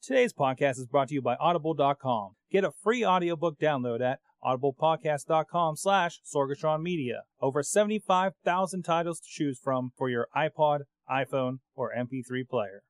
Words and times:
Today's 0.00 0.32
podcast 0.32 0.78
is 0.78 0.86
brought 0.86 1.08
to 1.08 1.14
you 1.14 1.22
by 1.22 1.34
Audible.com. 1.36 2.36
Get 2.50 2.64
a 2.64 2.70
free 2.70 3.04
audiobook 3.04 3.58
download 3.58 4.00
at 4.00 4.20
audiblepodcast.com 4.44 5.76
slash 5.76 6.20
Media. 6.80 7.22
Over 7.40 7.62
75,000 7.62 8.82
titles 8.82 9.20
to 9.20 9.26
choose 9.28 9.58
from 9.58 9.90
for 9.98 10.08
your 10.08 10.28
iPod, 10.34 10.82
iPhone, 11.10 11.58
or 11.74 11.92
MP3 11.92 12.48
player. 12.48 12.82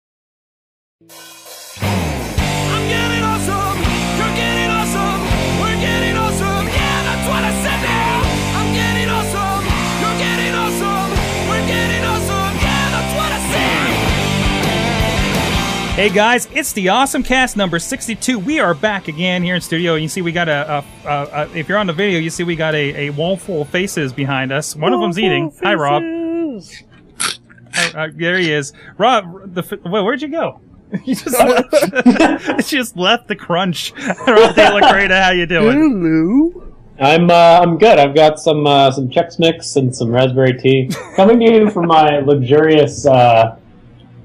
Hey 15.99 16.11
guys, 16.11 16.47
it's 16.53 16.73
the 16.75 16.91
Awesome 16.91 17.25
Cast 17.25 17.57
number 17.57 17.81
62. 17.81 18.39
We 18.39 18.61
are 18.61 18.73
back 18.73 19.09
again 19.09 19.43
here 19.43 19.57
in 19.57 19.61
studio. 19.61 19.97
You 19.97 20.07
see, 20.07 20.23
we 20.23 20.31
got 20.31 20.49
a, 20.49 20.85
a, 21.05 21.09
a, 21.09 21.29
a 21.33 21.57
if 21.57 21.69
you're 21.69 21.77
on 21.77 21.89
the 21.89 21.93
video, 21.93 22.21
you 22.21 22.31
see 22.31 22.45
we 22.45 22.55
got 22.55 22.77
a, 22.77 23.09
a 23.09 23.11
wall 23.11 23.37
full 23.37 23.63
of 23.63 23.69
faces 23.71 24.13
behind 24.13 24.53
us. 24.53 24.77
One 24.77 24.93
of 24.93 25.01
them's 25.01 25.19
eating. 25.19 25.53
Hi, 25.61 25.75
Rob. 25.75 26.05
Uh, 26.05 27.99
uh, 27.99 28.09
there 28.15 28.39
he 28.39 28.53
is. 28.53 28.73
Rob, 28.97 29.53
the, 29.53 29.63
f- 29.63 29.73
wait, 29.85 30.03
where'd 30.03 30.23
you 30.23 30.29
go? 30.29 30.61
You 31.05 31.17
just 31.17 31.37
left, 31.37 32.69
just 32.69 32.97
left 32.97 33.27
the 33.27 33.35
crunch. 33.35 33.93
Rob 34.25 34.55
Taylor, 34.55 34.83
great. 34.93 35.11
How 35.11 35.33
you 35.33 35.47
doing? 35.47 35.77
Hello. 35.77 36.75
I'm 37.01 37.29
uh, 37.29 37.59
I'm 37.61 37.77
good. 37.77 37.99
I've 37.99 38.15
got 38.15 38.39
some 38.39 38.69
uh, 38.69 38.93
some 38.93 39.09
Chex 39.09 39.41
Mix 39.41 39.75
and 39.75 39.93
some 39.93 40.13
raspberry 40.13 40.57
tea 40.57 40.91
coming 41.17 41.41
to 41.41 41.45
you 41.45 41.71
from 41.71 41.89
my 41.89 42.21
luxurious 42.21 43.05
uh, 43.05 43.57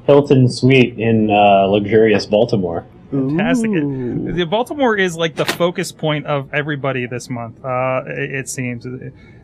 Hilton 0.05 0.49
suite 0.49 0.99
in 0.99 1.29
uh, 1.29 1.65
luxurious 1.67 2.25
Baltimore. 2.25 2.85
Fantastic. 3.11 3.69
Ooh. 3.69 4.31
The 4.31 4.45
Baltimore 4.45 4.97
is 4.97 5.15
like 5.15 5.35
the 5.35 5.45
focus 5.45 5.91
point 5.91 6.25
of 6.25 6.51
everybody 6.53 7.05
this 7.05 7.29
month. 7.29 7.63
Uh, 7.63 8.01
it, 8.07 8.31
it 8.35 8.49
seems. 8.49 8.85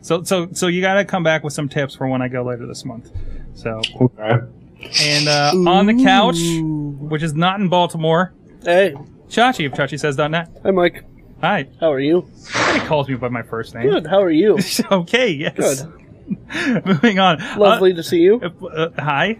So, 0.00 0.22
so, 0.24 0.48
so 0.52 0.66
you 0.66 0.80
got 0.80 0.94
to 0.94 1.04
come 1.04 1.22
back 1.22 1.44
with 1.44 1.52
some 1.52 1.68
tips 1.68 1.94
for 1.94 2.08
when 2.08 2.20
I 2.20 2.28
go 2.28 2.42
later 2.42 2.66
this 2.66 2.84
month. 2.84 3.10
So, 3.54 3.80
Okay. 4.00 4.46
and 5.02 5.28
uh, 5.28 5.52
on 5.70 5.86
the 5.86 6.02
couch, 6.02 6.38
which 7.10 7.22
is 7.22 7.34
not 7.34 7.60
in 7.60 7.68
Baltimore, 7.68 8.32
Hey, 8.64 8.94
Chachi 9.28 9.66
of 9.66 9.72
ChachiSays.net. 9.72 10.48
hi 10.64 10.70
Mike. 10.72 11.04
Hi. 11.40 11.68
How 11.80 11.92
are 11.92 12.00
you? 12.00 12.28
He 12.74 12.80
calls 12.80 13.08
me 13.08 13.14
by 13.14 13.28
my 13.28 13.42
first 13.42 13.74
name. 13.74 13.88
Good. 13.88 14.06
How 14.06 14.20
are 14.20 14.30
you? 14.30 14.58
okay. 14.90 15.30
Yes. 15.30 15.84
Good. 15.84 16.84
Moving 16.86 17.18
on. 17.18 17.38
Lovely 17.58 17.94
to 17.94 18.02
see 18.02 18.18
you. 18.20 18.40
Uh, 18.42 18.66
uh, 18.66 18.90
hi. 19.02 19.38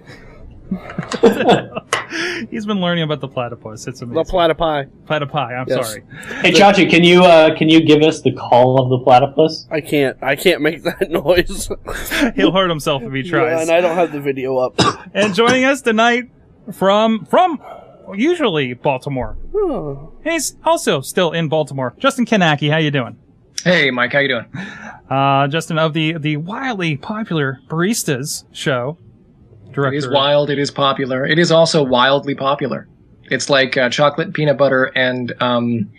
He's 2.50 2.66
been 2.66 2.80
learning 2.80 3.04
about 3.04 3.20
the 3.20 3.28
platypus. 3.28 3.86
It's 3.86 4.02
amazing. 4.02 4.14
The 4.24 4.36
amazing. 4.36 4.56
platypi. 4.56 4.90
platypi. 5.06 5.60
I'm 5.60 5.66
Yes. 5.68 5.86
sorry. 5.88 6.02
Hey 6.42 6.52
Chachi, 6.52 6.88
can 6.90 7.04
you 7.04 7.22
uh, 7.24 7.56
can 7.56 7.68
you 7.68 7.80
give 7.84 8.02
us 8.02 8.20
the 8.22 8.32
call 8.32 8.80
of 8.82 8.88
the 8.90 8.98
platypus? 9.04 9.66
I 9.70 9.80
can't. 9.80 10.16
I 10.22 10.36
can't 10.36 10.60
make 10.62 10.82
that 10.84 11.10
noise. 11.10 11.68
He'll 12.36 12.52
hurt 12.52 12.68
himself 12.68 13.02
if 13.02 13.12
he 13.12 13.20
Yeah, 13.20 13.30
tries. 13.30 13.62
and 13.62 13.70
I 13.70 13.80
don't 13.80 13.94
have 13.94 14.12
the 14.12 14.20
video 14.20 14.56
up. 14.58 14.74
and 15.14 15.34
joining 15.34 15.64
us 15.64 15.82
tonight 15.82 16.24
from 16.72 17.24
from 17.26 17.60
usually 18.14 18.74
Baltimore. 18.74 19.36
Oh. 19.54 20.12
He's 20.24 20.56
also 20.64 21.00
still 21.00 21.30
in 21.32 21.48
Baltimore. 21.48 21.94
Justin 21.98 22.26
Kownacki, 22.26 22.70
how 22.70 22.78
you 22.78 22.90
doing? 22.90 23.16
Hey, 23.62 23.90
Mike, 23.90 24.12
how 24.12 24.20
you 24.20 24.28
doing? 24.28 24.46
Uh, 25.08 25.46
Justin 25.48 25.78
of 25.78 25.92
the 25.92 26.14
the 26.18 26.38
wildly 26.38 26.96
popular 26.96 27.60
Baristas 27.68 28.44
show. 28.52 28.98
Director. 29.72 29.94
It 29.94 29.98
is 29.98 30.08
wild. 30.08 30.50
It 30.50 30.58
is 30.58 30.70
popular. 30.70 31.24
It 31.26 31.38
is 31.38 31.50
also 31.52 31.82
wildly 31.82 32.34
popular. 32.34 32.88
It's 33.24 33.48
like 33.48 33.76
uh, 33.76 33.88
chocolate, 33.90 34.32
peanut 34.34 34.58
butter, 34.58 34.86
and 34.96 35.32
um, 35.40 35.90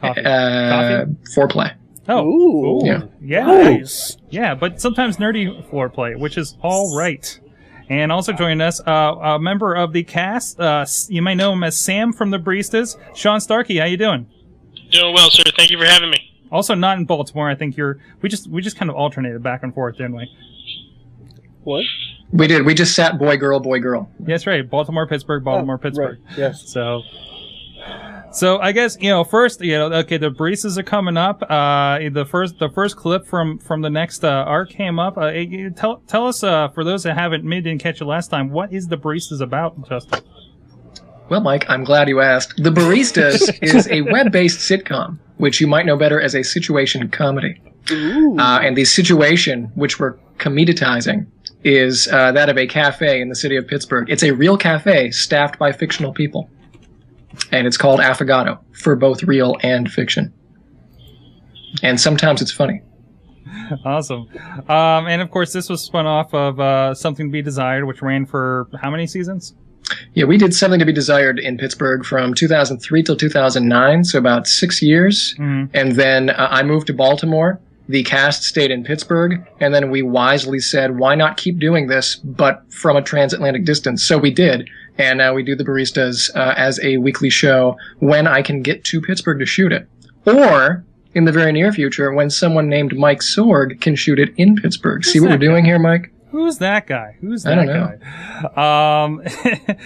Coffee. 0.00 0.20
uh, 0.24 1.04
Coffee? 1.04 1.12
foreplay. 1.36 1.74
Oh, 2.08 2.24
Ooh. 2.24 2.86
yeah, 2.86 3.02
Yeah. 3.20 3.46
yeah, 3.46 3.62
Nice. 3.76 4.16
yeah. 4.30 4.54
But 4.54 4.80
sometimes 4.80 5.18
nerdy 5.18 5.62
foreplay, 5.68 6.18
which 6.18 6.38
is 6.38 6.56
all 6.62 6.96
right. 6.96 7.38
And 7.90 8.10
also 8.12 8.32
joining 8.32 8.60
us, 8.62 8.80
uh, 8.86 8.90
a 9.20 9.38
member 9.38 9.74
of 9.74 9.92
the 9.92 10.04
cast. 10.04 10.58
Uh, 10.60 10.86
you 11.08 11.20
may 11.22 11.34
know 11.34 11.52
him 11.52 11.62
as 11.64 11.76
Sam 11.76 12.12
from 12.12 12.30
the 12.30 12.38
Baristas. 12.38 12.96
Sean 13.14 13.40
Starkey, 13.40 13.78
how 13.78 13.84
you 13.86 13.96
doing? 13.98 14.26
Doing 14.90 15.12
well, 15.14 15.28
sir. 15.30 15.42
Thank 15.56 15.70
you 15.70 15.78
for 15.78 15.84
having 15.86 16.10
me. 16.10 16.18
Also 16.50 16.74
not 16.74 16.96
in 16.98 17.04
Baltimore. 17.04 17.50
I 17.50 17.54
think 17.54 17.76
you're. 17.76 17.98
We 18.22 18.30
just 18.30 18.46
we 18.48 18.62
just 18.62 18.78
kind 18.78 18.90
of 18.90 18.96
alternated 18.96 19.42
back 19.42 19.62
and 19.62 19.74
forth, 19.74 19.96
didn't 19.98 20.16
we? 20.16 20.30
What? 21.64 21.84
We 22.32 22.46
did. 22.46 22.64
We 22.66 22.74
just 22.74 22.94
sat 22.94 23.18
boy, 23.18 23.36
girl, 23.38 23.58
boy, 23.60 23.78
girl. 23.80 24.10
Yeah, 24.20 24.26
that's 24.28 24.46
right. 24.46 24.68
Baltimore, 24.68 25.06
Pittsburgh, 25.06 25.42
Baltimore, 25.44 25.76
Oh, 25.76 25.78
Pittsburgh. 25.78 26.18
Right. 26.28 26.38
Yes. 26.38 26.68
So, 26.68 27.02
so 28.32 28.58
I 28.58 28.72
guess 28.72 28.98
you 29.00 29.08
know 29.10 29.24
first 29.24 29.62
you 29.62 29.72
know 29.78 29.86
okay 30.00 30.18
the 30.18 30.30
baristas 30.30 30.76
are 30.76 30.82
coming 30.82 31.16
up. 31.16 31.42
Uh, 31.48 31.98
the 32.12 32.26
first 32.28 32.58
the 32.58 32.68
first 32.68 32.96
clip 32.96 33.26
from 33.26 33.58
from 33.58 33.80
the 33.80 33.88
next 33.90 34.24
uh, 34.24 34.28
arc 34.28 34.70
came 34.70 34.98
up. 34.98 35.16
Uh, 35.16 35.28
you- 35.28 35.70
tell 35.70 36.02
tell 36.06 36.26
us 36.26 36.42
uh, 36.42 36.68
for 36.68 36.84
those 36.84 37.02
that 37.04 37.14
haven't 37.16 37.44
maybe 37.44 37.70
didn't 37.70 37.82
catch 37.82 38.00
it 38.00 38.04
last 38.04 38.28
time. 38.28 38.50
What 38.50 38.72
is 38.72 38.88
the 38.88 38.98
baristas 38.98 39.40
about, 39.40 39.88
Justin? 39.88 40.20
Well, 41.30 41.40
Mike, 41.42 41.64
I'm 41.68 41.84
glad 41.84 42.08
you 42.08 42.20
asked. 42.22 42.62
The 42.62 42.70
Baristas 42.70 43.58
is 43.62 43.86
a 43.88 44.00
web-based 44.00 44.60
sitcom, 44.60 45.18
which 45.36 45.60
you 45.60 45.66
might 45.66 45.84
know 45.84 45.94
better 45.94 46.18
as 46.18 46.34
a 46.34 46.42
situation 46.42 47.06
comedy. 47.10 47.60
Ooh. 47.90 48.38
Uh, 48.38 48.60
and 48.62 48.78
the 48.78 48.86
situation, 48.86 49.64
which 49.74 50.00
we're 50.00 50.14
comeditizing, 50.38 51.26
is 51.64 52.08
uh, 52.08 52.32
that 52.32 52.48
of 52.48 52.56
a 52.56 52.66
cafe 52.66 53.20
in 53.20 53.28
the 53.28 53.34
city 53.34 53.56
of 53.56 53.66
Pittsburgh. 53.66 54.08
It's 54.10 54.22
a 54.22 54.32
real 54.32 54.56
cafe 54.56 55.10
staffed 55.10 55.58
by 55.58 55.72
fictional 55.72 56.12
people. 56.12 56.48
And 57.52 57.66
it's 57.66 57.76
called 57.76 58.00
Affogato 58.00 58.58
for 58.72 58.96
both 58.96 59.22
real 59.22 59.56
and 59.62 59.90
fiction. 59.90 60.32
And 61.82 62.00
sometimes 62.00 62.42
it's 62.42 62.52
funny. 62.52 62.82
Awesome. 63.84 64.28
Um, 64.68 65.06
and 65.06 65.20
of 65.20 65.30
course, 65.30 65.52
this 65.52 65.68
was 65.68 65.82
spun 65.82 66.06
off 66.06 66.32
of 66.32 66.58
uh, 66.60 66.94
Something 66.94 67.28
to 67.28 67.32
Be 67.32 67.42
Desired, 67.42 67.84
which 67.86 68.02
ran 68.02 68.24
for 68.26 68.68
how 68.80 68.90
many 68.90 69.06
seasons? 69.06 69.54
Yeah, 70.14 70.24
we 70.24 70.36
did 70.36 70.54
something 70.54 70.78
to 70.78 70.84
be 70.84 70.92
desired 70.92 71.38
in 71.38 71.56
Pittsburgh 71.56 72.04
from 72.04 72.34
2003 72.34 73.02
till 73.02 73.16
2009, 73.16 74.04
so 74.04 74.18
about 74.18 74.46
six 74.46 74.82
years. 74.82 75.34
Mhm. 75.38 75.70
And 75.72 75.92
then 75.92 76.30
uh, 76.30 76.48
I 76.50 76.62
moved 76.62 76.86
to 76.88 76.94
Baltimore. 76.94 77.60
The 77.88 78.02
cast 78.02 78.42
stayed 78.42 78.70
in 78.70 78.84
Pittsburgh, 78.84 79.46
and 79.60 79.72
then 79.72 79.90
we 79.90 80.02
wisely 80.02 80.58
said, 80.58 80.98
why 80.98 81.14
not 81.14 81.38
keep 81.38 81.58
doing 81.58 81.86
this, 81.86 82.16
but 82.16 82.70
from 82.70 82.96
a 82.96 83.02
transatlantic 83.02 83.64
distance? 83.64 84.04
So 84.04 84.18
we 84.18 84.30
did, 84.30 84.68
and 84.98 85.16
now 85.16 85.32
we 85.32 85.42
do 85.42 85.56
the 85.56 85.64
baristas 85.64 86.30
uh, 86.36 86.54
as 86.56 86.78
a 86.82 86.98
weekly 86.98 87.30
show 87.30 87.76
when 88.00 88.26
I 88.26 88.42
can 88.42 88.60
get 88.60 88.84
to 88.84 89.00
Pittsburgh 89.00 89.38
to 89.38 89.46
shoot 89.46 89.72
it, 89.72 89.88
or 90.26 90.84
in 91.14 91.24
the 91.24 91.32
very 91.32 91.52
near 91.52 91.72
future 91.72 92.12
when 92.12 92.28
someone 92.28 92.68
named 92.68 92.96
Mike 92.96 93.20
Sorg 93.20 93.80
can 93.80 93.96
shoot 93.96 94.18
it 94.18 94.34
in 94.36 94.56
Pittsburgh. 94.56 95.02
See 95.04 95.18
what 95.18 95.30
we're 95.30 95.38
that 95.38 95.40
doing 95.40 95.64
here, 95.64 95.78
Mike? 95.78 96.12
Who's 96.38 96.58
that 96.58 96.86
guy? 96.86 97.16
Who's 97.20 97.44
I 97.44 97.50
that 97.50 97.54
don't 97.56 97.66
know. 97.66 97.98
guy? 98.54 99.04
Um, 99.04 99.22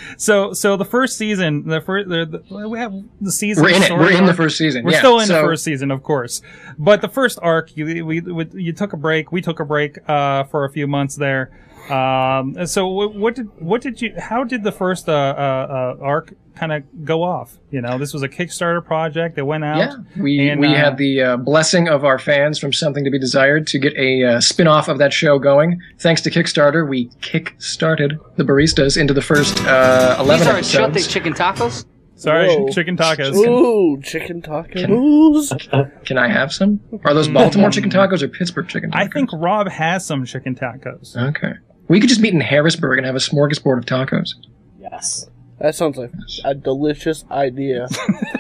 so 0.18 0.52
so 0.52 0.76
the 0.76 0.84
first 0.84 1.16
season, 1.16 1.66
the 1.66 1.80
first 1.80 2.10
the, 2.10 2.26
the, 2.26 2.68
we 2.68 2.78
have 2.78 2.92
the 3.22 3.32
season. 3.32 3.64
We're 3.64 3.70
in 3.70 3.82
it. 3.82 3.90
We're 3.90 4.12
of 4.12 4.18
in 4.18 4.26
the 4.26 4.34
first 4.34 4.58
season. 4.58 4.84
We're 4.84 4.92
yeah. 4.92 4.98
still 4.98 5.18
in 5.20 5.28
the 5.28 5.40
first 5.40 5.64
season, 5.64 5.90
of 5.90 6.02
course. 6.02 6.42
But 6.78 7.00
the 7.00 7.08
first 7.08 7.38
arc, 7.40 7.74
you 7.74 8.04
we, 8.04 8.20
we 8.20 8.46
you 8.52 8.74
took 8.74 8.92
a 8.92 8.98
break. 8.98 9.32
We 9.32 9.40
took 9.40 9.60
a 9.60 9.64
break 9.64 9.98
uh, 10.06 10.44
for 10.44 10.66
a 10.66 10.70
few 10.70 10.86
months 10.86 11.16
there. 11.16 11.50
Um, 11.88 12.66
so 12.66 12.86
what, 12.86 13.14
what 13.14 13.34
did 13.34 13.48
what 13.58 13.80
did 13.80 14.02
you? 14.02 14.14
How 14.18 14.44
did 14.44 14.62
the 14.62 14.72
first 14.72 15.08
uh, 15.08 15.12
uh, 15.12 15.96
uh, 15.98 16.04
arc 16.04 16.34
kind 16.54 16.72
of 16.72 16.82
go 17.04 17.22
off? 17.22 17.58
You 17.70 17.80
know, 17.80 17.98
this 17.98 18.12
was 18.12 18.22
a 18.22 18.28
Kickstarter 18.28 18.84
project 18.84 19.36
that 19.36 19.44
went 19.44 19.64
out. 19.64 19.78
Yeah, 19.78 19.96
we 20.22 20.48
And, 20.48 20.60
we 20.60 20.68
uh, 20.68 20.74
had 20.76 20.96
the 20.98 21.22
uh, 21.22 21.36
blessing 21.36 21.88
of 21.88 22.04
our 22.04 22.18
fans 22.18 22.58
from 22.58 22.72
Something 22.72 23.04
to 23.04 23.10
Be 23.10 23.18
Desired 23.18 23.66
to 23.68 23.78
get 23.78 23.94
a 23.96 24.24
uh, 24.24 24.40
spin-off 24.40 24.88
of 24.88 24.98
that 24.98 25.12
show 25.12 25.38
going. 25.38 25.80
Thanks 25.98 26.20
to 26.22 26.30
Kickstarter, 26.30 26.88
we 26.88 27.10
kick-started 27.20 28.18
the 28.36 28.44
baristas 28.44 28.96
into 29.00 29.14
the 29.14 29.22
first 29.22 29.58
uh, 29.66 30.16
11 30.20 30.38
These 30.38 30.46
are 30.46 30.78
Chote 30.80 30.90
episodes. 30.90 31.12
chicken 31.12 31.34
tacos. 31.34 31.84
Sorry, 32.14 32.46
Whoa. 32.54 32.68
chicken 32.68 32.96
tacos. 32.96 33.34
Ooh, 33.34 34.00
chicken 34.02 34.42
tacos. 34.42 36.04
Can 36.04 36.18
I 36.18 36.28
have 36.28 36.52
some? 36.52 36.78
Are 37.04 37.14
those 37.14 37.26
Baltimore 37.26 37.70
chicken 37.72 37.90
tacos 37.90 38.22
or 38.22 38.28
Pittsburgh 38.28 38.68
chicken 38.68 38.90
tacos? 38.92 38.94
I 38.96 39.08
think 39.08 39.30
Rob 39.32 39.68
has 39.68 40.06
some 40.06 40.24
chicken 40.24 40.54
tacos. 40.54 41.16
Okay. 41.16 41.54
We 41.88 41.98
could 41.98 42.08
just 42.08 42.20
meet 42.20 42.32
in 42.32 42.40
Harrisburg 42.40 42.98
and 42.98 43.06
have 43.06 43.16
a 43.16 43.18
smorgasbord 43.18 43.78
of 43.78 43.86
tacos, 43.86 44.34
Yes. 44.80 45.28
That 45.62 45.76
sounds 45.76 45.96
like 45.96 46.10
a 46.44 46.56
delicious 46.56 47.24
idea. 47.30 47.86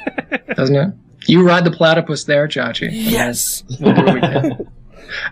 doesn't 0.56 0.74
it? 0.74 0.94
You 1.28 1.46
ride 1.46 1.64
the 1.64 1.70
platypus 1.70 2.24
there, 2.24 2.48
Chachi. 2.48 2.88
yes. 2.90 3.62
We'll 3.80 3.94
do 3.94 4.02
what 4.04 4.14
we 4.14 4.20
can. 4.20 4.68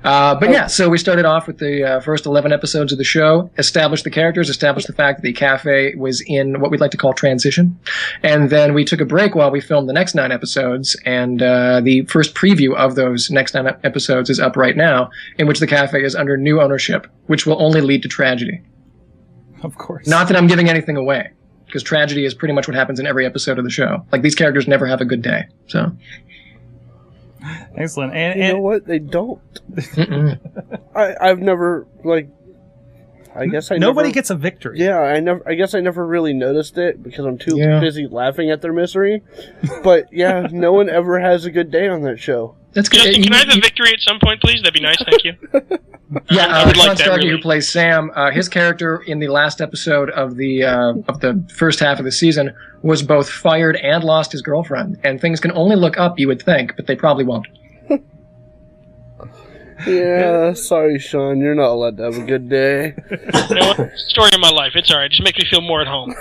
Uh, 0.05 0.35
but 0.35 0.51
yeah, 0.51 0.67
so 0.67 0.89
we 0.89 0.99
started 0.99 1.25
off 1.25 1.47
with 1.47 1.59
the 1.59 1.83
uh, 1.83 2.01
first 2.01 2.27
11 2.27 2.53
episodes 2.53 2.93
of 2.93 2.99
the 2.99 3.05
show, 3.05 3.51
established 3.59 4.05
the 4.05 4.11
characters, 4.11 4.51
established 4.51 4.87
the 4.87 4.93
fact 4.93 5.19
that 5.19 5.23
the 5.23 5.33
cafe 5.33 5.95
was 5.97 6.23
in 6.27 6.61
what 6.61 6.71
we'd 6.71 6.81
like 6.81 6.91
to 6.91 6.97
call 6.97 7.13
transition. 7.13 7.77
And 8.23 8.51
then 8.51 8.75
we 8.75 8.85
took 8.85 9.01
a 9.01 9.05
break 9.05 9.35
while 9.35 9.51
we 9.51 9.61
filmed 9.61 9.89
the 9.89 9.95
next 9.95 10.15
nine 10.15 10.31
episodes. 10.31 10.97
And 11.07 11.43
uh, 11.43 11.81
the 11.81 12.03
first 12.03 12.35
preview 12.35 12.77
of 12.77 12.95
those 12.95 13.31
next 13.31 13.55
nine 13.55 13.67
episodes 13.83 14.31
is 14.31 14.39
up 14.39 14.57
right 14.57 14.77
now, 14.77 15.11
in 15.39 15.49
which 15.49 15.59
the 15.59 15.67
cafe 15.67 16.05
is 16.05 16.15
under 16.15 16.37
new 16.37 16.61
ownership, 16.61 17.09
which 17.27 17.47
will 17.47 17.61
only 17.61 17.81
lead 17.81 18.03
to 18.03 18.09
tragedy. 18.09 18.61
Of 19.63 19.77
course. 19.77 20.07
Not 20.07 20.29
that 20.29 20.37
I'm 20.37 20.47
giving 20.47 20.69
anything 20.69 20.97
away. 20.97 21.33
Because 21.71 21.83
tragedy 21.83 22.25
is 22.25 22.35
pretty 22.35 22.53
much 22.55 22.67
what 22.69 22.75
happens 22.75 23.01
in 23.01 23.07
every 23.07 23.25
episode 23.25 23.59
of 23.59 23.65
the 23.65 23.71
show. 23.71 24.05
Like 24.13 24.23
these 24.23 24.35
characters 24.35 24.67
never 24.69 24.87
have 24.87 25.01
a 25.01 25.05
good 25.05 25.23
day. 25.23 25.45
So 25.69 25.91
Excellent. 27.77 28.15
And, 28.15 28.39
You 28.41 28.49
know 28.55 28.61
what? 28.61 28.87
They 28.87 28.99
don't. 28.99 29.41
I 30.95 31.15
I've 31.21 31.39
never 31.41 31.87
like. 32.05 32.29
I 33.35 33.47
guess 33.47 33.71
I 33.71 33.77
nobody 33.79 34.09
never, 34.09 34.15
gets 34.15 34.31
a 34.31 34.35
victory. 34.35 34.81
Yeah, 34.81 34.99
I 34.99 35.21
never. 35.21 35.49
I 35.49 35.55
guess 35.55 35.75
I 35.75 35.81
never 35.81 36.05
really 36.05 36.33
noticed 36.33 36.77
it 36.79 37.01
because 37.03 37.25
I'm 37.25 37.39
too 37.39 37.57
Yeah. 37.57 37.79
busy 37.81 38.07
laughing 38.09 38.51
at 38.51 38.61
their 38.61 38.73
misery. 38.73 39.23
But 39.85 40.13
yeah, 40.13 40.49
no 40.51 40.73
one 40.73 40.91
ever 40.91 41.19
has 41.21 41.45
a 41.45 41.51
good 41.51 41.71
day 41.71 41.89
on 41.89 42.03
that 42.03 42.19
show. 42.19 42.57
That's 42.73 42.89
good. 42.89 42.99
Justin, 42.99 43.15
You- 43.17 43.23
can 43.25 43.33
I 43.35 43.39
have 43.39 43.49
a 43.57 43.61
victory 43.61 43.93
at 43.93 44.01
some 44.01 44.19
point, 44.23 44.41
please? 44.41 44.61
That'd 44.63 44.75
be 44.75 44.81
nice. 44.81 44.97
Thank 45.05 45.25
you. 45.25 45.35
Yeah, 46.29 46.47
I 46.47 46.63
uh, 46.63 46.67
would 46.67 46.77
Sean 46.77 46.89
like 46.89 46.99
that, 46.99 47.05
Starkey, 47.05 47.27
really. 47.27 47.37
who 47.39 47.43
plays 47.43 47.69
Sam, 47.69 48.11
uh, 48.17 48.33
his 48.33 48.49
character 48.49 48.97
in 49.07 49.21
the 49.21 49.29
last 49.29 49.61
episode 49.61 50.11
of 50.11 50.35
the 50.35 50.65
uh, 50.65 50.95
of 51.07 51.21
the 51.21 51.41
first 51.55 51.79
half 51.79 52.01
of 52.01 52.05
the 52.05 52.11
season 52.11 52.53
was 52.83 53.01
both 53.05 53.31
fired 53.31 53.77
and 53.77 54.03
lost 54.03 54.33
his 54.33 54.43
girlfriend. 54.43 54.99
And 55.05 55.21
things 55.21 55.39
can 55.39 55.53
only 55.53 55.77
look 55.77 55.97
up, 55.99 56.19
you 56.19 56.27
would 56.27 56.43
think, 56.43 56.75
but 56.75 56.89
they 56.89 56.97
probably 56.97 57.23
won't. 57.23 57.47
Yeah, 59.87 60.53
sorry, 60.55 60.99
Sean. 60.99 61.41
You're 61.41 61.55
not 61.55 61.71
allowed 61.71 61.97
to 61.99 62.03
have 62.03 62.17
a 62.19 62.25
good 62.25 62.49
day. 62.49 62.95
You 63.49 63.55
know 63.57 63.69
what? 63.69 63.91
Story 63.97 64.31
of 64.35 64.41
my 64.41 64.51
life. 64.51 64.73
It's 64.75 64.91
all 64.91 64.99
right. 64.99 65.11
Just 65.11 65.23
make 65.23 65.39
me 65.39 65.45
feel 65.49 65.61
more 65.61 65.81
at 65.81 65.87
home. 65.87 66.15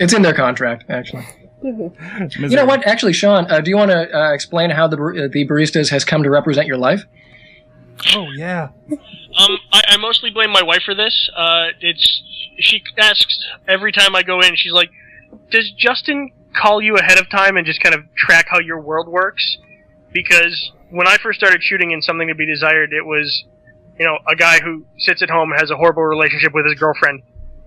It's 0.00 0.12
in 0.14 0.22
their 0.22 0.34
contract, 0.34 0.84
actually. 0.88 1.24
Misery. 1.62 1.90
You 2.50 2.56
know 2.56 2.66
what? 2.66 2.86
Actually, 2.86 3.12
Sean, 3.12 3.50
uh, 3.50 3.60
do 3.60 3.70
you 3.70 3.76
want 3.76 3.90
to 3.90 4.16
uh, 4.16 4.32
explain 4.32 4.70
how 4.70 4.86
the 4.88 4.96
uh, 4.96 5.28
the 5.32 5.46
baristas 5.46 5.90
has 5.90 6.04
come 6.04 6.22
to 6.22 6.30
represent 6.30 6.66
your 6.66 6.76
life? 6.76 7.04
Oh 8.14 8.26
yeah. 8.36 8.68
Um, 8.90 9.58
I, 9.72 9.82
I 9.88 9.96
mostly 9.96 10.30
blame 10.30 10.50
my 10.50 10.62
wife 10.62 10.82
for 10.84 10.94
this. 10.94 11.30
Uh, 11.36 11.68
it's 11.80 12.22
she 12.58 12.82
asks 12.98 13.38
every 13.68 13.92
time 13.92 14.14
I 14.14 14.22
go 14.22 14.40
in. 14.40 14.54
She's 14.56 14.72
like, 14.72 14.90
"Does 15.50 15.70
Justin 15.72 16.30
call 16.54 16.80
you 16.80 16.96
ahead 16.96 17.18
of 17.18 17.28
time 17.30 17.56
and 17.56 17.66
just 17.66 17.80
kind 17.82 17.94
of 17.94 18.02
track 18.14 18.46
how 18.48 18.60
your 18.60 18.80
world 18.80 19.08
works?" 19.08 19.58
Because 20.12 20.72
when 20.90 21.06
I 21.06 21.16
first 21.18 21.38
started 21.38 21.62
shooting 21.62 21.90
in 21.90 22.00
Something 22.00 22.28
to 22.28 22.34
Be 22.34 22.46
Desired, 22.46 22.92
it 22.92 23.04
was, 23.04 23.44
you 23.98 24.06
know, 24.06 24.18
a 24.26 24.36
guy 24.36 24.60
who 24.60 24.86
sits 24.98 25.22
at 25.22 25.30
home 25.30 25.52
has 25.56 25.70
a 25.70 25.76
horrible 25.76 26.04
relationship 26.04 26.54
with 26.54 26.64
his 26.64 26.74
girlfriend 26.78 27.22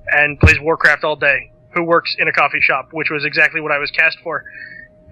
and 0.08 0.40
plays 0.40 0.60
Warcraft 0.60 1.04
all 1.04 1.16
day, 1.16 1.52
who 1.74 1.84
works 1.84 2.16
in 2.18 2.28
a 2.28 2.32
coffee 2.32 2.62
shop, 2.62 2.90
which 2.92 3.10
was 3.10 3.26
exactly 3.26 3.62
what 3.62 3.72
I 3.72 3.78
was 3.78 3.92
cast 3.92 4.18
for. 4.24 4.44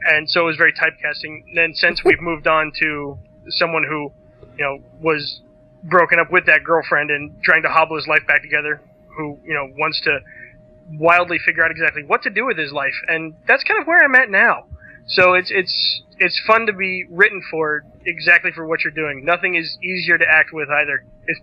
And 0.03 0.29
so 0.29 0.41
it 0.41 0.45
was 0.45 0.57
very 0.57 0.73
typecasting. 0.73 1.43
Then 1.55 1.73
since 1.73 2.03
we've 2.03 2.21
moved 2.21 2.47
on 2.47 2.71
to 2.81 3.17
someone 3.49 3.83
who, 3.83 4.11
you 4.57 4.63
know, 4.63 4.79
was 5.01 5.41
broken 5.83 6.19
up 6.19 6.31
with 6.31 6.45
that 6.45 6.63
girlfriend 6.63 7.11
and 7.11 7.41
trying 7.43 7.63
to 7.63 7.69
hobble 7.69 7.95
his 7.95 8.07
life 8.07 8.25
back 8.27 8.41
together, 8.41 8.81
who, 9.17 9.39
you 9.43 9.53
know, 9.53 9.67
wants 9.77 10.01
to 10.01 10.19
wildly 10.93 11.37
figure 11.45 11.63
out 11.63 11.71
exactly 11.71 12.03
what 12.03 12.23
to 12.23 12.29
do 12.29 12.45
with 12.45 12.57
his 12.57 12.71
life. 12.71 12.93
And 13.07 13.35
that's 13.47 13.63
kind 13.63 13.81
of 13.81 13.87
where 13.87 14.03
I'm 14.03 14.15
at 14.15 14.29
now. 14.29 14.65
So 15.07 15.33
it's 15.33 15.49
it's 15.51 16.01
it's 16.19 16.39
fun 16.45 16.65
to 16.65 16.73
be 16.73 17.05
written 17.09 17.41
for 17.49 17.85
exactly 18.05 18.51
for 18.51 18.65
what 18.65 18.83
you're 18.83 18.91
doing. 18.91 19.23
Nothing 19.23 19.55
is 19.55 19.77
easier 19.81 20.17
to 20.17 20.25
act 20.27 20.51
with 20.51 20.69
either. 20.69 21.05
It's, 21.25 21.39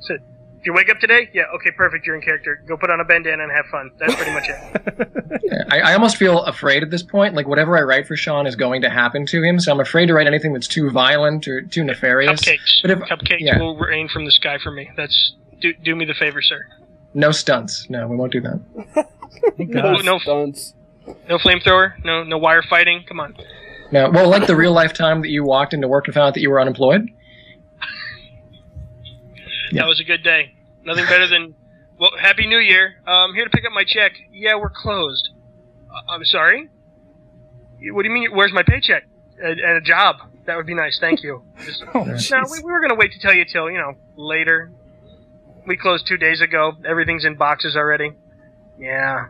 so, 0.00 0.18
if 0.60 0.66
you 0.66 0.74
wake 0.74 0.90
up 0.90 0.98
today, 1.00 1.30
yeah, 1.32 1.44
okay, 1.54 1.70
perfect, 1.70 2.06
you're 2.06 2.14
in 2.16 2.20
character. 2.22 2.62
Go 2.66 2.76
put 2.76 2.90
on 2.90 3.00
a 3.00 3.04
bandana 3.04 3.42
and 3.42 3.50
have 3.50 3.64
fun. 3.66 3.90
That's 3.98 4.14
pretty 4.14 4.32
much 4.32 4.44
it. 4.48 5.66
I, 5.70 5.80
I 5.80 5.94
almost 5.94 6.16
feel 6.18 6.42
afraid 6.42 6.82
at 6.82 6.90
this 6.90 7.02
point. 7.02 7.34
Like 7.34 7.48
whatever 7.48 7.78
I 7.78 7.82
write 7.82 8.06
for 8.06 8.14
Sean 8.14 8.46
is 8.46 8.56
going 8.56 8.82
to 8.82 8.90
happen 8.90 9.24
to 9.26 9.42
him, 9.42 9.58
so 9.58 9.72
I'm 9.72 9.80
afraid 9.80 10.06
to 10.06 10.14
write 10.14 10.26
anything 10.26 10.52
that's 10.52 10.68
too 10.68 10.90
violent 10.90 11.48
or 11.48 11.62
too 11.62 11.82
nefarious. 11.82 12.42
Cupcakes. 12.42 12.82
But 12.82 12.90
if- 12.90 12.98
Cupcakes 13.00 13.40
yeah. 13.40 13.58
will 13.58 13.76
rain 13.76 14.08
from 14.08 14.26
the 14.26 14.32
sky 14.32 14.58
for 14.62 14.70
me. 14.70 14.90
That's 14.96 15.32
do, 15.60 15.72
do 15.72 15.96
me 15.96 16.04
the 16.04 16.14
favor, 16.14 16.42
sir. 16.42 16.66
No 17.14 17.32
stunts. 17.32 17.88
No, 17.88 18.06
we 18.06 18.16
won't 18.16 18.32
do 18.32 18.40
that. 18.42 18.60
No, 19.58 19.96
no, 19.96 20.18
Stunts. 20.20 20.74
no 21.28 21.38
flamethrower. 21.38 22.04
No, 22.04 22.22
no 22.22 22.38
wire 22.38 22.62
fighting. 22.62 23.04
Come 23.08 23.20
on. 23.20 23.36
No, 23.92 24.10
well, 24.10 24.28
like 24.28 24.46
the 24.46 24.54
real 24.54 24.72
life 24.72 24.92
time 24.92 25.22
that 25.22 25.30
you 25.30 25.42
walked 25.42 25.74
into 25.74 25.88
work 25.88 26.06
and 26.06 26.14
found 26.14 26.28
out 26.28 26.34
that 26.34 26.40
you 26.40 26.50
were 26.50 26.60
unemployed. 26.60 27.08
Yeah. 29.70 29.82
That 29.82 29.88
was 29.88 30.00
a 30.00 30.04
good 30.04 30.22
day. 30.22 30.54
Nothing 30.84 31.04
better 31.06 31.26
than 31.26 31.54
well, 31.98 32.10
Happy 32.18 32.46
New 32.46 32.58
Year. 32.58 32.94
Uh, 33.06 33.10
I'm 33.10 33.34
here 33.34 33.44
to 33.44 33.50
pick 33.50 33.64
up 33.66 33.72
my 33.72 33.84
check. 33.84 34.12
Yeah, 34.32 34.56
we're 34.56 34.70
closed. 34.70 35.30
Uh, 35.90 36.12
I'm 36.12 36.24
sorry. 36.24 36.68
What 37.92 38.02
do 38.02 38.08
you 38.08 38.14
mean? 38.14 38.30
Where's 38.32 38.52
my 38.52 38.62
paycheck 38.62 39.06
and, 39.42 39.58
and 39.60 39.76
a 39.76 39.80
job? 39.80 40.16
That 40.46 40.56
would 40.56 40.66
be 40.66 40.74
nice. 40.74 40.98
Thank 41.00 41.22
you. 41.22 41.42
Just, 41.64 41.84
Oh, 41.94 42.04
no, 42.04 42.42
we, 42.50 42.58
we 42.64 42.72
were 42.72 42.80
gonna 42.80 42.94
wait 42.94 43.12
to 43.12 43.18
tell 43.20 43.34
you 43.34 43.44
till 43.44 43.70
you 43.70 43.78
know 43.78 43.94
later. 44.16 44.70
We 45.66 45.76
closed 45.76 46.06
two 46.06 46.16
days 46.16 46.40
ago. 46.40 46.72
Everything's 46.86 47.24
in 47.24 47.36
boxes 47.36 47.76
already. 47.76 48.12
Yeah. 48.78 49.26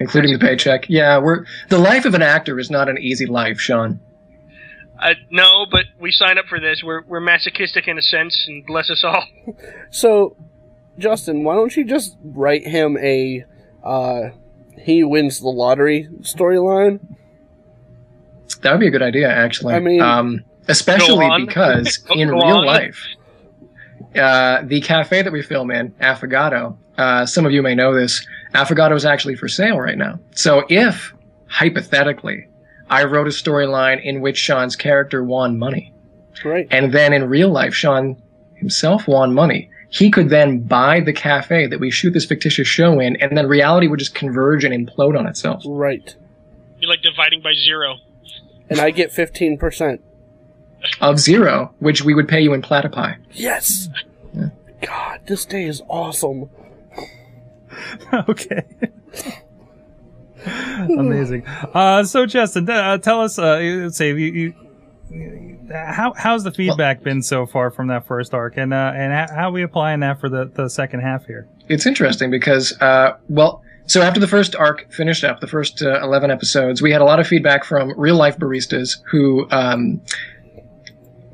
including 0.00 0.32
the 0.32 0.38
paycheck. 0.38 0.88
Yeah, 0.88 1.18
we're 1.18 1.44
the 1.68 1.78
life 1.78 2.06
of 2.06 2.14
an 2.14 2.22
actor 2.22 2.58
is 2.58 2.70
not 2.70 2.88
an 2.88 2.96
easy 2.98 3.26
life, 3.26 3.60
Sean. 3.60 4.00
Uh, 5.00 5.14
no, 5.30 5.66
but 5.70 5.84
we 6.00 6.10
sign 6.10 6.38
up 6.38 6.46
for 6.46 6.58
this. 6.58 6.82
We're 6.82 7.02
we're 7.02 7.20
masochistic 7.20 7.86
in 7.88 7.98
a 7.98 8.02
sense, 8.02 8.44
and 8.48 8.64
bless 8.66 8.90
us 8.90 9.04
all. 9.04 9.24
So, 9.90 10.36
Justin, 10.98 11.44
why 11.44 11.54
don't 11.54 11.74
you 11.76 11.84
just 11.84 12.16
write 12.22 12.66
him 12.66 12.96
a 12.98 13.44
uh, 13.84 14.30
he 14.78 15.04
wins 15.04 15.40
the 15.40 15.48
lottery 15.48 16.08
storyline? 16.20 17.00
That 18.62 18.72
would 18.72 18.80
be 18.80 18.88
a 18.88 18.90
good 18.90 19.02
idea, 19.02 19.28
actually. 19.28 19.74
I 19.74 19.80
mean- 19.80 20.00
um, 20.00 20.44
especially 20.68 21.28
because 21.46 22.04
in 22.10 22.30
real 22.30 22.58
on. 22.58 22.66
life, 22.66 23.04
uh, 24.18 24.62
the 24.64 24.80
cafe 24.80 25.22
that 25.22 25.32
we 25.32 25.42
film 25.42 25.70
in, 25.70 25.92
Affogato, 25.92 26.76
uh, 26.98 27.26
some 27.26 27.46
of 27.46 27.52
you 27.52 27.62
may 27.62 27.74
know 27.74 27.94
this. 27.94 28.26
Affogato 28.54 28.94
is 28.96 29.04
actually 29.04 29.36
for 29.36 29.48
sale 29.48 29.78
right 29.78 29.98
now. 29.98 30.18
So 30.32 30.64
if 30.68 31.12
hypothetically, 31.48 32.48
I 32.88 33.04
wrote 33.04 33.26
a 33.26 33.30
storyline 33.30 34.02
in 34.02 34.20
which 34.20 34.38
Sean's 34.38 34.76
character 34.76 35.22
won 35.24 35.58
money, 35.58 35.92
Right. 36.44 36.66
and 36.70 36.92
then 36.92 37.12
in 37.12 37.28
real 37.28 37.48
life, 37.50 37.74
Sean 37.74 38.20
himself 38.54 39.08
won 39.08 39.34
money. 39.34 39.70
He 39.88 40.10
could 40.10 40.28
then 40.28 40.60
buy 40.60 41.00
the 41.00 41.12
cafe 41.12 41.66
that 41.68 41.80
we 41.80 41.90
shoot 41.90 42.12
this 42.12 42.24
fictitious 42.26 42.66
show 42.68 42.98
in, 43.00 43.16
and 43.16 43.36
then 43.36 43.46
reality 43.46 43.86
would 43.88 43.98
just 43.98 44.14
converge 44.14 44.64
and 44.64 44.74
implode 44.74 45.18
on 45.18 45.26
itself. 45.26 45.62
Right. 45.66 46.14
You're 46.80 46.90
like 46.90 47.02
dividing 47.02 47.40
by 47.42 47.52
zero. 47.54 47.96
And 48.68 48.80
I 48.80 48.90
get 48.90 49.10
15%. 49.12 50.00
Of 51.00 51.18
zero, 51.18 51.72
which 51.78 52.02
we 52.04 52.14
would 52.14 52.28
pay 52.28 52.40
you 52.40 52.52
in 52.52 52.62
platypi. 52.62 53.16
Yes! 53.32 53.88
God, 54.82 55.20
this 55.26 55.44
day 55.44 55.64
is 55.64 55.80
awesome. 55.88 56.50
okay. 58.28 58.62
Amazing. 60.98 61.46
Uh, 61.46 62.04
so, 62.04 62.26
Justin, 62.26 62.68
uh, 62.68 62.98
tell 62.98 63.20
us. 63.20 63.38
Uh, 63.38 63.90
say 63.90 64.08
you, 64.10 64.14
you, 64.14 64.54
how 65.72 66.12
how's 66.16 66.44
the 66.44 66.52
feedback 66.52 67.02
been 67.02 67.22
so 67.22 67.46
far 67.46 67.70
from 67.70 67.88
that 67.88 68.06
first 68.06 68.34
arc, 68.34 68.56
and 68.56 68.72
uh, 68.72 68.92
and 68.94 69.30
how, 69.30 69.48
are 69.48 69.52
we 69.52 69.62
applying 69.62 70.00
that 70.00 70.20
for 70.20 70.28
the, 70.28 70.50
the 70.54 70.68
second 70.68 71.00
half 71.00 71.26
here? 71.26 71.48
it's 71.68 71.86
interesting 71.86 72.30
because, 72.30 72.76
uh, 72.80 73.16
well, 73.28 73.62
so 73.86 74.02
after 74.02 74.20
the 74.20 74.28
first 74.28 74.56
arc 74.56 74.92
finished 74.92 75.24
up, 75.24 75.40
the 75.40 75.46
first 75.46 75.82
uh, 75.82 76.02
11 76.02 76.30
episodes, 76.30 76.82
we 76.82 76.90
had 76.90 77.00
a 77.00 77.04
lot 77.04 77.20
of 77.20 77.26
feedback 77.26 77.64
from 77.64 77.98
real 77.98 78.16
life 78.16 78.36
baristas 78.36 78.98
who, 79.10 79.46
um, 79.50 80.00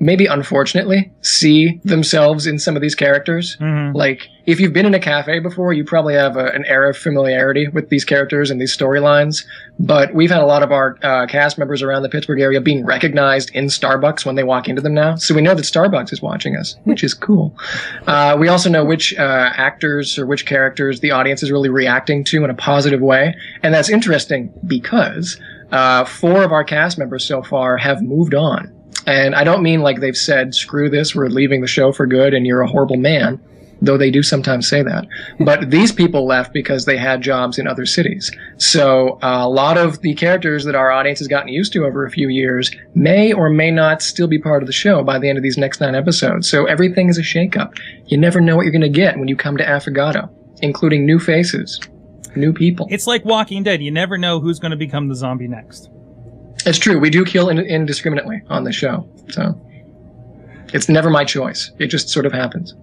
maybe 0.02 0.26
unfortunately, 0.26 1.10
see 1.22 1.80
themselves 1.84 2.46
in 2.46 2.58
some 2.58 2.74
of 2.74 2.82
these 2.82 2.96
characters. 2.96 3.56
Mhm. 3.60 3.94
Like, 3.94 4.26
if 4.46 4.58
you've 4.58 4.72
been 4.72 4.84
in 4.84 4.94
a 4.94 4.98
cafe 4.98 5.38
before, 5.38 5.72
you 5.72 5.84
probably 5.84 6.14
have 6.14 6.36
a, 6.36 6.46
an 6.46 6.64
air 6.66 6.88
of 6.90 6.96
familiarity 6.96 7.68
with 7.68 7.88
these 7.88 8.04
characters 8.04 8.50
and 8.50 8.60
these 8.60 8.76
storylines. 8.76 9.44
But 9.78 10.12
we've 10.12 10.30
had 10.30 10.42
a 10.42 10.46
lot 10.46 10.64
of 10.64 10.72
our 10.72 10.98
uh, 11.04 11.26
cast 11.26 11.56
members 11.56 11.82
around 11.82 12.02
the 12.02 12.08
Pittsburgh 12.08 12.40
area 12.40 12.60
being 12.60 12.84
recognized 12.84 13.50
in 13.54 13.66
Starbucks 13.66 14.26
when 14.26 14.34
they 14.34 14.42
walk 14.42 14.68
into 14.68 14.82
them 14.82 14.92
now. 14.92 15.14
So 15.14 15.36
we 15.36 15.40
know 15.40 15.54
that 15.54 15.64
Starbucks 15.64 16.12
is 16.12 16.20
watching 16.20 16.56
us, 16.56 16.74
which 16.82 17.04
is 17.04 17.14
cool. 17.14 17.56
Uh, 18.08 18.36
we 18.38 18.48
also 18.48 18.68
know 18.68 18.84
which 18.84 19.16
uh, 19.16 19.50
actors 19.54 20.18
or 20.18 20.26
which 20.26 20.46
characters 20.46 20.98
the 20.98 21.12
audience 21.12 21.44
is 21.44 21.52
really 21.52 21.68
reacting 21.68 22.24
to 22.24 22.42
in 22.42 22.50
a 22.50 22.54
positive 22.54 23.00
way. 23.00 23.36
And 23.62 23.72
that's 23.72 23.88
interesting 23.88 24.52
because 24.66 25.38
uh, 25.70 26.04
four 26.04 26.42
of 26.42 26.50
our 26.50 26.64
cast 26.64 26.98
members 26.98 27.24
so 27.24 27.42
far 27.44 27.76
have 27.76 28.02
moved 28.02 28.34
on. 28.34 28.72
And 29.06 29.34
I 29.34 29.44
don't 29.44 29.62
mean 29.62 29.80
like 29.80 30.00
they've 30.00 30.16
said, 30.16 30.54
screw 30.54 30.88
this, 30.88 31.14
we're 31.14 31.28
leaving 31.28 31.60
the 31.60 31.66
show 31.66 31.92
for 31.92 32.06
good 32.06 32.34
and 32.34 32.46
you're 32.46 32.60
a 32.60 32.68
horrible 32.68 32.96
man, 32.96 33.40
though 33.80 33.98
they 33.98 34.10
do 34.10 34.22
sometimes 34.22 34.68
say 34.68 34.82
that. 34.82 35.06
But 35.40 35.70
these 35.70 35.90
people 35.90 36.24
left 36.26 36.52
because 36.52 36.84
they 36.84 36.96
had 36.96 37.20
jobs 37.20 37.58
in 37.58 37.66
other 37.66 37.84
cities. 37.84 38.30
So 38.58 39.18
uh, 39.22 39.40
a 39.42 39.48
lot 39.48 39.76
of 39.76 40.00
the 40.02 40.14
characters 40.14 40.64
that 40.64 40.76
our 40.76 40.92
audience 40.92 41.18
has 41.18 41.28
gotten 41.28 41.48
used 41.48 41.72
to 41.72 41.84
over 41.84 42.06
a 42.06 42.10
few 42.10 42.28
years 42.28 42.70
may 42.94 43.32
or 43.32 43.50
may 43.50 43.70
not 43.70 44.02
still 44.02 44.28
be 44.28 44.38
part 44.38 44.62
of 44.62 44.68
the 44.68 44.72
show 44.72 45.02
by 45.02 45.18
the 45.18 45.28
end 45.28 45.36
of 45.36 45.42
these 45.42 45.58
next 45.58 45.80
nine 45.80 45.96
episodes. 45.96 46.48
So 46.48 46.66
everything 46.66 47.08
is 47.08 47.18
a 47.18 47.22
shakeup. 47.22 47.76
You 48.06 48.18
never 48.18 48.40
know 48.40 48.56
what 48.56 48.62
you're 48.62 48.72
going 48.72 48.82
to 48.82 48.88
get 48.88 49.18
when 49.18 49.28
you 49.28 49.36
come 49.36 49.56
to 49.56 49.64
Affogato, 49.64 50.30
including 50.62 51.04
new 51.04 51.18
faces, 51.18 51.80
new 52.36 52.52
people. 52.52 52.86
It's 52.88 53.08
like 53.08 53.24
Walking 53.24 53.64
Dead. 53.64 53.82
You 53.82 53.90
never 53.90 54.16
know 54.16 54.38
who's 54.38 54.60
going 54.60 54.70
to 54.70 54.76
become 54.76 55.08
the 55.08 55.16
zombie 55.16 55.48
next. 55.48 55.90
It's 56.66 56.78
true. 56.78 56.98
We 56.98 57.10
do 57.10 57.24
kill 57.24 57.48
in- 57.48 57.58
indiscriminately 57.58 58.42
on 58.48 58.64
the 58.64 58.72
show. 58.72 59.08
So 59.30 59.60
it's 60.72 60.88
never 60.88 61.10
my 61.10 61.24
choice. 61.24 61.70
It 61.78 61.88
just 61.88 62.08
sort 62.08 62.26
of 62.26 62.32
happens. 62.32 62.74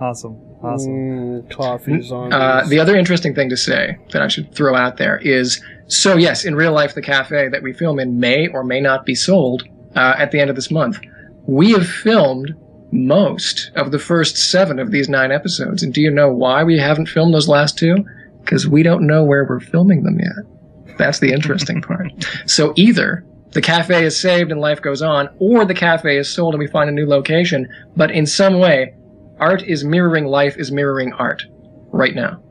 Awesome. 0.00 0.36
Awesome. 0.62 0.92
Mm, 0.92 1.50
coffee 1.50 2.02
zombies. 2.02 2.34
Uh, 2.34 2.64
the 2.68 2.78
other 2.78 2.96
interesting 2.96 3.34
thing 3.34 3.48
to 3.50 3.56
say 3.56 3.96
that 4.12 4.20
I 4.22 4.28
should 4.28 4.54
throw 4.54 4.74
out 4.74 4.96
there 4.98 5.18
is 5.18 5.62
so, 5.86 6.16
yes, 6.16 6.44
in 6.44 6.54
real 6.54 6.72
life, 6.72 6.94
the 6.94 7.02
cafe 7.02 7.48
that 7.48 7.62
we 7.62 7.72
film 7.72 7.98
in 7.98 8.20
may 8.20 8.48
or 8.48 8.62
may 8.62 8.80
not 8.80 9.04
be 9.04 9.14
sold 9.14 9.64
uh, 9.96 10.14
at 10.18 10.30
the 10.30 10.40
end 10.40 10.50
of 10.50 10.56
this 10.56 10.70
month. 10.70 10.98
We 11.46 11.72
have 11.72 11.86
filmed 11.86 12.54
most 12.92 13.70
of 13.74 13.90
the 13.90 13.98
first 13.98 14.36
seven 14.36 14.78
of 14.78 14.90
these 14.90 15.08
nine 15.08 15.32
episodes. 15.32 15.82
And 15.82 15.94
do 15.94 16.00
you 16.00 16.10
know 16.10 16.30
why 16.32 16.64
we 16.64 16.78
haven't 16.78 17.06
filmed 17.08 17.32
those 17.34 17.48
last 17.48 17.78
two? 17.78 18.04
Because 18.40 18.66
we 18.66 18.82
don't 18.82 19.06
know 19.06 19.24
where 19.24 19.44
we're 19.44 19.60
filming 19.60 20.02
them 20.02 20.18
yet. 20.18 20.59
That's 20.98 21.18
the 21.20 21.32
interesting 21.32 21.82
part. 21.82 22.12
So 22.46 22.72
either 22.76 23.24
the 23.52 23.62
cafe 23.62 24.04
is 24.04 24.20
saved 24.20 24.52
and 24.52 24.60
life 24.60 24.80
goes 24.80 25.02
on, 25.02 25.28
or 25.38 25.64
the 25.64 25.74
cafe 25.74 26.16
is 26.16 26.32
sold 26.32 26.54
and 26.54 26.58
we 26.60 26.66
find 26.66 26.88
a 26.88 26.92
new 26.92 27.06
location, 27.06 27.68
but 27.96 28.10
in 28.10 28.26
some 28.26 28.58
way, 28.58 28.94
art 29.38 29.62
is 29.62 29.84
mirroring 29.84 30.26
life 30.26 30.56
is 30.56 30.70
mirroring 30.70 31.12
art 31.14 31.44
right 31.92 32.14
now. 32.14 32.42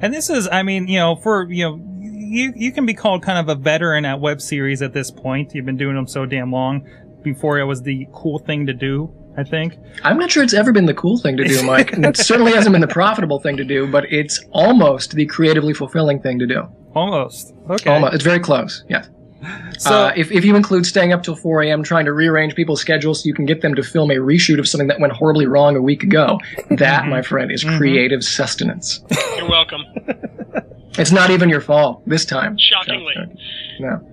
And 0.00 0.14
this 0.14 0.30
is, 0.30 0.48
I 0.50 0.62
mean, 0.62 0.88
you 0.88 0.98
know, 0.98 1.16
for 1.16 1.50
you 1.50 1.64
know, 1.64 1.80
you 2.00 2.52
you 2.56 2.72
can 2.72 2.86
be 2.86 2.94
called 2.94 3.22
kind 3.22 3.38
of 3.38 3.48
a 3.48 3.60
veteran 3.60 4.04
at 4.04 4.20
web 4.20 4.40
series 4.40 4.80
at 4.80 4.94
this 4.94 5.10
point. 5.10 5.54
You've 5.54 5.66
been 5.66 5.76
doing 5.76 5.96
them 5.96 6.06
so 6.06 6.24
damn 6.24 6.50
long. 6.52 6.88
Before 7.22 7.58
it 7.58 7.64
was 7.64 7.82
the 7.82 8.06
cool 8.14 8.38
thing 8.38 8.66
to 8.66 8.72
do, 8.72 9.12
I 9.40 9.44
think. 9.44 9.78
I'm 10.04 10.18
not 10.18 10.30
sure 10.30 10.42
it's 10.42 10.52
ever 10.54 10.70
been 10.70 10.86
the 10.86 10.94
cool 10.94 11.18
thing 11.18 11.36
to 11.38 11.44
do, 11.44 11.62
Mike. 11.66 11.92
and 11.92 12.04
it 12.04 12.16
certainly 12.16 12.52
hasn't 12.52 12.72
been 12.72 12.82
the 12.82 12.88
profitable 12.88 13.40
thing 13.40 13.56
to 13.56 13.64
do, 13.64 13.86
but 13.86 14.04
it's 14.12 14.44
almost 14.50 15.12
the 15.14 15.24
creatively 15.26 15.72
fulfilling 15.72 16.20
thing 16.20 16.38
to 16.38 16.46
do. 16.46 16.68
Almost. 16.94 17.54
Okay. 17.70 17.90
Almost. 17.90 18.14
It's 18.14 18.24
very 18.24 18.40
close, 18.40 18.84
yes. 18.88 19.08
So 19.78 19.94
uh, 19.94 20.12
if, 20.14 20.30
if 20.30 20.44
you 20.44 20.54
include 20.54 20.84
staying 20.84 21.14
up 21.14 21.22
till 21.22 21.34
4 21.34 21.62
a.m. 21.62 21.82
trying 21.82 22.04
to 22.04 22.12
rearrange 22.12 22.54
people's 22.54 22.82
schedules 22.82 23.22
so 23.22 23.26
you 23.26 23.32
can 23.32 23.46
get 23.46 23.62
them 23.62 23.74
to 23.74 23.82
film 23.82 24.10
a 24.10 24.16
reshoot 24.16 24.58
of 24.58 24.68
something 24.68 24.88
that 24.88 25.00
went 25.00 25.14
horribly 25.14 25.46
wrong 25.46 25.76
a 25.76 25.80
week 25.80 26.02
ago, 26.02 26.38
that, 26.68 27.06
my 27.06 27.22
friend, 27.22 27.50
is 27.50 27.64
creative 27.64 28.22
sustenance. 28.22 29.02
You're 29.38 29.48
welcome. 29.48 29.80
It's 30.98 31.12
not 31.12 31.30
even 31.30 31.48
your 31.48 31.62
fault 31.62 32.02
this 32.06 32.26
time. 32.26 32.58
Shockingly. 32.58 33.14
No. 33.78 34.06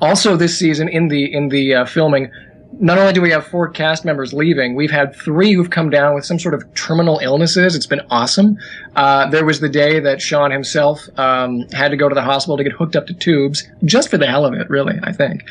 Also, 0.00 0.36
this 0.36 0.58
season 0.58 0.88
in 0.88 1.08
the 1.08 1.32
in 1.32 1.48
the 1.48 1.74
uh, 1.74 1.84
filming, 1.84 2.32
not 2.78 2.98
only 2.98 3.12
do 3.12 3.22
we 3.22 3.30
have 3.30 3.46
four 3.46 3.68
cast 3.68 4.04
members 4.04 4.32
leaving, 4.32 4.74
we've 4.74 4.90
had 4.90 5.14
three 5.14 5.52
who've 5.52 5.70
come 5.70 5.90
down 5.90 6.14
with 6.14 6.24
some 6.24 6.38
sort 6.38 6.54
of 6.54 6.62
terminal 6.74 7.18
illnesses. 7.20 7.74
It's 7.74 7.86
been 7.86 8.02
awesome. 8.10 8.58
Uh, 8.94 9.28
there 9.30 9.44
was 9.44 9.60
the 9.60 9.68
day 9.68 10.00
that 10.00 10.20
Sean 10.20 10.50
himself 10.50 11.00
um, 11.18 11.66
had 11.72 11.88
to 11.88 11.96
go 11.96 12.08
to 12.08 12.14
the 12.14 12.22
hospital 12.22 12.56
to 12.56 12.64
get 12.64 12.72
hooked 12.72 12.96
up 12.96 13.06
to 13.06 13.14
tubes, 13.14 13.68
just 13.84 14.10
for 14.10 14.18
the 14.18 14.26
hell 14.26 14.44
of 14.44 14.54
it, 14.54 14.68
really. 14.68 14.98
I 15.02 15.12
think. 15.12 15.42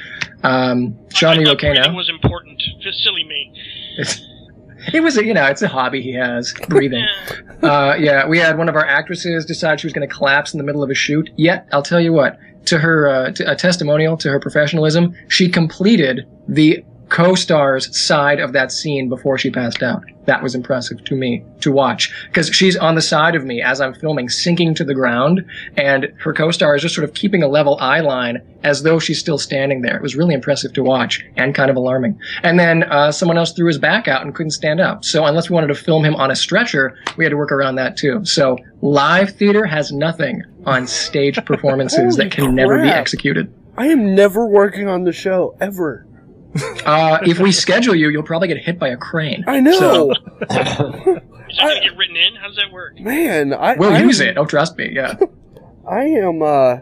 Um, 0.44 0.98
Sean, 1.14 1.38
I 1.38 1.38
are 1.38 1.42
you 1.42 1.52
okay 1.52 1.70
breathing 1.70 1.92
now? 1.92 1.98
was 1.98 2.10
important. 2.10 2.62
Just 2.80 3.04
silly 3.04 3.24
me. 3.24 3.52
It's, 3.98 4.22
it 4.94 5.02
was, 5.02 5.18
a, 5.18 5.26
you 5.26 5.34
know, 5.34 5.46
it's 5.46 5.62
a 5.62 5.68
hobby 5.68 6.02
he 6.02 6.14
has, 6.14 6.54
breathing. 6.70 7.06
Uh, 7.64 7.96
yeah, 7.98 8.28
we 8.28 8.38
had 8.38 8.60
one 8.60 8.70
of 8.70 8.76
our 8.76 8.86
actresses 8.86 9.44
decide 9.44 9.80
she 9.80 9.88
was 9.88 9.94
going 9.94 10.08
to 10.08 10.14
collapse 10.14 10.54
in 10.54 10.60
the 10.60 10.64
middle 10.64 10.84
of 10.84 10.90
a 10.92 10.94
shoot. 10.94 11.32
Yet, 11.36 11.68
I'll 11.72 11.82
tell 11.82 12.02
you 12.02 12.14
what, 12.14 12.38
to 12.66 12.78
her, 12.78 13.08
uh, 13.08 13.32
to, 13.32 13.52
a 13.52 13.56
testimonial 13.56 14.18
to 14.18 14.30
her 14.30 14.40
professionalism, 14.40 15.16
she 15.28 15.50
completed 15.50 16.28
the 16.48 16.84
co-star's 17.10 17.98
side 17.98 18.40
of 18.40 18.54
that 18.54 18.72
scene 18.72 19.10
before 19.10 19.38
she 19.38 19.50
passed 19.50 19.84
out. 19.84 20.04
That 20.26 20.42
was 20.42 20.56
impressive 20.56 21.04
to 21.04 21.16
me 21.16 21.44
to 21.62 21.72
watch 21.72 22.12
because 22.28 22.48
she's 22.48 22.76
on 22.76 22.96
the 22.96 23.02
side 23.02 23.36
of 23.36 23.46
me 23.46 23.62
as 23.62 23.80
I'm 23.80 23.94
filming, 23.94 24.28
sinking 24.28 24.74
to 24.76 24.84
the 24.84 24.96
ground, 24.96 25.46
and 25.78 26.12
her 26.18 26.34
co-star 26.34 26.76
is 26.76 26.82
just 26.82 26.96
sort 26.96 27.08
of 27.08 27.14
keeping 27.14 27.44
a 27.44 27.48
level 27.48 27.78
eye 27.80 28.00
line 28.00 28.42
as 28.64 28.82
though 28.82 28.98
she's 28.98 29.20
still 29.20 29.38
standing 29.38 29.82
there. 29.82 29.96
It 29.96 30.02
was 30.02 30.16
really 30.16 30.34
impressive 30.34 30.74
to 30.74 30.84
watch 30.84 31.24
and 31.38 31.54
kind 31.54 31.70
of 31.70 31.76
alarming. 31.76 32.20
And 32.42 32.60
then 32.60 32.84
uh, 32.84 33.12
someone 33.12 33.38
else 33.38 33.54
threw 33.54 33.68
his 33.68 33.78
back 33.78 34.08
out 34.08 34.24
and 34.24 34.34
couldn't 34.34 34.52
stand 34.52 34.80
up. 34.80 35.06
So 35.06 35.26
unless 35.26 35.50
we 35.50 35.54
wanted 35.54 35.68
to 35.68 35.76
film 35.76 36.04
him 36.04 36.16
on 36.16 36.32
a 36.32 36.36
stretcher, 36.36 36.98
we 37.18 37.24
had 37.24 37.30
to 37.30 37.38
work 37.38 37.52
around 37.52 37.76
that 37.76 37.98
too. 37.98 38.26
So 38.26 38.58
live 38.82 39.36
theater 39.36 39.66
has 39.66 39.92
nothing 39.92 40.42
on 40.66 40.88
stage 40.88 41.44
performances 41.46 42.16
that 42.16 42.32
can 42.32 42.56
never 42.56 42.82
be 42.82 42.90
executed. 42.90 43.54
I 43.78 43.88
am 43.88 44.16
never 44.16 44.48
working 44.48 44.88
on 44.88 45.04
the 45.04 45.12
show 45.12 45.56
ever. 45.60 46.08
Uh, 46.86 47.18
if 47.24 47.40
we 47.40 47.52
schedule 47.52 47.96
you, 47.96 48.10
you'll 48.10 48.24
probably 48.24 48.48
get 48.48 48.58
hit 48.58 48.78
by 48.80 48.88
a 48.90 48.96
crane. 48.98 49.44
I 49.48 49.60
know, 49.60 49.74
So- 49.80 50.12
Is 50.12 50.18
that 50.48 51.22
going 51.58 51.76
to 51.76 51.82
get 51.82 51.98
written 51.98 52.16
in? 52.16 52.36
How 52.36 52.48
does 52.48 52.56
that 52.58 52.72
work? 52.72 53.00
man. 53.00 53.54
I 53.54 53.76
We'll 53.76 53.92
I 53.94 54.00
use 54.02 54.22
am- 54.22 54.28
it. 54.30 54.38
Oh, 54.38 54.46
trust 54.46 54.78
me. 54.78 54.90
Yeah. 54.94 55.16
I 55.90 56.04
am 56.04 56.42
uh 56.42 56.78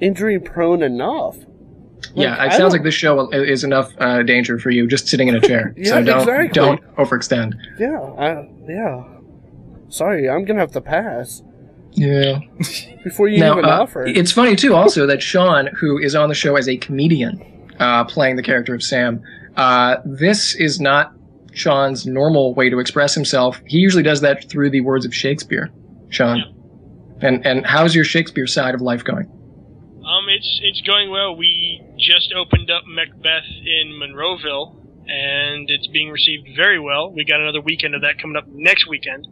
injury 0.00 0.38
prone 0.40 0.82
enough. 0.82 1.36
Yeah, 2.14 2.34
it 2.34 2.38
I 2.40 2.48
sounds 2.50 2.58
don't- 2.60 2.72
like 2.72 2.82
this 2.82 2.94
show 2.94 3.30
is 3.30 3.64
enough 3.64 3.92
uh, 3.98 4.22
danger 4.22 4.58
for 4.58 4.70
you 4.70 4.86
just 4.88 5.08
sitting 5.08 5.28
in 5.28 5.34
a 5.36 5.40
chair. 5.40 5.72
Yeah, 5.76 5.90
so 5.90 6.02
don't 6.04 6.18
exactly. 6.20 6.48
don't 6.48 6.96
overextend. 6.96 7.54
Yeah, 7.78 7.98
I, 8.00 8.48
yeah. 8.68 9.04
Sorry, 9.88 10.28
I'm 10.28 10.44
gonna 10.44 10.60
have 10.60 10.72
to 10.72 10.80
pass 10.80 11.42
Yeah. 11.92 12.38
before 13.04 13.28
you 13.28 13.40
Now, 13.40 13.52
even 13.52 13.64
uh, 13.66 13.80
offer. 13.82 14.06
it's 14.06 14.32
funny 14.32 14.56
too, 14.56 14.74
also 14.74 15.06
that 15.06 15.22
Sean, 15.22 15.66
who 15.68 15.98
is 15.98 16.14
on 16.14 16.28
the 16.28 16.34
show 16.34 16.56
as 16.56 16.68
a 16.68 16.76
comedian, 16.76 17.40
uh, 17.82 18.04
playing 18.04 18.36
the 18.36 18.42
character 18.42 18.74
of 18.74 18.82
Sam, 18.82 19.22
uh, 19.56 19.96
this 20.04 20.54
is 20.54 20.80
not 20.80 21.12
Sean's 21.52 22.06
normal 22.06 22.54
way 22.54 22.70
to 22.70 22.78
express 22.78 23.14
himself. 23.14 23.60
He 23.66 23.78
usually 23.78 24.04
does 24.04 24.20
that 24.20 24.48
through 24.48 24.70
the 24.70 24.80
words 24.80 25.04
of 25.04 25.12
Shakespeare. 25.12 25.70
Sean, 26.08 26.44
and 27.20 27.44
and 27.44 27.66
how's 27.66 27.94
your 27.94 28.04
Shakespeare 28.04 28.46
side 28.46 28.74
of 28.74 28.80
life 28.80 29.02
going? 29.02 29.26
Um, 29.26 30.28
it's 30.28 30.60
it's 30.62 30.80
going 30.82 31.10
well. 31.10 31.36
We 31.36 31.82
just 31.98 32.32
opened 32.32 32.70
up 32.70 32.84
Macbeth 32.86 33.50
in 33.64 33.98
Monroeville, 34.00 34.76
and 35.08 35.68
it's 35.68 35.88
being 35.88 36.10
received 36.10 36.50
very 36.54 36.78
well. 36.78 37.10
We 37.10 37.24
got 37.24 37.40
another 37.40 37.60
weekend 37.60 37.94
of 37.94 38.02
that 38.02 38.20
coming 38.20 38.36
up 38.36 38.44
next 38.46 38.86
weekend, 38.86 39.26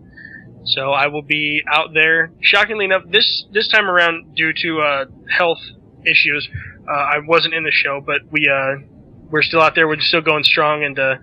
so 0.65 0.91
I 0.91 1.07
will 1.07 1.23
be 1.23 1.63
out 1.71 1.95
there. 1.95 2.33
Shockingly 2.41 2.87
enough, 2.87 3.03
this 3.09 3.45
this 3.53 3.69
time 3.69 3.89
around, 3.89 4.35
due 4.35 4.53
to 4.53 4.81
uh, 4.81 5.05
health 5.29 5.61
issues, 6.05 6.49
uh, 6.91 6.95
I 6.95 7.19
wasn't 7.27 7.55
in 7.55 7.63
the 7.63 7.71
show, 7.71 8.03
but 8.05 8.23
we 8.31 8.49
uh, 8.49 8.77
we're 9.31 9.43
still 9.43 9.61
out 9.61 9.75
there. 9.75 9.87
We're 9.87 10.01
still 10.01 10.23
going 10.23 10.45
strong, 10.45 10.85
and 10.85 10.99
uh, 10.99 11.15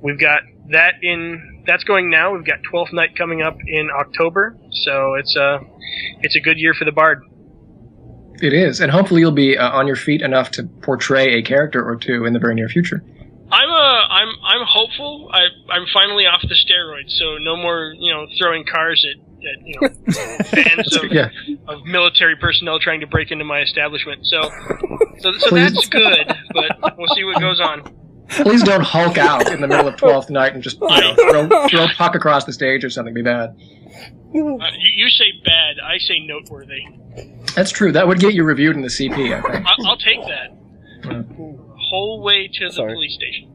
we've 0.00 0.20
got 0.20 0.42
that 0.70 0.94
in 1.02 1.64
that's 1.66 1.84
going 1.84 2.10
now. 2.10 2.32
We've 2.34 2.44
got 2.44 2.58
Twelfth 2.70 2.92
Night 2.92 3.16
coming 3.16 3.42
up 3.42 3.56
in 3.66 3.88
October, 3.90 4.56
so 4.70 5.14
it's 5.14 5.34
a 5.36 5.60
it's 6.20 6.36
a 6.36 6.40
good 6.40 6.58
year 6.58 6.74
for 6.74 6.84
the 6.84 6.92
Bard. 6.92 7.22
It 8.42 8.54
is, 8.54 8.80
and 8.80 8.90
hopefully 8.90 9.20
you'll 9.20 9.32
be 9.32 9.58
uh, 9.58 9.70
on 9.70 9.86
your 9.86 9.96
feet 9.96 10.22
enough 10.22 10.50
to 10.52 10.64
portray 10.64 11.34
a 11.34 11.42
character 11.42 11.84
or 11.84 11.96
two 11.96 12.24
in 12.24 12.32
the 12.32 12.38
very 12.38 12.54
near 12.54 12.68
future. 12.68 13.02
I'm 13.50 13.68
uh 13.68 14.06
I'm 14.08 14.28
I'm 14.44 14.66
hopeful. 14.66 15.28
I 15.32 15.40
I'm 15.70 15.86
finally 15.92 16.24
off 16.26 16.40
the 16.42 16.54
steroids, 16.54 17.10
so 17.18 17.38
no 17.38 17.56
more 17.56 17.92
you 17.98 18.12
know 18.14 18.26
throwing 18.38 18.64
cars 18.64 19.04
at, 19.10 19.29
at 19.44 19.66
you 19.66 19.80
know 19.80 19.88
fans 20.44 20.96
of, 20.96 21.04
Yeah. 21.10 21.28
of 21.68 21.84
military 21.84 22.36
personnel 22.36 22.78
trying 22.80 23.00
to 23.00 23.06
break 23.06 23.30
into 23.30 23.44
my 23.44 23.60
establishment. 23.60 24.26
So 24.26 24.42
so, 25.20 25.32
so 25.32 25.54
that's 25.54 25.88
good, 25.88 26.32
but 26.52 26.96
we'll 26.98 27.14
see 27.14 27.24
what 27.24 27.40
goes 27.40 27.60
on. 27.60 27.82
Please 28.28 28.62
don't 28.62 28.82
hulk 28.84 29.18
out 29.18 29.50
in 29.50 29.60
the 29.60 29.66
middle 29.66 29.88
of 29.88 29.96
Twelfth 29.96 30.30
Night 30.30 30.54
and 30.54 30.62
just 30.62 30.78
you 30.80 30.86
know, 30.88 31.14
throw, 31.48 31.68
throw 31.68 31.86
puck 31.96 32.14
across 32.14 32.44
the 32.44 32.52
stage 32.52 32.84
or 32.84 32.90
something. 32.90 33.12
Be 33.12 33.22
bad. 33.22 33.50
Uh, 33.50 33.54
you, 34.32 34.60
you 34.94 35.08
say 35.08 35.24
bad, 35.44 35.76
I 35.84 35.98
say 35.98 36.20
noteworthy. 36.20 36.80
That's 37.56 37.72
true. 37.72 37.90
That 37.90 38.06
would 38.06 38.20
get 38.20 38.34
you 38.34 38.44
reviewed 38.44 38.76
in 38.76 38.82
the 38.82 38.88
CP. 38.88 39.36
I 39.36 39.40
think. 39.52 39.66
I'll, 39.66 39.86
I'll 39.88 39.96
take 39.96 40.20
that. 40.22 40.56
Whole 41.90 42.22
way 42.22 42.46
to 42.46 42.66
the 42.68 42.72
Sorry. 42.72 42.92
police 42.94 43.14
station. 43.14 43.48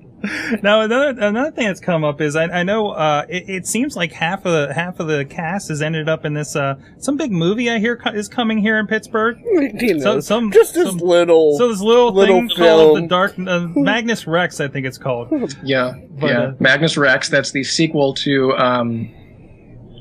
now 0.61 0.81
another 0.81 1.09
another 1.19 1.51
thing 1.51 1.65
that's 1.67 1.79
come 1.79 2.03
up 2.03 2.21
is 2.21 2.35
I, 2.35 2.43
I 2.45 2.63
know 2.63 2.89
uh, 2.91 3.25
it, 3.29 3.49
it 3.49 3.67
seems 3.67 3.95
like 3.95 4.11
half 4.11 4.45
of 4.45 4.51
the 4.67 4.73
half 4.73 4.99
of 4.99 5.07
the 5.07 5.25
cast 5.25 5.69
has 5.69 5.81
ended 5.81 6.07
up 6.07 6.25
in 6.25 6.33
this 6.33 6.55
uh, 6.55 6.75
some 6.99 7.17
big 7.17 7.31
movie 7.31 7.69
I 7.69 7.79
hear 7.79 7.97
co- 7.97 8.11
is 8.11 8.27
coming 8.27 8.57
here 8.59 8.77
in 8.77 8.87
Pittsburgh. 8.87 9.37
you 9.43 9.95
know, 9.95 9.99
So 10.03 10.19
some 10.19 10.51
just 10.51 10.73
this 10.75 10.87
some- 10.89 10.97
little. 10.97 11.57
So 11.57 11.67
this 11.69 11.81
little, 11.81 12.13
Little 12.13 12.39
thing 12.47 12.49
called 12.55 12.97
the. 12.97 13.07
Dark 13.07 13.33
uh, 13.39 13.67
Magnus 13.75 14.27
Rex, 14.27 14.59
I 14.59 14.67
think 14.67 14.85
it's 14.85 14.97
called. 14.97 15.29
Yeah, 15.63 15.93
But, 16.19 16.27
yeah. 16.27 16.39
uh, 16.39 16.53
Magnus 16.59 16.97
Rex. 16.97 17.29
That's 17.29 17.51
the 17.51 17.63
sequel 17.63 18.13
to 18.15 18.53
um, 18.57 19.09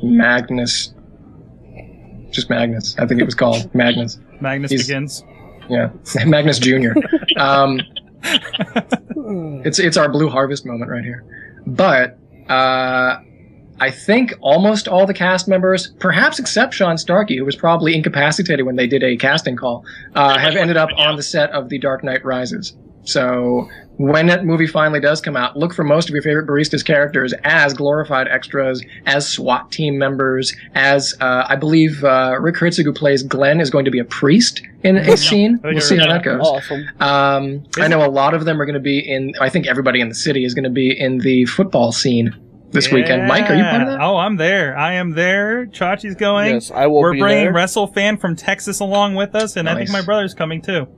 Magnus. 0.03 0.93
Just 2.31 2.49
Magnus. 2.50 2.95
I 2.99 3.07
think 3.07 3.21
it 3.21 3.25
was 3.25 3.35
called 3.35 3.75
Magnus. 3.75 4.19
Magnus 4.41 4.71
He's- 4.71 4.87
begins. 4.87 5.25
Yeah, 5.69 5.91
Magnus 6.27 6.59
Junior. 6.59 6.95
Um, 7.37 7.81
it's 9.30 9.78
it's 9.78 9.96
our 9.96 10.08
Blue 10.08 10.28
Harvest 10.28 10.66
moment 10.66 10.90
right 10.90 11.04
here. 11.04 11.25
But 11.66 12.18
uh, 12.49 13.20
I 13.80 13.90
think 13.90 14.34
almost 14.40 14.88
all 14.88 15.06
the 15.06 15.14
cast 15.14 15.49
members, 15.49 15.92
perhaps 15.99 16.38
except 16.38 16.75
Sean 16.75 16.99
Starkey, 16.99 17.38
who 17.38 17.44
was 17.44 17.56
probably 17.56 17.94
incapacitated 17.94 18.66
when 18.66 18.76
they 18.76 18.87
did 18.87 19.02
a 19.02 19.16
casting 19.16 19.56
call, 19.56 19.84
uh, 20.14 20.38
have 20.38 20.56
ended 20.56 20.76
up 20.76 20.90
on 20.96 21.16
the 21.16 21.22
set 21.22 21.50
of 21.50 21.68
The 21.68 21.78
Dark 21.78 22.04
Knight 22.04 22.25
Rises. 22.25 22.76
So 23.04 23.68
when 24.00 24.28
that 24.28 24.47
movie 24.47 24.66
finally 24.66 24.99
does 24.99 25.21
come 25.21 25.37
out, 25.37 25.59
look 25.59 25.75
for 25.75 25.85
most 25.85 26.09
of 26.09 26.14
your 26.14 26.23
favorite 26.23 26.47
baristas 26.47 26.83
characters 26.83 27.35
as 27.45 27.75
glorified 27.75 28.28
extras, 28.28 28.83
as 29.04 29.28
SWAT 29.28 29.71
team 29.71 29.99
members, 29.99 30.57
as 30.75 31.14
uh, 31.21 31.45
I 31.47 31.57
believe 31.57 32.02
uh, 32.02 32.38
Rick 32.40 32.57
Herzog, 32.57 32.87
who 32.87 32.95
plays 32.95 33.23
Glenn, 33.23 33.61
is 33.61 33.69
going 33.69 33.85
to 33.85 33.90
be 33.90 33.99
a 33.99 34.04
priest 34.04 34.62
in 34.85 34.97
a 34.97 35.19
scene. 35.19 35.61
We'll 35.62 35.83
see 35.83 35.99
how 35.99 36.07
that 36.07 36.23
goes. 36.23 36.40
awesome. 36.40 36.88
Um, 36.99 37.64
I 37.76 37.88
know 37.88 38.02
a 38.02 38.09
lot 38.09 38.33
of 38.33 38.47
them 38.47 38.59
are 38.59 38.64
going 38.64 38.73
to 38.73 38.80
be 38.80 39.00
in. 39.00 39.35
I 39.38 39.50
think 39.50 39.66
everybody 39.66 40.00
in 40.00 40.09
the 40.09 40.14
city 40.14 40.47
is 40.47 40.54
going 40.54 40.64
to 40.64 40.71
be 40.71 40.99
in 40.99 41.19
the 41.19 41.45
football 41.45 41.92
scene 41.92 42.35
this 42.71 42.90
weekend. 42.90 43.28
Mike, 43.28 43.50
are 43.50 43.54
you 43.54 43.64
part 43.64 43.83
of 43.83 43.88
that? 43.88 44.00
Oh, 44.00 44.16
I'm 44.16 44.37
there. 44.37 44.78
I 44.78 44.95
am 44.95 45.11
there. 45.11 45.66
Chachi's 45.66 46.14
going. 46.14 46.54
Yes, 46.54 46.71
I 46.71 46.87
will 46.87 47.00
We're 47.00 47.12
be 47.12 47.21
bringing 47.21 47.52
there. 47.52 47.52
WrestleFan 47.52 48.19
from 48.19 48.35
Texas 48.35 48.80
along 48.80 49.16
with 49.16 49.35
us, 49.35 49.57
and 49.57 49.69
I 49.69 49.75
think 49.75 49.90
my 49.90 50.00
brother's 50.00 50.33
coming 50.33 50.62
too. 50.62 50.88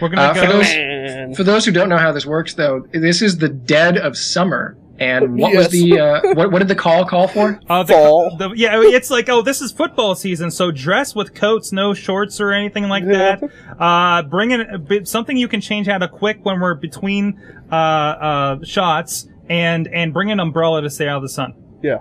We're 0.00 0.08
gonna 0.08 0.22
Uh, 0.22 0.34
for 0.34 0.46
those- 0.52 1.36
For 1.36 1.44
those 1.44 1.64
who 1.64 1.72
don't 1.72 1.88
know 1.88 1.98
how 1.98 2.12
this 2.12 2.26
works, 2.26 2.54
though, 2.54 2.84
this 2.92 3.22
is 3.22 3.38
the 3.38 3.48
dead 3.48 3.96
of 3.98 4.16
summer. 4.16 4.76
And 4.98 5.38
what 5.38 5.52
Yes. 5.54 5.64
was 5.64 5.68
the 5.68 5.98
uh, 5.98 6.20
what, 6.34 6.52
what 6.52 6.58
did 6.58 6.68
the 6.68 6.74
call 6.74 7.04
call 7.06 7.26
for? 7.28 7.58
Uh, 7.70 7.82
the, 7.84 7.92
Fall. 7.94 8.36
the- 8.36 8.50
yeah, 8.54 8.72
it's 8.82 9.10
like, 9.10 9.28
oh, 9.30 9.40
this 9.40 9.62
is 9.62 9.72
football 9.72 10.14
season, 10.14 10.50
so 10.50 10.70
dress 10.70 11.14
with 11.14 11.34
coats, 11.34 11.72
no 11.72 11.94
shorts 11.94 12.38
or 12.40 12.52
anything 12.52 12.88
like 12.88 13.04
Yeah. 13.06 13.36
that. 13.36 13.42
Uh, 13.78 14.22
bring 14.24 14.50
in 14.50 14.60
a 14.60 14.78
bit, 14.78 15.08
something 15.08 15.36
you 15.38 15.48
can 15.48 15.60
change 15.62 15.88
out 15.88 16.02
of 16.02 16.10
quick 16.10 16.40
when 16.42 16.60
we're 16.60 16.74
between 16.74 17.40
uh, 17.72 17.74
uh, 17.74 18.56
shots, 18.64 19.26
and 19.48 19.88
and 19.88 20.12
bring 20.12 20.30
an 20.30 20.38
umbrella 20.40 20.82
to 20.82 20.90
stay 20.90 21.08
out 21.08 21.16
of 21.16 21.22
the 21.22 21.28
sun. 21.30 21.54
Yeah. 21.82 21.98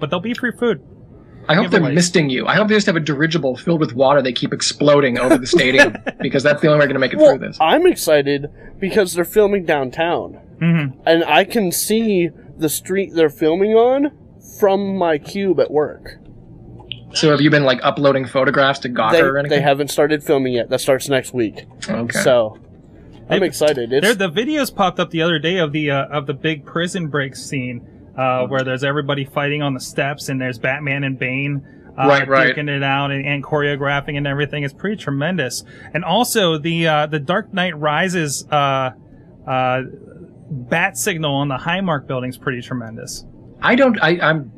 But 0.00 0.10
there'll 0.10 0.20
be 0.20 0.34
free 0.34 0.52
food. 0.58 0.80
I 1.48 1.54
hope 1.54 1.70
they're 1.70 1.80
Giveaways. 1.80 1.94
misting 1.94 2.30
you. 2.30 2.46
I 2.46 2.54
hope 2.54 2.68
they 2.68 2.74
just 2.74 2.86
have 2.86 2.96
a 2.96 3.00
dirigible 3.00 3.56
filled 3.56 3.80
with 3.80 3.94
water 3.94 4.22
they 4.22 4.32
keep 4.32 4.52
exploding 4.52 5.18
over 5.18 5.36
the 5.38 5.46
stadium 5.46 5.96
because 6.20 6.42
that's 6.42 6.60
the 6.62 6.68
only 6.68 6.78
way 6.78 6.84
we're 6.84 6.88
going 6.88 6.94
to 6.94 7.00
make 7.00 7.12
it 7.12 7.18
Well, 7.18 7.36
through 7.36 7.46
this. 7.48 7.58
I'm 7.60 7.86
excited 7.86 8.46
because 8.78 9.14
they're 9.14 9.24
filming 9.24 9.64
downtown, 9.64 10.34
hmm 10.60 10.86
and 11.06 11.24
I 11.24 11.44
can 11.44 11.72
see 11.72 12.30
the 12.56 12.68
street 12.68 13.10
they're 13.14 13.28
filming 13.30 13.72
on 13.74 14.12
from 14.60 14.96
my 14.96 15.18
cube 15.18 15.58
at 15.60 15.70
work. 15.70 16.18
So 17.14 17.30
have 17.30 17.40
you 17.40 17.50
been 17.50 17.64
like 17.64 17.80
uploading 17.82 18.24
photographs 18.26 18.78
to 18.80 18.88
Gawker 18.88 19.12
They, 19.12 19.20
or 19.20 19.36
anything? 19.38 19.58
they 19.58 19.62
haven't 19.62 19.88
started 19.88 20.22
filming 20.24 20.54
yet. 20.54 20.70
That 20.70 20.80
starts 20.80 21.08
next 21.08 21.34
week. 21.34 21.66
Okay. 21.88 22.18
So 22.20 22.58
I'm 23.28 23.40
They've- 23.40 23.42
excited. 23.42 23.90
There, 23.90 24.00
It's 24.02 24.16
the 24.16 24.30
videos 24.30 24.74
popped 24.74 24.98
up 24.98 25.10
the 25.10 25.20
other 25.22 25.38
day 25.38 25.58
of 25.58 25.72
the 25.72 25.90
uh, 25.90 26.06
of 26.06 26.26
the 26.26 26.34
big 26.34 26.64
prison 26.64 27.08
break 27.08 27.36
scene, 27.36 27.86
uh, 28.16 28.46
where 28.46 28.62
there's 28.64 28.84
everybody 28.84 29.24
fighting 29.24 29.62
on 29.62 29.74
the 29.74 29.80
steps, 29.80 30.28
and 30.28 30.40
there's 30.40 30.58
Batman 30.58 31.04
and 31.04 31.18
Bane. 31.18 31.62
Uh, 31.98 32.06
Right, 32.08 32.26
right. 32.26 32.56
duking 32.56 32.74
it 32.74 32.82
out 32.82 33.10
and, 33.10 33.26
and 33.26 33.44
choreographing 33.44 34.16
and 34.16 34.26
everything. 34.26 34.62
It's 34.64 34.72
pretty 34.72 34.96
tremendous. 34.96 35.62
And 35.92 36.04
also 36.06 36.56
the 36.56 36.86
uh, 36.88 37.06
the 37.06 37.18
Dark 37.18 37.52
Knight 37.52 37.76
Rises 37.78 38.46
uh, 38.50 38.92
uh, 39.46 39.82
bat 40.50 40.96
signal 40.96 41.34
on 41.34 41.48
the 41.48 41.56
Highmark 41.58 42.06
building 42.06 42.30
is 42.30 42.38
pretty 42.38 42.62
tremendous. 42.62 43.24
I 43.60 43.74
don't. 43.74 44.02
I, 44.02 44.18
I'm. 44.20 44.50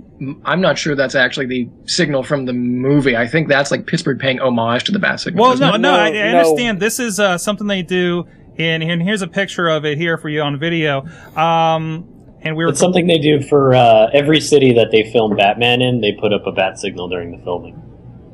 I'm 0.44 0.60
not 0.60 0.78
sure 0.78 0.94
that's 0.94 1.16
actually 1.16 1.46
the 1.46 1.68
signal 1.86 2.22
from 2.22 2.44
the 2.44 2.52
movie. 2.52 3.16
I 3.16 3.26
think 3.26 3.48
that's 3.48 3.72
like 3.72 3.84
Pittsburgh 3.86 4.18
paying 4.20 4.38
homage 4.38 4.84
to 4.84 4.92
the 4.92 5.00
bat 5.00 5.18
signal. 5.18 5.42
Well, 5.42 5.58
no, 5.58 5.72
no, 5.72 5.76
No, 5.76 5.92
I, 5.94 6.06
I 6.06 6.10
no. 6.32 6.38
understand. 6.38 6.78
This 6.80 7.00
is 7.00 7.18
uh, 7.18 7.36
something 7.36 7.66
they 7.66 7.82
do, 7.82 8.24
in, 8.56 8.80
and 8.80 9.02
here's 9.02 9.22
a 9.22 9.26
picture 9.26 9.66
of 9.68 9.84
it 9.84 9.98
here 9.98 10.16
for 10.16 10.28
you 10.28 10.40
on 10.40 10.56
video. 10.60 11.04
Um, 11.36 12.08
and 12.44 12.56
we 12.56 12.64
were 12.64 12.70
It's 12.70 12.80
something 12.80 13.06
they 13.06 13.18
do 13.18 13.40
for 13.42 13.74
uh, 13.74 14.10
every 14.12 14.40
city 14.40 14.72
that 14.74 14.90
they 14.90 15.10
film 15.10 15.36
Batman 15.36 15.82
in. 15.82 16.00
They 16.00 16.12
put 16.12 16.32
up 16.32 16.46
a 16.46 16.52
bat 16.52 16.78
signal 16.78 17.08
during 17.08 17.30
the 17.36 17.42
filming. 17.44 17.80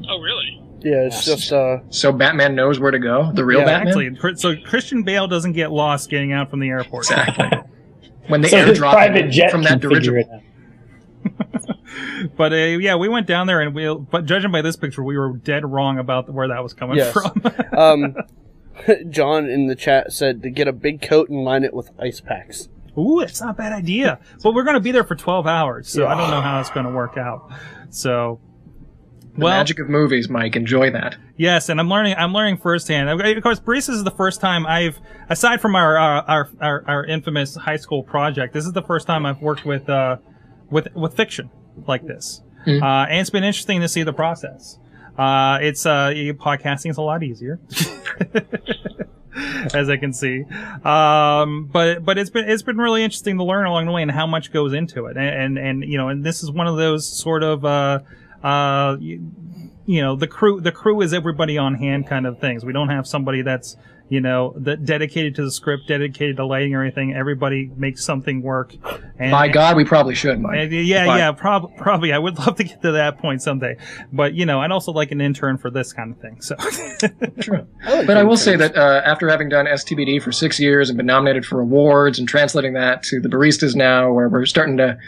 Oh, 0.08 0.18
really? 0.20 0.56
yeah, 0.82 1.06
it's 1.06 1.24
just 1.26 1.52
uh, 1.52 1.78
So 1.90 2.10
Batman 2.12 2.54
knows 2.54 2.80
where 2.80 2.90
to 2.90 2.98
go. 2.98 3.30
The 3.32 3.44
real 3.44 3.60
Yeah, 3.60 3.66
Batman. 3.66 3.98
Exactly. 4.16 4.36
So 4.36 4.56
Christian 4.68 5.02
Bale 5.02 5.26
doesn't 5.28 5.52
get 5.52 5.70
lost 5.70 6.08
getting 6.10 6.32
out 6.32 6.48
from 6.50 6.60
the 6.60 6.68
airport. 6.68 7.04
Exactly. 7.10 7.50
When 8.28 8.42
they 8.42 8.48
so 8.48 8.64
his 8.64 8.78
airdrop 8.78 8.92
private 8.92 9.24
him 9.24 9.30
jet 9.32 9.50
from 9.50 9.64
that 9.64 9.82
figure 9.82 9.98
dirigible. 10.00 10.42
But 12.36 12.52
uh, 12.52 12.56
yeah, 12.56 12.94
we 12.96 13.08
went 13.08 13.26
down 13.26 13.46
there 13.48 13.60
and 13.60 13.74
we. 13.74 13.92
But 13.92 14.24
judging 14.26 14.52
by 14.52 14.62
this 14.62 14.76
picture, 14.76 15.02
we 15.02 15.18
were 15.18 15.32
dead 15.36 15.64
wrong 15.64 15.98
about 15.98 16.32
where 16.32 16.46
that 16.48 16.62
was 16.62 16.72
coming 16.72 16.98
Yes. 16.98 17.12
from. 17.12 17.42
um, 17.76 18.16
John 19.10 19.46
in 19.48 19.66
the 19.66 19.74
chat 19.74 20.12
said 20.12 20.42
to 20.42 20.50
get 20.50 20.68
a 20.68 20.72
big 20.72 21.02
coat 21.02 21.28
and 21.28 21.42
line 21.44 21.64
it 21.64 21.74
with 21.74 21.90
ice 21.98 22.20
packs. 22.20 22.68
Ooh, 22.98 23.20
it's 23.20 23.40
not 23.40 23.50
a 23.50 23.54
bad 23.54 23.72
idea. 23.72 24.18
But 24.42 24.54
we're 24.54 24.64
going 24.64 24.74
to 24.74 24.80
be 24.80 24.92
there 24.92 25.04
for 25.04 25.14
twelve 25.14 25.46
hours, 25.46 25.88
so 25.88 26.06
I 26.06 26.16
don't 26.16 26.30
know 26.30 26.40
how 26.40 26.60
it's 26.60 26.70
going 26.70 26.86
to 26.86 26.92
work 26.92 27.16
out. 27.16 27.50
So. 27.90 28.40
The 29.34 29.44
well, 29.44 29.56
magic 29.58 29.78
of 29.78 29.88
movies, 29.88 30.28
Mike. 30.28 30.56
Enjoy 30.56 30.90
that. 30.90 31.16
Yes, 31.36 31.68
and 31.68 31.78
I'm 31.78 31.88
learning. 31.88 32.16
I'm 32.18 32.32
learning 32.32 32.56
firsthand. 32.56 33.08
Of 33.08 33.42
course, 33.44 33.60
Baristas 33.60 33.90
is 33.90 34.02
the 34.02 34.10
first 34.10 34.40
time 34.40 34.66
I've, 34.66 34.98
aside 35.28 35.60
from 35.60 35.76
our 35.76 35.96
our, 35.96 36.48
our 36.60 36.84
our 36.88 37.04
infamous 37.06 37.54
high 37.54 37.76
school 37.76 38.02
project, 38.02 38.52
this 38.54 38.66
is 38.66 38.72
the 38.72 38.82
first 38.82 39.06
time 39.06 39.24
I've 39.24 39.40
worked 39.40 39.64
with 39.64 39.88
uh, 39.88 40.16
with 40.68 40.88
with 40.96 41.14
fiction 41.14 41.48
like 41.86 42.04
this, 42.08 42.42
Mhm. 42.66 42.82
uh, 42.82 43.06
and 43.08 43.20
it's 43.20 43.30
been 43.30 43.44
interesting 43.44 43.80
to 43.82 43.88
see 43.88 44.02
the 44.02 44.12
process. 44.12 44.80
Uh, 45.16 45.58
it's 45.62 45.86
uh, 45.86 46.10
podcasting 46.38 46.90
is 46.90 46.96
a 46.96 47.02
lot 47.02 47.22
easier. 47.22 47.60
As 49.74 49.88
I 49.88 49.96
can 49.96 50.12
see, 50.12 50.44
um, 50.84 51.68
but 51.72 52.04
but 52.04 52.18
it's 52.18 52.30
been 52.30 52.48
it's 52.48 52.62
been 52.62 52.78
really 52.78 53.04
interesting 53.04 53.38
to 53.38 53.44
learn 53.44 53.66
along 53.66 53.86
the 53.86 53.92
way 53.92 54.02
and 54.02 54.10
how 54.10 54.26
much 54.26 54.52
goes 54.52 54.72
into 54.72 55.06
it, 55.06 55.16
and 55.16 55.56
and, 55.56 55.58
and 55.58 55.84
you 55.84 55.98
know, 55.98 56.08
and 56.08 56.24
this 56.24 56.42
is 56.42 56.50
one 56.50 56.66
of 56.66 56.76
those 56.76 57.06
sort 57.08 57.44
of 57.44 57.64
uh, 57.64 58.00
uh, 58.42 58.96
you, 58.98 59.30
you 59.86 60.02
know 60.02 60.16
the 60.16 60.26
crew 60.26 60.60
the 60.60 60.72
crew 60.72 61.00
is 61.00 61.14
everybody 61.14 61.58
on 61.58 61.74
hand 61.74 62.08
kind 62.08 62.26
of 62.26 62.40
things. 62.40 62.64
We 62.64 62.72
don't 62.72 62.88
have 62.88 63.06
somebody 63.06 63.42
that's 63.42 63.76
you 64.10 64.20
know 64.20 64.52
that 64.58 64.84
dedicated 64.84 65.36
to 65.36 65.42
the 65.44 65.50
script 65.50 65.88
dedicated 65.88 66.36
to 66.36 66.44
lighting 66.44 66.74
or 66.74 66.82
anything 66.82 67.14
everybody 67.14 67.70
makes 67.76 68.04
something 68.04 68.42
work. 68.42 68.74
And, 69.18 69.30
By 69.30 69.48
God, 69.48 69.76
we 69.76 69.84
probably 69.84 70.14
should, 70.14 70.40
Mike. 70.40 70.58
and 70.58 70.72
yeah 70.72 71.06
But- 71.06 71.18
yeah 71.18 71.32
prob- 71.32 71.76
probably. 71.78 72.12
I 72.12 72.18
would 72.18 72.38
love 72.38 72.56
to 72.56 72.64
get 72.64 72.82
to 72.82 72.92
that 72.92 73.18
point 73.18 73.40
someday. 73.40 73.76
But 74.12 74.34
you 74.34 74.44
know 74.46 74.60
i'd 74.60 74.70
also 74.72 74.92
like 74.92 75.10
an 75.12 75.20
intern 75.20 75.56
for 75.58 75.70
this 75.70 75.92
kind 75.94 76.12
of 76.12 76.20
thing 76.20 76.40
so. 76.42 76.56
True. 77.40 77.66
But 77.84 78.16
I 78.16 78.22
will 78.24 78.36
say 78.36 78.56
that 78.56 78.76
uh, 78.76 79.02
after 79.04 79.28
having 79.28 79.48
done 79.48 79.66
STBD 79.66 80.20
for 80.22 80.32
six 80.32 80.58
years 80.60 80.90
and 80.90 80.96
been 80.96 81.06
nominated 81.06 81.46
for 81.46 81.60
awards 81.60 82.18
and 82.18 82.28
translating 82.28 82.74
that 82.74 83.02
to 83.04 83.20
the 83.20 83.28
baristas 83.28 83.74
now, 83.74 84.12
where 84.12 84.28
we're 84.28 84.44
starting 84.44 84.76
to 84.78 84.98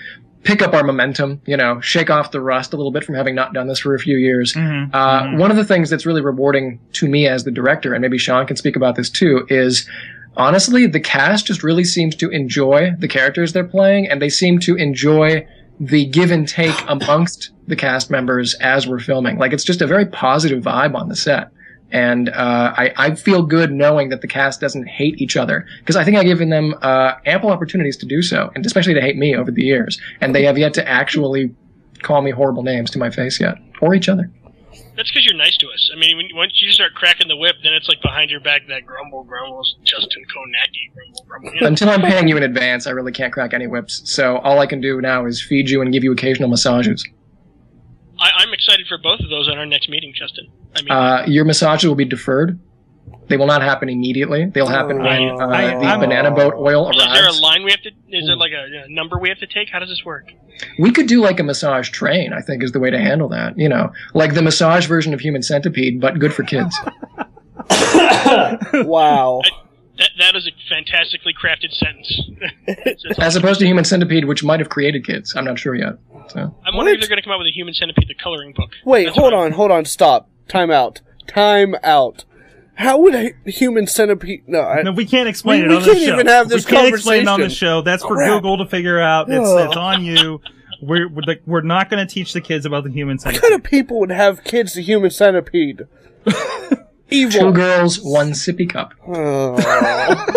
pick 0.44 0.60
up 0.62 0.74
our 0.74 0.82
momentum, 0.82 1.40
you 1.46 1.56
know, 1.56 1.80
shake 1.80 2.10
off 2.10 2.32
the 2.32 2.40
rust 2.40 2.72
a 2.72 2.76
little 2.76 2.90
bit 2.90 3.04
from 3.04 3.14
having 3.14 3.34
not 3.34 3.54
done 3.54 3.68
this 3.68 3.78
for 3.78 3.94
a 3.94 3.98
few 3.98 4.16
years. 4.16 4.52
Mhm, 4.54 4.90
Uh, 4.92 5.22
mhm. 5.22 5.38
One 5.38 5.50
of 5.50 5.56
the 5.56 5.64
things 5.64 5.88
that's 5.88 6.04
really 6.04 6.20
rewarding 6.20 6.80
to 6.94 7.08
me 7.08 7.26
as 7.28 7.44
the 7.44 7.50
director, 7.52 7.94
and 7.94 8.02
maybe 8.02 8.18
Sean 8.18 8.46
can 8.46 8.56
speak 8.56 8.74
about 8.76 8.96
this 8.96 9.08
too, 9.08 9.46
is 9.48 9.88
honestly, 10.36 10.86
the 10.86 11.00
cast 11.00 11.46
just 11.46 11.62
really 11.62 11.84
seems 11.84 12.16
to 12.16 12.28
enjoy 12.30 12.92
the 12.98 13.08
characters 13.08 13.52
they're 13.52 13.62
playing, 13.64 14.08
and 14.08 14.20
they 14.20 14.28
seem 14.28 14.58
to 14.60 14.74
enjoy 14.76 15.46
the 15.80 16.04
give 16.06 16.30
and 16.30 16.46
take 16.48 16.74
amongst 16.88 17.50
the 17.66 17.76
cast 17.76 18.10
members 18.10 18.54
as 18.54 18.86
we're 18.86 18.98
filming. 18.98 19.38
Like, 19.38 19.52
it's 19.52 19.64
just 19.64 19.82
a 19.82 19.86
very 19.86 20.06
positive 20.06 20.62
vibe 20.62 20.94
on 20.94 21.08
the 21.08 21.16
set. 21.16 21.48
And 21.92 22.30
uh, 22.30 22.72
I, 22.76 22.92
I 22.96 23.14
feel 23.14 23.42
good 23.42 23.70
knowing 23.70 24.08
that 24.08 24.22
the 24.22 24.26
cast 24.26 24.60
doesn't 24.60 24.88
hate 24.88 25.20
each 25.20 25.36
other 25.36 25.66
because 25.80 25.94
I 25.94 26.04
think 26.04 26.16
I've 26.16 26.24
given 26.24 26.48
them 26.48 26.74
uh, 26.80 27.14
ample 27.26 27.50
opportunities 27.50 27.98
to 27.98 28.06
do 28.06 28.22
so, 28.22 28.50
and 28.54 28.64
especially 28.64 28.94
to 28.94 29.00
hate 29.00 29.16
me 29.16 29.36
over 29.36 29.50
the 29.50 29.62
years. 29.62 30.00
And 30.22 30.34
they 30.34 30.44
have 30.44 30.56
yet 30.56 30.72
to 30.74 30.88
actually 30.88 31.54
call 32.00 32.22
me 32.22 32.30
horrible 32.30 32.62
names 32.62 32.90
to 32.92 32.98
my 32.98 33.10
face 33.10 33.38
yet, 33.38 33.56
or 33.80 33.94
each 33.94 34.08
other. 34.08 34.30
That's 34.96 35.10
because 35.10 35.24
you're 35.24 35.36
nice 35.36 35.56
to 35.58 35.68
us. 35.68 35.90
I 35.94 35.98
mean, 35.98 36.16
when, 36.16 36.28
once 36.34 36.52
you 36.62 36.70
start 36.70 36.94
cracking 36.94 37.28
the 37.28 37.36
whip, 37.36 37.56
then 37.62 37.72
it's 37.74 37.88
like 37.88 38.00
behind 38.02 38.30
your 38.30 38.40
back 38.40 38.62
that 38.68 38.84
grumble 38.86 39.24
grumbles 39.24 39.74
Justin 39.84 40.22
Kownacki 40.34 40.94
grumble 40.94 41.24
grumble. 41.28 41.54
You 41.54 41.60
know? 41.60 41.66
Until 41.66 41.90
I'm 41.90 42.00
paying 42.00 42.28
you 42.28 42.36
in 42.36 42.42
advance, 42.42 42.86
I 42.86 42.90
really 42.90 43.12
can't 43.12 43.32
crack 43.32 43.52
any 43.52 43.66
whips. 43.66 44.02
So 44.10 44.38
all 44.38 44.58
I 44.60 44.66
can 44.66 44.80
do 44.80 45.00
now 45.00 45.26
is 45.26 45.42
feed 45.42 45.68
you 45.68 45.82
and 45.82 45.92
give 45.92 46.04
you 46.04 46.12
occasional 46.12 46.48
massages. 46.48 47.06
I, 48.18 48.30
I'm 48.38 48.52
excited 48.52 48.86
for 48.86 48.98
both 48.98 49.20
of 49.20 49.30
those 49.30 49.48
on 49.48 49.58
our 49.58 49.66
next 49.66 49.88
meeting, 49.88 50.12
Justin. 50.14 50.48
I 50.76 50.82
mean, 50.82 50.90
Uh, 50.90 51.24
your 51.26 51.44
massages 51.44 51.86
will 51.88 51.94
be 51.94 52.04
deferred. 52.04 52.58
They 53.28 53.36
will 53.36 53.46
not 53.46 53.62
happen 53.62 53.88
immediately. 53.88 54.46
They'll 54.46 54.66
happen 54.66 54.98
when 54.98 55.30
uh, 55.30 55.46
I- 55.46 55.74
the 55.78 55.86
I'm- 55.86 56.00
banana 56.00 56.30
boat 56.30 56.54
oil 56.56 56.86
arrives. 56.86 56.98
is 56.98 57.12
there 57.12 57.28
a 57.28 57.32
line 57.32 57.62
we 57.64 57.70
have 57.70 57.80
to? 57.82 57.90
Is 58.10 58.26
there 58.26 58.36
like 58.36 58.52
a, 58.52 58.84
a 58.84 58.88
number 58.88 59.18
we 59.18 59.28
have 59.28 59.38
to 59.38 59.46
take? 59.46 59.68
How 59.70 59.78
does 59.78 59.88
this 59.88 60.04
work? 60.04 60.32
We 60.78 60.90
could 60.92 61.06
do 61.06 61.20
like 61.22 61.40
a 61.40 61.42
massage 61.42 61.88
train. 61.90 62.32
I 62.32 62.40
think 62.42 62.62
is 62.62 62.72
the 62.72 62.80
way 62.80 62.90
to 62.90 62.98
handle 62.98 63.28
that. 63.30 63.56
You 63.58 63.68
know, 63.68 63.92
like 64.14 64.34
the 64.34 64.42
massage 64.42 64.86
version 64.86 65.14
of 65.14 65.20
Human 65.20 65.42
Centipede, 65.42 66.00
but 66.00 66.18
good 66.18 66.34
for 66.34 66.42
kids. 66.42 66.78
Wow. 68.72 69.40
That 69.98 70.08
that 70.18 70.36
is 70.36 70.46
a 70.46 70.50
fantastically 70.68 71.34
crafted 71.34 71.72
sentence. 71.72 72.20
It's- 72.66 73.04
it's- 73.04 73.18
As 73.18 73.36
opposed 73.36 73.60
to 73.60 73.66
Human 73.66 73.84
Centipede, 73.84 74.24
which 74.24 74.42
might 74.42 74.58
have 74.60 74.68
created 74.68 75.06
kids. 75.06 75.34
I'm 75.36 75.44
not 75.44 75.58
sure 75.58 75.74
yet. 75.74 75.94
So 76.28 76.54
I'm 76.64 76.76
wondering 76.76 76.94
if 76.96 77.00
they're 77.00 77.08
going 77.08 77.18
to 77.18 77.22
come 77.22 77.32
out 77.32 77.38
with 77.38 77.48
a 77.48 77.52
Human 77.52 77.74
Centipede, 77.74 78.08
the 78.08 78.14
coloring 78.14 78.52
book. 78.56 78.70
Wait, 78.84 79.04
That's 79.04 79.16
hold 79.16 79.32
what- 79.32 79.44
on, 79.44 79.52
hold 79.52 79.70
on, 79.70 79.84
stop. 79.84 80.28
Time 80.48 80.70
out. 80.70 81.00
Time 81.26 81.74
out. 81.82 82.24
How 82.74 82.98
would 82.98 83.14
a 83.14 83.32
human 83.50 83.86
centipede? 83.86 84.42
No, 84.48 84.60
I, 84.62 84.82
no, 84.82 84.92
we 84.92 85.04
can't 85.04 85.28
explain 85.28 85.60
We- 85.60 85.66
it 85.66 85.68
we 85.68 85.76
on 85.76 85.84
can't 85.84 85.98
even 85.98 86.26
have 86.26 86.48
this 86.48 86.64
we 86.66 86.70
can't 86.72 86.88
explain 86.94 87.22
it 87.22 87.28
on 87.28 87.40
the 87.40 87.50
show. 87.50 87.82
That's 87.82 88.02
for 88.02 88.14
Crap. 88.16 88.28
Google 88.30 88.58
to 88.58 88.66
figure 88.66 88.98
out. 89.00 89.28
It's, 89.30 89.48
it's 89.48 89.76
on 89.76 90.04
you. 90.04 90.40
We're 90.80 91.08
we're, 91.08 91.36
we're 91.46 91.60
not 91.60 91.90
going 91.90 92.04
to 92.06 92.12
teach 92.12 92.32
the 92.32 92.40
kids 92.40 92.66
about 92.66 92.84
the 92.84 92.90
human 92.90 93.16
what 93.18 93.24
kind 93.24 93.36
centipede. 93.36 93.64
of 93.64 93.70
people 93.70 94.00
would 94.00 94.10
have 94.10 94.42
kids 94.42 94.74
the 94.74 94.82
human 94.82 95.10
centipede? 95.10 95.86
two 97.12 97.52
girls, 97.52 98.00
one 98.00 98.30
sippy 98.32 98.68
cup. 98.68 98.94
Oh. 99.06 99.54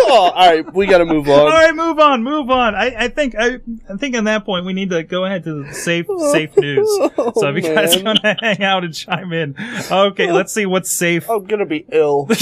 Oh, 0.07 0.31
all 0.35 0.47
right, 0.47 0.73
we 0.73 0.85
got 0.85 0.99
to 0.99 1.05
move 1.05 1.27
on. 1.27 1.39
All 1.39 1.47
right, 1.49 1.75
move 1.75 1.97
on, 1.99 2.23
move 2.23 2.49
on. 2.49 2.75
I, 2.75 3.05
I 3.05 3.07
think 3.07 3.35
I, 3.37 3.55
I 3.89 3.97
think 3.97 4.15
at 4.15 4.23
that 4.25 4.45
point 4.45 4.65
we 4.65 4.73
need 4.73 4.89
to 4.91 5.03
go 5.03 5.25
ahead 5.25 5.43
to 5.45 5.63
the 5.63 5.73
safe 5.73 6.05
safe 6.31 6.55
news. 6.57 6.87
so 7.15 7.49
if 7.49 7.55
you 7.55 7.73
guys 7.73 7.95
Oh, 7.97 8.03
want 8.03 8.21
to 8.21 8.35
hang 8.39 8.61
out 8.63 8.83
and 8.83 8.93
chime 8.93 9.33
in, 9.33 9.55
okay, 9.91 10.31
let's 10.31 10.53
see 10.53 10.65
what's 10.65 10.91
safe. 10.91 11.29
I'm 11.29 11.45
gonna 11.45 11.65
be 11.65 11.85
ill. 11.91 12.29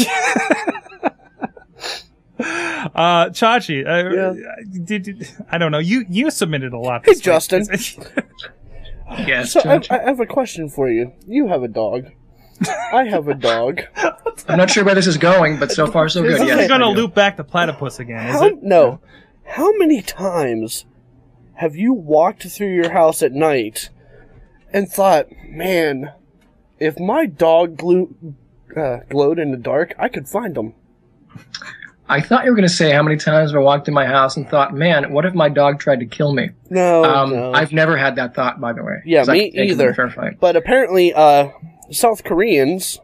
Uh, 2.39 3.29
Chachi, 3.29 3.85
uh, 3.87 4.33
did, 4.83 5.03
did- 5.03 5.27
I 5.49 5.57
don't 5.57 5.71
know. 5.71 5.79
You 5.79 6.03
you 6.09 6.29
submitted 6.31 6.73
a 6.73 6.77
lot. 6.79 7.05
Hey, 7.05 7.11
week. 7.11 7.21
Justin. 7.23 7.65
Yes, 9.19 9.53
So 9.53 9.61
I, 9.61 9.79
I 9.89 9.99
have 9.99 10.19
a 10.19 10.25
question 10.25 10.67
for 10.69 10.89
you. 10.89 11.13
You 11.27 11.47
have 11.47 11.63
a 11.63 11.67
dog. 11.67 12.11
I 12.93 13.05
have 13.05 13.27
a 13.27 13.33
dog. 13.33 13.81
I'm 14.47 14.57
not 14.57 14.69
sure 14.69 14.83
where 14.83 14.95
this 14.95 15.07
is 15.07 15.17
going, 15.17 15.57
but 15.59 15.71
so 15.71 15.87
far 15.87 16.09
so 16.09 16.21
good. 16.21 16.33
This 16.33 16.47
Yes, 16.47 16.61
is 16.61 16.67
going 16.67 16.81
to 16.81 16.89
loop 16.89 17.13
back 17.15 17.37
to 17.37 17.43
platypus 17.43 17.99
again, 17.99 18.27
is 18.27 18.33
How, 18.35 18.45
it? 18.45 18.63
no. 18.63 18.99
How 19.45 19.71
many 19.77 20.01
times 20.01 20.85
have 21.55 21.75
you 21.75 21.93
walked 21.93 22.43
through 22.43 22.73
your 22.73 22.91
house 22.91 23.21
at 23.21 23.31
night 23.33 23.89
and 24.71 24.89
thought, 24.89 25.27
man, 25.47 26.11
if 26.79 26.99
my 26.99 27.25
dog 27.25 27.77
glue, 27.77 28.15
uh, 28.75 28.97
glowed 29.09 29.39
in 29.39 29.51
the 29.51 29.57
dark, 29.57 29.93
I 29.99 30.07
could 30.07 30.27
find 30.27 30.57
him? 30.57 30.73
I 32.09 32.19
thought 32.19 32.43
you 32.43 32.51
were 32.51 32.55
going 32.57 32.67
to 32.67 32.73
say 32.73 32.91
how 32.91 33.01
many 33.01 33.15
times 33.17 33.55
I 33.55 33.59
walked 33.59 33.87
in 33.87 33.93
my 33.93 34.05
house 34.05 34.35
and 34.35 34.47
thought, 34.47 34.73
man, 34.73 35.13
what 35.13 35.25
if 35.25 35.33
my 35.33 35.47
dog 35.47 35.79
tried 35.79 35.99
to 36.01 36.05
kill 36.05 36.33
me? 36.33 36.49
No, 36.69 37.03
Um, 37.03 37.29
no. 37.31 37.53
I've 37.53 37.71
never 37.71 37.95
had 37.97 38.17
that 38.17 38.35
thought, 38.35 38.59
by 38.59 38.73
the 38.73 38.83
way. 38.83 39.01
Yeah, 39.05 39.23
me 39.23 39.25
can 39.25 39.35
take 39.35 39.53
him 39.53 39.61
in 39.63 39.69
a 39.69 39.71
either. 39.71 39.93
Fair 39.93 40.09
fight. 40.09 40.39
But 40.39 40.55
apparently, 40.57 41.13
uh, 41.13 41.49
South 41.91 42.23
Koreans 42.23 42.99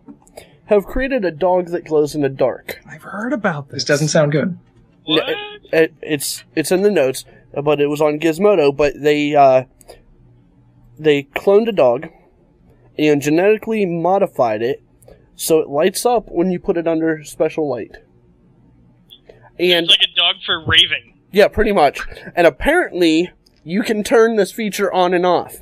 have 0.66 0.86
created 0.86 1.26
a 1.26 1.32
dog 1.32 1.68
that 1.68 1.86
glows 1.86 2.16
in 2.16 2.22
the 2.22 2.30
dark. 2.30 2.80
I've 2.88 3.04
heard 3.04 3.34
about 3.34 3.68
this. 3.70 3.76
This 3.78 3.86
doesn't 3.86 4.08
sound 4.10 4.32
good. 4.32 4.58
What? 5.06 5.24
It, 5.72 5.94
it's 6.02 6.44
it's 6.56 6.72
in 6.72 6.82
the 6.84 6.92
notes, 6.92 7.26
but 7.64 7.80
it 7.82 7.88
was 7.88 8.02
on 8.02 8.20
Gizmodo. 8.20 8.76
But 8.76 8.94
they 9.02 9.36
uh, 9.36 9.64
they 10.98 11.24
cloned 11.24 11.68
a 11.68 11.72
dog 11.72 12.08
and 12.98 13.22
genetically 13.22 13.86
modified 13.86 14.62
it 14.62 14.84
so 15.36 15.60
it 15.60 15.70
lights 15.70 16.06
up 16.06 16.28
when 16.30 16.52
you 16.52 16.60
put 16.60 16.78
it 16.78 16.88
under 16.88 17.24
special 17.24 17.68
light. 17.70 17.96
And 19.58 19.86
It's 19.86 19.90
like 19.90 20.02
a 20.02 20.16
dog 20.16 20.36
for 20.46 20.64
raving. 20.66 21.18
yeah, 21.32 21.48
pretty 21.48 21.72
much. 21.72 22.00
And 22.36 22.46
apparently, 22.48 23.32
you 23.64 23.84
can 23.84 24.04
turn 24.04 24.36
this 24.36 24.52
feature 24.52 24.92
on 24.94 25.14
and 25.14 25.26
off. 25.26 25.58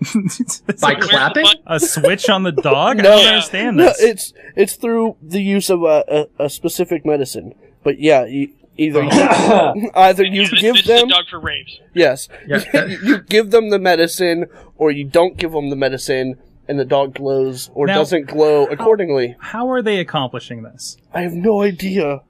It's 0.00 0.60
By 0.80 0.94
clapping? 0.94 1.44
a 1.66 1.78
switch 1.78 2.28
on 2.30 2.42
the 2.42 2.52
dog? 2.52 2.98
I 3.00 3.02
No. 3.02 3.16
don't 3.16 3.26
understand 3.26 3.76
No, 3.76 3.84
this. 3.86 4.00
it's 4.00 4.32
it's 4.56 4.74
through 4.76 5.16
the 5.22 5.42
use 5.42 5.68
of 5.70 5.82
a, 5.82 6.26
a, 6.38 6.44
a 6.44 6.50
specific 6.50 7.04
medicine. 7.04 7.54
But 7.82 7.98
yeah, 8.00 8.24
you, 8.24 8.50
either 8.76 9.02
you, 9.02 9.10
either 9.94 10.24
you 10.24 10.46
This- 10.48 10.60
give 10.60 10.74
this 10.76 10.86
them 10.86 10.96
is 10.96 11.02
a 11.04 11.06
dog 11.06 11.24
for 11.30 11.40
raves. 11.40 11.80
yes, 11.94 12.28
Yeah. 12.46 12.64
you 13.04 13.18
give 13.22 13.50
them 13.50 13.70
the 13.70 13.78
medicine, 13.78 14.46
or 14.76 14.90
you 14.90 15.04
don't 15.04 15.36
give 15.36 15.52
them 15.52 15.70
the 15.70 15.76
medicine, 15.76 16.36
and 16.68 16.78
the 16.78 16.84
dog 16.84 17.14
glows 17.14 17.70
or 17.74 17.86
Now- 17.86 17.96
doesn't 17.98 18.26
glow 18.28 18.66
accordingly. 18.66 19.36
How 19.38 19.70
are 19.70 19.82
they 19.82 19.98
accomplishing 19.98 20.62
this? 20.62 20.96
I 21.12 21.22
have 21.22 21.32
no 21.34 21.62
idea. 21.62 22.20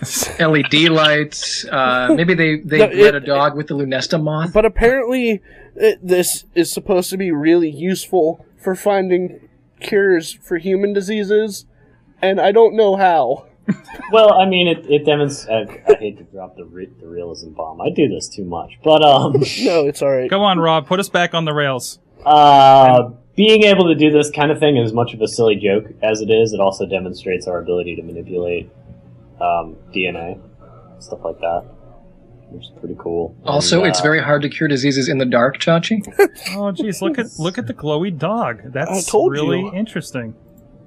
LED 0.38 0.74
lights. 0.90 1.64
Uh, 1.64 2.14
maybe 2.14 2.34
they, 2.34 2.56
they 2.60 2.78
No, 2.78 2.86
bred 2.86 3.14
it- 3.14 3.14
a 3.16 3.20
dog 3.20 3.56
with 3.56 3.66
the 3.66 3.74
Lunesta 3.74 4.22
moth. 4.22 4.52
But 4.52 4.64
apparently, 4.64 5.42
it, 5.80 5.98
this 6.06 6.44
is 6.54 6.72
supposed 6.72 7.10
to 7.10 7.16
be 7.16 7.30
really 7.30 7.70
useful 7.70 8.44
for 8.62 8.74
finding 8.74 9.48
cures 9.80 10.32
for 10.34 10.58
human 10.58 10.92
diseases, 10.92 11.66
and 12.20 12.40
I 12.40 12.52
don't 12.52 12.74
know 12.76 12.96
how. 12.96 13.46
Well, 14.10 14.32
I 14.32 14.46
mean, 14.46 14.66
it, 14.68 14.86
it 14.90 15.04
demonstrates. 15.04 15.70
I, 15.86 15.92
I 15.92 15.96
hate 15.98 16.16
to 16.16 16.24
drop 16.24 16.56
the, 16.56 16.64
re- 16.64 16.88
the 16.98 17.06
realism 17.06 17.50
bomb. 17.50 17.82
I 17.82 17.90
do 17.90 18.08
this 18.08 18.26
too 18.26 18.44
much, 18.44 18.78
but 18.82 19.02
um, 19.02 19.32
No, 19.60 19.86
it's 19.86 20.00
all 20.00 20.10
right. 20.10 20.30
Go 20.30 20.42
on, 20.42 20.58
Rob. 20.58 20.86
Put 20.86 20.98
us 20.98 21.10
back 21.10 21.34
on 21.34 21.44
the 21.44 21.52
rails. 21.52 21.98
uh, 22.24 23.10
being 23.36 23.64
able 23.64 23.84
to 23.88 23.94
do 23.94 24.10
this 24.10 24.30
kind 24.30 24.50
of 24.50 24.58
thing 24.58 24.78
is 24.78 24.94
much 24.94 25.12
of 25.12 25.20
a 25.20 25.28
silly 25.28 25.56
joke 25.56 25.84
as 26.02 26.22
it 26.22 26.30
is. 26.30 26.54
It 26.54 26.60
also 26.60 26.86
demonstrates 26.86 27.46
our 27.46 27.58
ability 27.58 27.96
to 27.96 28.02
manipulate 28.02 28.70
um, 29.42 29.76
DNA, 29.94 30.40
stuff 31.00 31.20
like 31.22 31.38
that, 31.40 31.64
which 32.50 32.64
is 32.64 32.70
pretty 32.78 32.96
cool. 32.98 33.36
Also, 33.44 33.80
And, 33.80 33.88
it's 33.88 34.00
uh, 34.00 34.02
very 34.02 34.20
hard 34.22 34.42
to 34.42 34.48
cure 34.48 34.68
diseases 34.68 35.08
in 35.08 35.18
the 35.18 35.26
dark, 35.26 35.58
Chachi. 35.58 36.02
Oh, 36.56 36.72
geez, 36.72 37.02
look 37.02 37.18
at 37.18 37.26
look 37.38 37.58
at 37.58 37.66
the 37.66 37.74
glowy 37.74 38.16
dog. 38.16 38.60
That's 38.72 39.06
told 39.06 39.32
really 39.32 39.60
you. 39.60 39.72
interesting. 39.74 40.34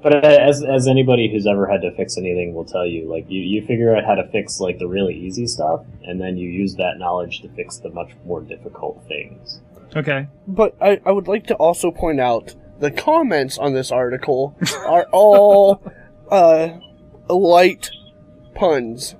But 0.01 0.25
as 0.25 0.63
as 0.63 0.87
anybody 0.87 1.31
who's 1.31 1.45
ever 1.45 1.67
had 1.67 1.81
to 1.81 1.91
fix 1.91 2.17
anything 2.17 2.53
will 2.53 2.65
tell 2.65 2.85
you, 2.85 3.07
like 3.07 3.29
you, 3.29 3.41
you 3.41 3.65
figure 3.65 3.95
out 3.95 4.03
how 4.03 4.15
to 4.15 4.27
fix 4.29 4.59
like 4.59 4.79
the 4.79 4.87
really 4.87 5.13
easy 5.13 5.45
stuff, 5.45 5.85
and 6.03 6.19
then 6.19 6.37
you 6.37 6.49
use 6.49 6.75
that 6.75 6.97
knowledge 6.97 7.41
to 7.41 7.49
fix 7.49 7.77
the 7.77 7.89
much 7.89 8.11
more 8.25 8.41
difficult 8.41 9.03
things. 9.07 9.61
Okay. 9.95 10.27
But 10.47 10.75
I, 10.81 10.99
I 11.05 11.11
would 11.11 11.27
like 11.27 11.45
to 11.47 11.55
also 11.55 11.91
point 11.91 12.19
out 12.19 12.55
the 12.79 12.91
comments 12.91 13.57
on 13.57 13.73
this 13.73 13.91
article 13.91 14.57
are 14.87 15.05
all 15.11 15.83
uh, 16.31 16.69
light 17.29 17.91
puns. 18.55 19.15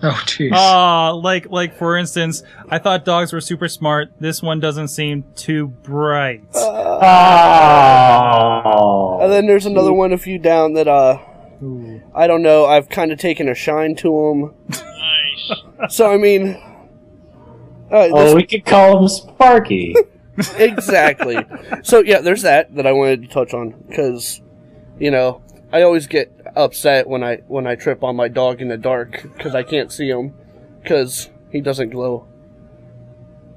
Oh, 0.02 0.18
jeez. 0.24 0.50
Uh, 0.52 1.14
like 1.14 1.50
like 1.50 1.76
for 1.76 1.94
instance, 1.96 2.42
I 2.70 2.78
thought 2.78 3.04
dogs 3.04 3.34
were 3.34 3.40
super 3.42 3.68
smart. 3.68 4.10
This 4.18 4.42
one 4.42 4.58
doesn't 4.58 4.88
seem 4.88 5.24
too 5.36 5.66
bright. 5.68 6.42
Oh. 8.62 9.18
And 9.20 9.30
then 9.30 9.46
there's 9.46 9.66
another 9.66 9.92
one 9.92 10.12
a 10.12 10.18
few 10.18 10.38
down 10.38 10.72
that 10.74 10.88
uh 10.88 11.18
Ooh. 11.62 12.00
I 12.14 12.26
don't 12.26 12.40
know. 12.42 12.64
I've 12.64 12.88
kind 12.88 13.12
of 13.12 13.18
taken 13.18 13.46
a 13.48 13.54
shine 13.54 13.94
to 13.96 14.08
them. 14.08 14.54
Nice. 14.70 15.48
them. 15.48 15.90
So 15.90 16.10
I 16.10 16.16
mean, 16.16 16.56
uh, 17.92 18.08
Oh, 18.10 18.34
we 18.34 18.46
could 18.46 18.64
call 18.64 19.02
him 19.02 19.08
Sparky. 19.08 19.94
exactly. 20.56 21.36
so 21.82 22.00
yeah, 22.00 22.20
there's 22.22 22.40
that 22.42 22.74
that 22.76 22.86
I 22.86 22.92
wanted 22.92 23.20
to 23.22 23.28
touch 23.28 23.52
on 23.52 23.74
because 23.88 24.40
you 24.98 25.10
know 25.10 25.42
I 25.72 25.82
always 25.82 26.06
get 26.06 26.32
upset 26.56 27.08
when 27.08 27.22
I 27.22 27.36
when 27.48 27.66
I 27.66 27.74
trip 27.74 28.02
on 28.02 28.16
my 28.16 28.28
dog 28.28 28.60
in 28.60 28.68
the 28.68 28.76
dark 28.76 29.22
because 29.36 29.54
I 29.54 29.62
can't 29.62 29.92
see 29.92 30.08
him 30.08 30.34
because 30.82 31.30
he 31.50 31.60
doesn't 31.60 31.90
glow. 31.90 32.26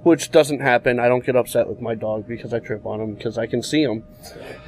Which 0.04 0.32
doesn't 0.32 0.60
happen. 0.60 1.00
I 1.00 1.08
don't 1.08 1.26
get 1.26 1.38
upset 1.38 1.70
with 1.70 1.80
my 1.80 1.96
dog 1.96 2.28
because 2.28 2.54
I 2.54 2.60
trip 2.60 2.86
on 2.86 3.00
him 3.00 3.14
because 3.14 3.38
I 3.38 3.48
can 3.48 3.62
see 3.64 3.84
him. 3.84 4.04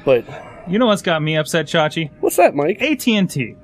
But 0.04 0.24
You 0.66 0.78
know 0.78 0.86
what's 0.86 1.02
got 1.02 1.22
me 1.22 1.36
upset, 1.36 1.66
Chachi? 1.66 2.10
what's 2.20 2.36
that, 2.36 2.54
Mike? 2.54 2.80
AT 2.80 3.06
and 3.08 3.28
T. 3.30 3.54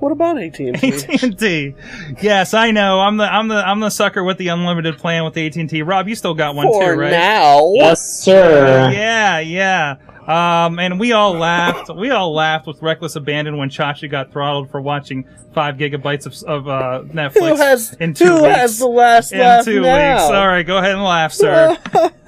What 0.00 0.10
about 0.12 0.36
AT&T? 0.36 0.68
AT 0.68 1.22
and 1.22 1.38
T. 1.38 1.76
Yes, 2.20 2.54
I 2.54 2.72
know. 2.72 2.98
I'm 2.98 3.16
the 3.18 3.24
I'm 3.24 3.46
the 3.46 3.54
I'm 3.66 3.78
the 3.78 3.88
sucker 3.88 4.24
with 4.24 4.36
the 4.36 4.48
unlimited 4.48 4.98
plan 4.98 5.24
with 5.24 5.34
the 5.34 5.46
AT 5.46 5.54
and 5.56 5.70
T. 5.70 5.82
Rob, 5.82 6.08
you 6.08 6.16
still 6.16 6.34
got 6.34 6.56
one 6.56 6.66
For 6.66 6.94
too, 6.94 7.00
right? 7.00 7.10
now, 7.12 7.72
yes, 7.72 8.04
sir. 8.04 8.90
Yeah, 8.92 9.38
yeah. 9.38 9.94
Um, 10.28 10.78
and 10.78 11.00
we 11.00 11.12
all 11.12 11.32
laughed. 11.32 11.90
We 11.94 12.10
all 12.10 12.32
laughed 12.32 12.66
with 12.66 12.80
reckless 12.80 13.16
abandon 13.16 13.56
when 13.56 13.70
Chachi 13.70 14.08
got 14.10 14.30
throttled 14.30 14.70
for 14.70 14.80
watching 14.80 15.24
five 15.52 15.76
gigabytes 15.76 16.26
of, 16.26 16.42
of 16.48 16.68
uh, 16.68 17.02
Netflix 17.12 17.48
who 17.50 17.56
has 17.56 17.92
in 17.94 18.14
two 18.14 18.26
who 18.26 18.42
weeks. 18.44 18.54
has 18.56 18.78
the 18.78 18.86
last 18.86 19.32
in 19.32 19.40
laugh 19.40 19.64
two 19.64 19.80
now? 19.80 20.14
weeks. 20.14 20.24
All 20.30 20.46
right, 20.46 20.64
go 20.66 20.78
ahead 20.78 20.92
and 20.92 21.02
laugh, 21.02 21.32
sir. 21.32 21.76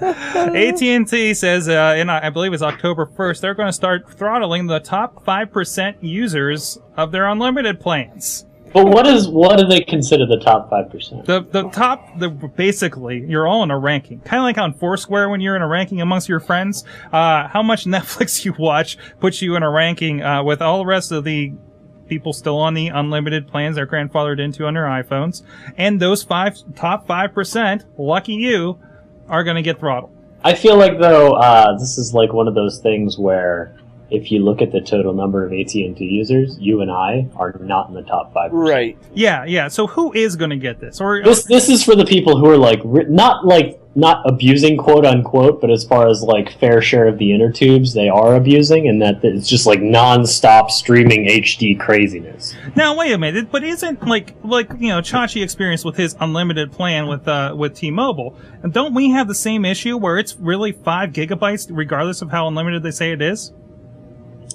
AT 0.01 0.83
and 0.83 1.09
T 1.09 1.35
says, 1.35 1.69
uh, 1.69 1.95
in 1.97 2.11
I 2.11 2.31
believe 2.31 2.53
it's 2.53 2.63
October 2.63 3.07
first, 3.07 3.41
they're 3.43 3.55
going 3.55 3.69
to 3.69 3.73
start 3.73 4.11
throttling 4.13 4.67
the 4.67 4.81
top 4.81 5.25
five 5.25 5.53
percent 5.53 6.03
users 6.03 6.79
of 6.97 7.13
their 7.13 7.27
unlimited 7.27 7.81
plans. 7.81 8.45
But 8.75 8.87
what 8.89 9.07
is 9.07 9.29
what 9.29 9.57
do 9.57 9.67
they 9.67 9.83
consider 9.83 10.27
the 10.27 10.41
top 10.41 10.69
five 10.69 10.91
percent? 10.91 11.27
The 11.27 11.43
the 11.43 11.69
top 11.71 12.19
the 12.19 12.29
basically 12.29 13.25
you're 13.25 13.47
all 13.47 13.63
in 13.63 13.71
a 13.71 13.79
ranking, 13.79 14.19
kind 14.23 14.41
of 14.41 14.43
like 14.43 14.59
on 14.59 14.75
Foursquare 14.75 15.29
when 15.29 15.41
you're 15.41 15.55
in 15.55 15.63
a 15.63 15.69
ranking 15.69 16.01
amongst 16.01 16.29
your 16.29 16.41
friends. 16.41 16.83
Uh, 17.13 17.47
how 17.47 17.63
much 17.63 17.85
Netflix 17.85 18.45
you 18.45 18.53
watch 18.59 18.99
puts 19.21 19.41
you 19.41 19.55
in 19.55 19.63
a 19.63 19.71
ranking 19.71 20.23
uh, 20.23 20.43
with 20.43 20.61
all 20.61 20.79
the 20.79 20.87
rest 20.87 21.13
of 21.13 21.23
the 21.23 21.53
people 22.09 22.33
still 22.33 22.59
on 22.59 22.75
the 22.75 22.89
unlimited 22.89 23.47
plans 23.47 23.77
they're 23.77 23.87
grandfathered 23.87 24.41
into 24.41 24.67
on 24.67 24.75
their 24.75 24.87
iPhones, 24.87 25.43
and 25.79 26.01
those 26.01 26.25
five 26.25 26.59
top 26.75 27.07
five 27.07 27.33
percent, 27.33 27.85
lucky 27.97 28.35
you, 28.35 28.81
are 29.29 29.45
going 29.45 29.57
to 29.57 29.63
get 29.63 29.79
throttled. 29.79 30.11
I 30.43 30.55
feel 30.55 30.77
like 30.77 30.99
though 30.99 31.35
uh, 31.35 31.79
this 31.79 31.97
is 31.97 32.13
like 32.13 32.33
one 32.33 32.49
of 32.49 32.57
those 32.57 32.81
things 32.81 33.19
where 33.19 33.77
if 34.11 34.31
you 34.31 34.45
look 34.45 34.63
at 34.63 34.73
the 34.73 34.81
total 34.81 35.13
number 35.13 35.45
of 35.45 35.53
AT 35.53 35.75
and 35.75 35.97
T 35.97 36.05
users, 36.05 36.59
you 36.59 36.81
and 36.81 36.91
I 36.91 37.29
are 37.37 37.57
not 37.61 37.89
in 37.89 37.95
the 37.95 38.03
top 38.03 38.33
five. 38.33 38.53
Right. 38.53 38.99
Yeah, 39.15 39.45
yeah. 39.45 39.69
So 39.69 39.87
who 39.87 40.13
is 40.13 40.37
going 40.37 40.51
to 40.51 40.57
get 40.57 40.81
this? 40.81 41.01
Or 41.01 41.23
This 41.23 41.45
this 41.45 41.69
is 41.69 41.83
for 41.83 41.97
the 41.97 42.05
people 42.05 42.39
who 42.39 42.49
are 42.51 42.59
like 42.59 42.85
not 42.85 43.45
like 43.47 43.81
not 43.97 44.29
abusing 44.29 44.77
quote 44.77 45.07
unquote, 45.07 45.61
but 45.61 45.71
as 45.71 45.85
far 45.85 46.09
as 46.09 46.23
like 46.23 46.59
fair 46.59 46.83
share 46.83 47.07
of 47.07 47.19
the 47.19 47.33
inner 47.33 47.51
tubes, 47.51 47.95
they 47.95 48.09
are 48.09 48.35
abusing, 48.35 48.89
and 48.89 49.01
that 49.01 49.25
it's 49.25 49.49
just 49.49 49.67
like 49.67 49.81
non-stop 49.81 50.71
streaming 50.71 51.27
HD 51.27 51.79
craziness. 51.79 52.55
Now 52.75 52.97
wait 52.97 53.13
a 53.13 53.19
minute, 53.19 53.51
but 53.51 53.63
isn't 53.65 54.07
like 54.07 54.35
like 54.45 54.71
you 54.79 54.89
know 54.89 55.01
Chachi 55.01 55.43
experienced 55.43 55.85
with 55.85 55.97
his 55.97 56.17
unlimited 56.21 56.73
plan 56.73 57.07
with 57.07 57.27
uh 57.29 57.55
with 57.57 57.75
T-Mobile, 57.75 58.37
and 58.63 58.73
don't 58.73 58.95
we 58.95 59.11
have 59.11 59.29
the 59.29 59.35
same 59.35 59.65
issue 59.65 59.97
where 59.97 60.19
it's 60.19 60.37
really 60.37 60.73
five 60.73 61.11
gigabytes 61.11 61.69
regardless 61.71 62.21
of 62.21 62.31
how 62.31 62.49
unlimited 62.49 62.83
they 62.83 62.91
say 62.91 63.13
it 63.13 63.23
is? 63.23 63.53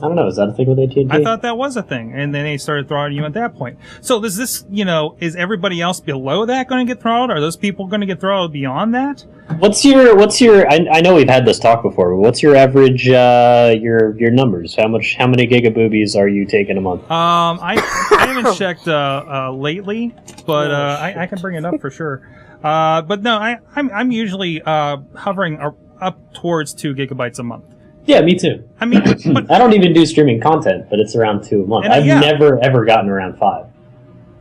I 0.02 0.08
don't 0.08 0.16
know. 0.16 0.28
Is 0.28 0.38
that 0.38 0.50
a 0.50 0.54
thing 0.54 0.68
with 0.68 0.80
AT&T? 0.80 1.08
I 1.10 1.24
thought 1.24 1.42
that 1.42 1.58
was 1.58 1.76
a 1.76 1.84
thing, 1.84 2.14
and 2.14 2.34
then 2.34 2.46
they 2.46 2.58
started 2.58 2.88
throttling 2.88 3.18
you 3.18 3.26
at 3.26 3.34
that 3.34 3.56
point. 3.56 3.78
So 4.02 4.24
is 4.24 4.38
this, 4.38 4.66
you 4.70 4.86
know, 4.86 5.16
is 5.20 5.36
everybody 5.36 5.82
else 5.82 6.00
below 6.00 6.46
that 6.46 6.68
going 6.68 6.86
to 6.86 6.94
get 6.94 7.02
throttled? 7.02 7.32
Are 7.32 7.42
those 7.42 7.58
people 7.58 7.88
going 7.88 8.02
to 8.02 8.08
get 8.08 8.20
throttled 8.20 8.54
beyond 8.54 8.96
that? 8.96 9.26
What's 9.58 9.84
your 9.84 10.16
What's 10.16 10.40
your? 10.40 10.70
I, 10.72 10.88
I 10.92 11.02
know 11.02 11.16
we've 11.16 11.28
had 11.28 11.46
this 11.46 11.60
talk 11.60 11.82
before, 11.82 12.12
but 12.14 12.22
what's 12.22 12.42
your 12.42 12.56
average 12.56 13.10
uh, 13.10 13.76
your 13.80 14.18
your 14.20 14.32
numbers? 14.32 14.76
How 14.76 14.88
much? 14.88 15.16
How 15.16 15.28
many 15.28 15.48
gigaboobies 15.48 16.16
are 16.16 16.28
you 16.28 16.46
taking 16.46 16.78
a 16.78 16.82
month? 16.82 17.02
Um, 17.10 17.60
I, 17.60 17.76
I 18.12 18.28
haven't 18.28 18.56
checked 18.56 18.88
uh, 18.88 19.26
uh, 19.28 19.52
lately, 19.52 20.16
but 20.46 20.72
uh, 20.72 21.00
I, 21.02 21.24
I 21.24 21.26
can 21.26 21.40
bring 21.42 21.56
it 21.56 21.66
up 21.66 21.82
for 21.82 21.90
sure. 21.90 22.30
Uh, 22.64 23.02
but 23.02 23.24
no, 23.24 23.38
I, 23.38 23.58
I'm 23.76 23.90
I'm 23.92 24.12
usually 24.12 24.62
uh, 24.62 24.98
hovering 25.16 25.60
up 26.00 26.34
towards 26.34 26.74
two 26.74 26.94
gigabytes 26.94 27.40
a 27.40 27.44
month. 27.44 27.66
Yeah, 28.10 28.22
me 28.22 28.34
too. 28.34 28.68
I 28.82 28.86
mean, 28.86 29.04
but, 29.04 29.22
but 29.32 29.52
I 29.52 29.60
don't 29.60 29.74
even 29.74 29.94
do 29.94 30.04
streaming 30.04 30.42
content, 30.42 30.90
but 30.90 31.00
it's 31.00 31.16
around 31.16 31.44
two 31.44 31.64
a 31.64 31.68
month. 31.68 31.86
And, 31.86 31.94
uh, 31.94 31.98
I've 31.98 32.06
yeah. 32.08 32.20
never 32.20 32.58
ever 32.64 32.84
gotten 32.84 33.08
around 33.08 33.38
five. 33.38 33.68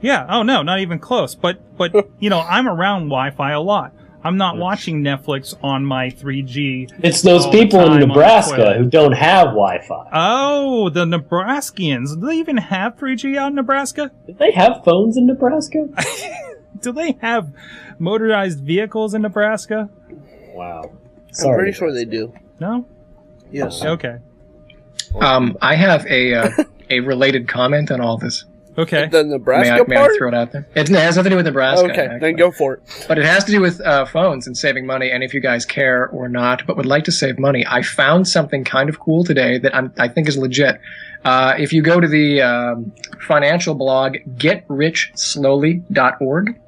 yeah, 0.01 0.25
oh 0.27 0.43
no, 0.43 0.63
not 0.63 0.81
even 0.81 0.99
close. 0.99 1.35
But 1.35 1.61
but 1.77 1.95
you 2.19 2.31
know, 2.31 2.41
I'm 2.41 2.67
around 2.67 3.11
Wi-Fi 3.11 3.53
a 3.53 3.61
lot. 3.61 3.93
I'm 4.25 4.39
not 4.39 4.57
watching 4.57 5.03
Netflix 5.03 5.55
on 5.63 5.85
my 5.85 6.09
3G. 6.09 6.93
It's 7.05 7.23
those 7.23 7.47
people 7.49 7.93
in 7.93 8.01
Nebraska 8.01 8.75
who 8.77 8.87
don't 8.87 9.13
have 9.13 9.49
Wi-Fi. 9.49 10.09
Oh, 10.13 10.89
the 10.89 11.05
Nebraskians. 11.05 12.19
Do 12.19 12.27
they 12.27 12.37
even 12.39 12.57
have 12.57 12.97
3G 12.97 13.37
out 13.37 13.51
in 13.51 13.55
Nebraska? 13.55 14.11
Do 14.27 14.33
they 14.33 14.51
have 14.53 14.83
phones 14.85 15.17
in 15.17 15.27
Nebraska? 15.27 15.89
Do 16.81 16.91
they 16.93 17.17
have 17.21 17.53
motorized 17.99 18.61
vehicles 18.61 19.15
in 19.15 19.23
Nebraska? 19.23 19.89
wow. 20.55 20.91
I'm 21.45 21.55
pretty 21.55 21.73
sure 21.73 21.93
they 21.93 22.05
do. 22.05 22.33
No? 22.59 22.87
Yes. 23.51 23.83
Okay. 23.85 24.19
Um, 25.21 25.57
I 25.63 25.75
have 25.75 26.07
a 26.07 26.35
uh, 26.35 26.51
a 26.91 27.01
related 27.01 27.49
comment 27.49 27.91
on 27.91 28.01
all 28.01 28.17
this. 28.19 28.45
Okay. 28.77 29.09
The 29.09 29.25
May 29.25 29.31
Nebraska 29.31 29.75
I, 29.75 29.83
may 29.89 29.97
I 29.97 29.99
part? 29.99 30.13
throw 30.17 30.29
it 30.29 30.35
out 30.35 30.53
there? 30.53 30.69
It 30.77 30.87
has 30.89 31.17
nothing 31.17 31.25
to 31.25 31.31
do 31.31 31.37
with 31.37 31.47
Nebraska. 31.47 31.91
okay, 31.91 32.05
actually. 32.05 32.19
then 32.21 32.37
go 32.37 32.53
for 32.53 32.75
it. 32.75 32.83
But 33.09 33.19
it 33.19 33.25
has 33.25 33.43
to 33.47 33.51
do 33.51 33.61
with 33.61 33.81
uh, 33.81 34.05
phones 34.07 34.47
and 34.47 34.57
saving 34.57 34.87
money. 34.87 35.11
And 35.11 35.25
if 35.25 35.35
you 35.35 35.41
guys 35.41 35.67
care 35.67 36.07
or 36.11 36.29
not, 36.29 36.65
but 36.65 36.77
would 36.77 36.87
like 36.87 37.03
to 37.05 37.11
save 37.13 37.41
money, 37.41 37.67
I 37.67 37.83
found 37.83 38.29
something 38.29 38.63
kind 38.63 38.89
of 38.89 39.01
cool 39.01 39.25
today 39.25 39.59
that 39.59 39.75
I'm, 39.75 39.93
I 39.99 40.07
think 40.07 40.29
is 40.29 40.39
legit. 40.39 40.81
Uh, 41.25 41.55
if 41.59 41.73
you 41.73 41.83
go 41.83 41.99
to 41.99 42.07
the 42.07 42.41
um, 42.41 42.93
financial 43.27 43.75
blog 43.75 44.19
getrichslowly.org, 44.37 46.61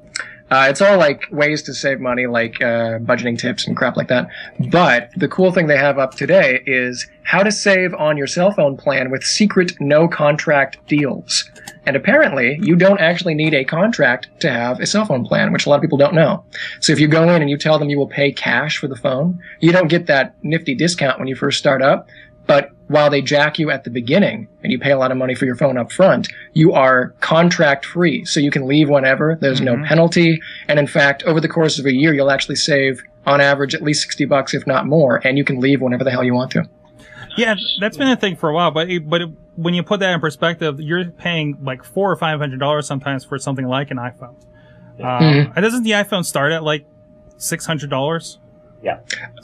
uh, 0.51 0.67
it's 0.69 0.81
all 0.81 0.97
like 0.97 1.23
ways 1.31 1.63
to 1.63 1.73
save 1.73 2.01
money, 2.01 2.27
like 2.27 2.61
uh, 2.61 2.99
budgeting 2.99 3.39
tips 3.39 3.65
and 3.65 3.77
crap 3.77 3.95
like 3.95 4.09
that. 4.09 4.27
But 4.69 5.09
the 5.15 5.29
cool 5.29 5.53
thing 5.53 5.67
they 5.67 5.77
have 5.77 5.97
up 5.97 6.15
today 6.15 6.61
is 6.65 7.07
how 7.23 7.41
to 7.41 7.51
save 7.53 7.93
on 7.93 8.17
your 8.17 8.27
cell 8.27 8.51
phone 8.51 8.75
plan 8.75 9.11
with 9.11 9.23
secret 9.23 9.71
no 9.79 10.09
contract 10.09 10.77
deals. 10.87 11.49
And 11.85 11.95
apparently, 11.95 12.59
you 12.61 12.75
don't 12.75 12.99
actually 12.99 13.33
need 13.33 13.53
a 13.53 13.63
contract 13.63 14.27
to 14.41 14.51
have 14.51 14.81
a 14.81 14.85
cell 14.85 15.05
phone 15.05 15.25
plan, 15.25 15.53
which 15.53 15.65
a 15.65 15.69
lot 15.69 15.77
of 15.77 15.81
people 15.81 15.97
don't 15.97 16.13
know. 16.13 16.43
So 16.81 16.91
if 16.91 16.99
you 16.99 17.07
go 17.07 17.23
in 17.29 17.41
and 17.41 17.49
you 17.49 17.57
tell 17.57 17.79
them 17.79 17.89
you 17.89 17.97
will 17.97 18.07
pay 18.07 18.33
cash 18.33 18.77
for 18.77 18.87
the 18.87 18.97
phone, 18.97 19.39
you 19.61 19.71
don't 19.71 19.87
get 19.87 20.07
that 20.07 20.35
nifty 20.43 20.75
discount 20.75 21.17
when 21.17 21.29
you 21.29 21.35
first 21.35 21.59
start 21.59 21.81
up. 21.81 22.09
But 22.51 22.71
while 22.87 23.09
they 23.09 23.21
jack 23.21 23.59
you 23.59 23.71
at 23.71 23.85
the 23.85 23.89
beginning 23.89 24.49
and 24.61 24.73
you 24.73 24.77
pay 24.77 24.91
a 24.91 24.97
lot 24.97 25.09
of 25.09 25.15
money 25.17 25.35
for 25.35 25.45
your 25.45 25.55
phone 25.55 25.77
up 25.77 25.89
front, 25.89 26.27
you 26.51 26.73
are 26.73 27.11
contract 27.21 27.85
free. 27.85 28.25
So 28.25 28.41
you 28.41 28.51
can 28.51 28.67
leave 28.67 28.89
whenever. 28.89 29.37
There's 29.39 29.61
no 29.61 29.81
penalty. 29.87 30.41
And 30.67 30.77
in 30.77 30.85
fact, 30.85 31.23
over 31.23 31.39
the 31.39 31.47
course 31.47 31.79
of 31.79 31.85
a 31.85 31.93
year, 31.93 32.13
you'll 32.13 32.29
actually 32.29 32.57
save 32.57 33.01
on 33.25 33.39
average 33.39 33.73
at 33.73 33.81
least 33.81 34.01
60 34.03 34.25
bucks, 34.25 34.53
if 34.53 34.67
not 34.67 34.85
more. 34.85 35.25
And 35.25 35.37
you 35.37 35.45
can 35.45 35.61
leave 35.61 35.79
whenever 35.79 36.03
the 36.03 36.11
hell 36.11 36.25
you 36.25 36.33
want 36.33 36.51
to. 36.51 36.65
Yeah, 37.37 37.55
that's 37.79 37.95
been 37.95 38.09
a 38.09 38.17
thing 38.17 38.35
for 38.35 38.49
a 38.49 38.53
while, 38.53 38.71
but 38.71 38.89
it, 38.89 39.09
but 39.09 39.21
it, 39.21 39.29
when 39.55 39.73
you 39.73 39.81
put 39.83 40.01
that 40.01 40.13
in 40.13 40.19
perspective, 40.19 40.81
you're 40.81 41.05
paying 41.05 41.57
like 41.63 41.85
four 41.85 42.11
or 42.11 42.17
five 42.17 42.37
hundred 42.41 42.59
dollars 42.59 42.85
sometimes 42.85 43.23
for 43.23 43.39
something 43.39 43.65
like 43.65 43.91
an 43.91 43.97
iPhone. 43.97 44.35
Uh, 44.99 45.03
Mhm. 45.21 45.53
and 45.55 45.63
Doesn't 45.63 45.83
the 45.83 45.91
iPhone 45.91 46.25
start 46.25 46.51
at 46.51 46.63
like 46.63 46.85
six 47.37 47.65
hundred 47.65 47.89
dollars? 47.89 48.39
Yeah. 48.83 48.99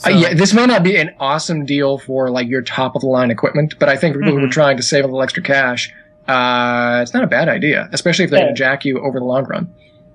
Uh, 0.06 0.10
yeah, 0.10 0.34
this 0.34 0.54
may 0.54 0.66
not 0.66 0.84
be 0.84 0.98
an 0.98 1.14
awesome 1.20 1.66
deal 1.66 1.98
for 2.00 2.30
like 2.30 2.48
your 2.48 2.62
top 2.64 2.96
of 2.96 3.02
the 3.02 3.08
line 3.08 3.30
equipment, 3.32 3.76
but 3.80 3.88
I 3.90 3.96
think 3.96 4.16
people 4.16 4.32
who 4.32 4.44
are 4.46 4.50
trying 4.50 4.78
to 4.78 4.84
save 4.84 5.04
a 5.04 5.08
little 5.08 5.22
extra 5.22 5.44
cash, 5.44 5.94
uh, 6.28 7.00
it's 7.04 7.14
not 7.14 7.24
a 7.24 7.28
bad 7.28 7.48
idea, 7.48 7.88
especially 7.92 8.26
if 8.26 8.32
they're 8.32 8.40
Yeah. 8.40 8.46
going 8.46 8.56
to 8.56 8.60
jack 8.60 8.84
you 8.86 9.00
over 9.00 9.20
the 9.20 9.26
long 9.26 9.46
run. 9.46 9.70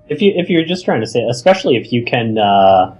If 0.08 0.20
you 0.20 0.32
if 0.35 0.50
you're 0.50 0.64
just 0.64 0.85
trying 0.85 1.00
to 1.00 1.06
say, 1.06 1.22
especially 1.30 1.76
if 1.76 1.92
you 1.92 2.04
can 2.04 2.37
uh, 2.37 2.94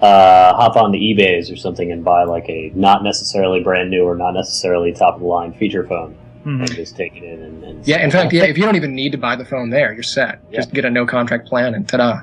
uh, 0.00 0.54
hop 0.54 0.76
on 0.76 0.92
the 0.92 0.98
eBay's 0.98 1.50
or 1.50 1.56
something 1.56 1.90
and 1.90 2.04
buy 2.04 2.24
like 2.24 2.48
a 2.48 2.70
not 2.74 3.02
necessarily 3.02 3.60
brand 3.60 3.90
new 3.90 4.04
or 4.04 4.14
not 4.16 4.32
necessarily 4.32 4.92
top 4.92 5.14
of 5.16 5.20
the 5.20 5.26
line 5.26 5.52
feature 5.52 5.84
phone 5.86 6.14
Mhm. 6.46 6.60
and 6.60 6.74
just 6.74 6.96
take 6.96 7.16
it 7.16 7.24
in 7.24 7.42
and, 7.42 7.64
and 7.64 7.88
Yeah, 7.88 8.04
in 8.04 8.10
fact, 8.10 8.32
yeah, 8.32 8.44
if 8.44 8.56
you 8.56 8.64
don't 8.64 8.76
even 8.76 8.94
need 8.94 9.12
to 9.12 9.18
buy 9.18 9.34
the 9.36 9.44
phone 9.44 9.70
there, 9.70 9.92
you're 9.92 10.02
set. 10.04 10.38
Yeah. 10.50 10.60
Just 10.60 10.72
get 10.72 10.84
a 10.84 10.90
no 10.90 11.04
contract 11.06 11.48
plan 11.48 11.74
and 11.74 11.88
ta-da. 11.88 12.20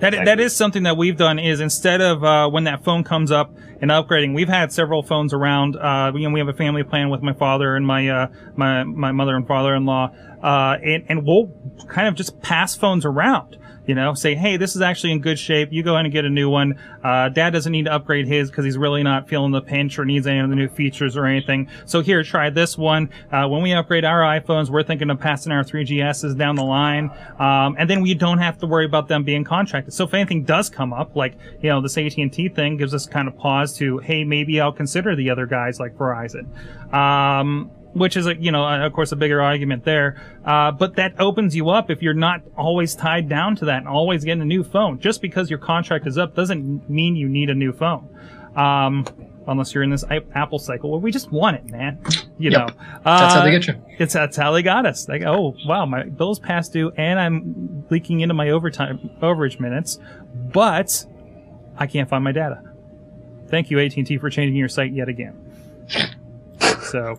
That 0.00 0.10
that 0.12 0.20
Exactly. 0.22 0.44
is 0.44 0.56
something 0.56 0.82
that 0.84 0.96
we've 0.96 1.16
done. 1.16 1.38
Is 1.38 1.60
instead 1.60 2.00
of 2.00 2.24
uh, 2.24 2.48
when 2.48 2.64
that 2.64 2.84
phone 2.84 3.04
comes 3.04 3.30
up 3.30 3.54
and 3.80 3.90
upgrading, 3.90 4.34
we've 4.34 4.48
had 4.48 4.72
several 4.72 5.02
phones 5.02 5.32
around. 5.32 5.76
Uh, 5.76 6.10
we, 6.14 6.26
we 6.26 6.40
have 6.40 6.48
a 6.48 6.52
family 6.52 6.82
plan 6.82 7.10
with 7.10 7.22
my 7.22 7.32
father 7.32 7.76
and 7.76 7.86
my 7.86 8.08
uh, 8.08 8.26
my 8.56 8.82
my 8.84 9.12
mother 9.12 9.36
and 9.36 9.46
father-in-law, 9.46 10.10
uh, 10.42 10.76
and 10.82 11.04
and 11.08 11.24
we'll 11.26 11.52
kind 11.88 12.08
of 12.08 12.14
just 12.14 12.40
pass 12.42 12.74
phones 12.74 13.04
around. 13.04 13.56
You 13.86 13.94
know, 13.94 14.14
say, 14.14 14.34
hey, 14.34 14.56
this 14.56 14.74
is 14.74 14.82
actually 14.82 15.12
in 15.12 15.20
good 15.20 15.38
shape. 15.38 15.72
You 15.72 15.82
go 15.82 15.96
in 15.98 16.06
and 16.06 16.12
get 16.12 16.24
a 16.24 16.30
new 16.30 16.48
one. 16.48 16.78
Uh, 17.02 17.28
Dad 17.28 17.50
doesn't 17.50 17.70
need 17.70 17.84
to 17.84 17.92
upgrade 17.92 18.26
his 18.26 18.50
because 18.50 18.64
he's 18.64 18.78
really 18.78 19.02
not 19.02 19.28
feeling 19.28 19.52
the 19.52 19.60
pinch 19.60 19.98
or 19.98 20.04
needs 20.04 20.26
any 20.26 20.38
of 20.38 20.48
the 20.48 20.56
new 20.56 20.68
features 20.68 21.16
or 21.16 21.26
anything. 21.26 21.68
So 21.86 22.00
here, 22.00 22.22
try 22.22 22.50
this 22.50 22.78
one. 22.78 23.10
Uh, 23.30 23.46
when 23.48 23.62
we 23.62 23.72
upgrade 23.72 24.04
our 24.04 24.20
iPhones, 24.20 24.70
we're 24.70 24.82
thinking 24.82 25.10
of 25.10 25.20
passing 25.20 25.52
our 25.52 25.62
3GSs 25.62 26.36
down 26.36 26.56
the 26.56 26.64
line. 26.64 27.10
Um, 27.38 27.76
and 27.78 27.88
then 27.88 28.00
we 28.00 28.14
don't 28.14 28.38
have 28.38 28.58
to 28.58 28.66
worry 28.66 28.86
about 28.86 29.08
them 29.08 29.24
being 29.24 29.44
contracted. 29.44 29.92
So 29.92 30.04
if 30.04 30.14
anything 30.14 30.44
does 30.44 30.70
come 30.70 30.92
up, 30.92 31.14
like, 31.16 31.34
you 31.60 31.68
know, 31.68 31.80
this 31.80 31.98
AT&T 31.98 32.48
thing 32.50 32.76
gives 32.76 32.94
us 32.94 33.06
kind 33.06 33.28
of 33.28 33.36
pause 33.36 33.76
to, 33.78 33.98
hey, 33.98 34.24
maybe 34.24 34.60
I'll 34.60 34.72
consider 34.72 35.14
the 35.14 35.30
other 35.30 35.46
guys 35.46 35.78
like 35.78 35.96
Verizon. 35.96 36.46
Um, 36.92 37.70
which 37.94 38.16
is 38.16 38.26
a, 38.26 38.36
you 38.36 38.50
know, 38.52 38.64
of 38.66 38.92
course, 38.92 39.10
a 39.12 39.16
bigger 39.16 39.40
argument 39.40 39.84
there. 39.84 40.20
Uh, 40.44 40.70
but 40.70 40.96
that 40.96 41.18
opens 41.18 41.56
you 41.56 41.70
up 41.70 41.90
if 41.90 42.02
you're 42.02 42.12
not 42.14 42.42
always 42.56 42.94
tied 42.94 43.28
down 43.28 43.56
to 43.56 43.64
that 43.64 43.78
and 43.78 43.88
always 43.88 44.24
getting 44.24 44.42
a 44.42 44.44
new 44.44 44.62
phone. 44.62 44.98
Just 45.00 45.22
because 45.22 45.48
your 45.48 45.58
contract 45.58 46.06
is 46.06 46.18
up 46.18 46.34
doesn't 46.34 46.88
mean 46.90 47.16
you 47.16 47.28
need 47.28 47.50
a 47.50 47.54
new 47.54 47.72
phone. 47.72 48.08
Um, 48.56 49.06
unless 49.46 49.74
you're 49.74 49.82
in 49.82 49.90
this 49.90 50.04
I- 50.10 50.22
Apple 50.34 50.58
cycle 50.58 50.90
where 50.90 51.00
we 51.00 51.10
just 51.10 51.30
want 51.32 51.56
it, 51.56 51.66
man. 51.70 51.98
You 52.38 52.50
Yep. 52.50 52.52
know, 52.52 52.66
That's 53.04 53.34
how 53.34 53.40
Uh, 53.40 53.44
they 53.44 53.50
get 53.52 53.66
you. 53.66 53.74
it's 53.98 54.12
that's 54.14 54.36
how 54.36 54.52
they 54.52 54.62
got 54.62 54.86
us. 54.86 55.08
Like, 55.08 55.22
oh 55.22 55.54
wow, 55.66 55.86
my 55.86 56.02
bill's 56.04 56.38
past 56.38 56.72
due, 56.72 56.90
and 56.96 57.18
I'm 57.20 57.84
leaking 57.90 58.20
into 58.20 58.34
my 58.34 58.50
overtime 58.50 59.10
overage 59.22 59.60
minutes, 59.60 59.98
but 60.52 61.04
I 61.78 61.86
can't 61.86 62.08
find 62.08 62.24
my 62.24 62.32
data. 62.32 62.60
Thank 63.48 63.70
you, 63.70 63.78
AT 63.78 63.96
and 63.96 64.06
T, 64.06 64.18
for 64.18 64.30
changing 64.30 64.56
your 64.56 64.68
site 64.68 64.92
yet 64.92 65.08
again. 65.08 65.34
So 66.90 67.18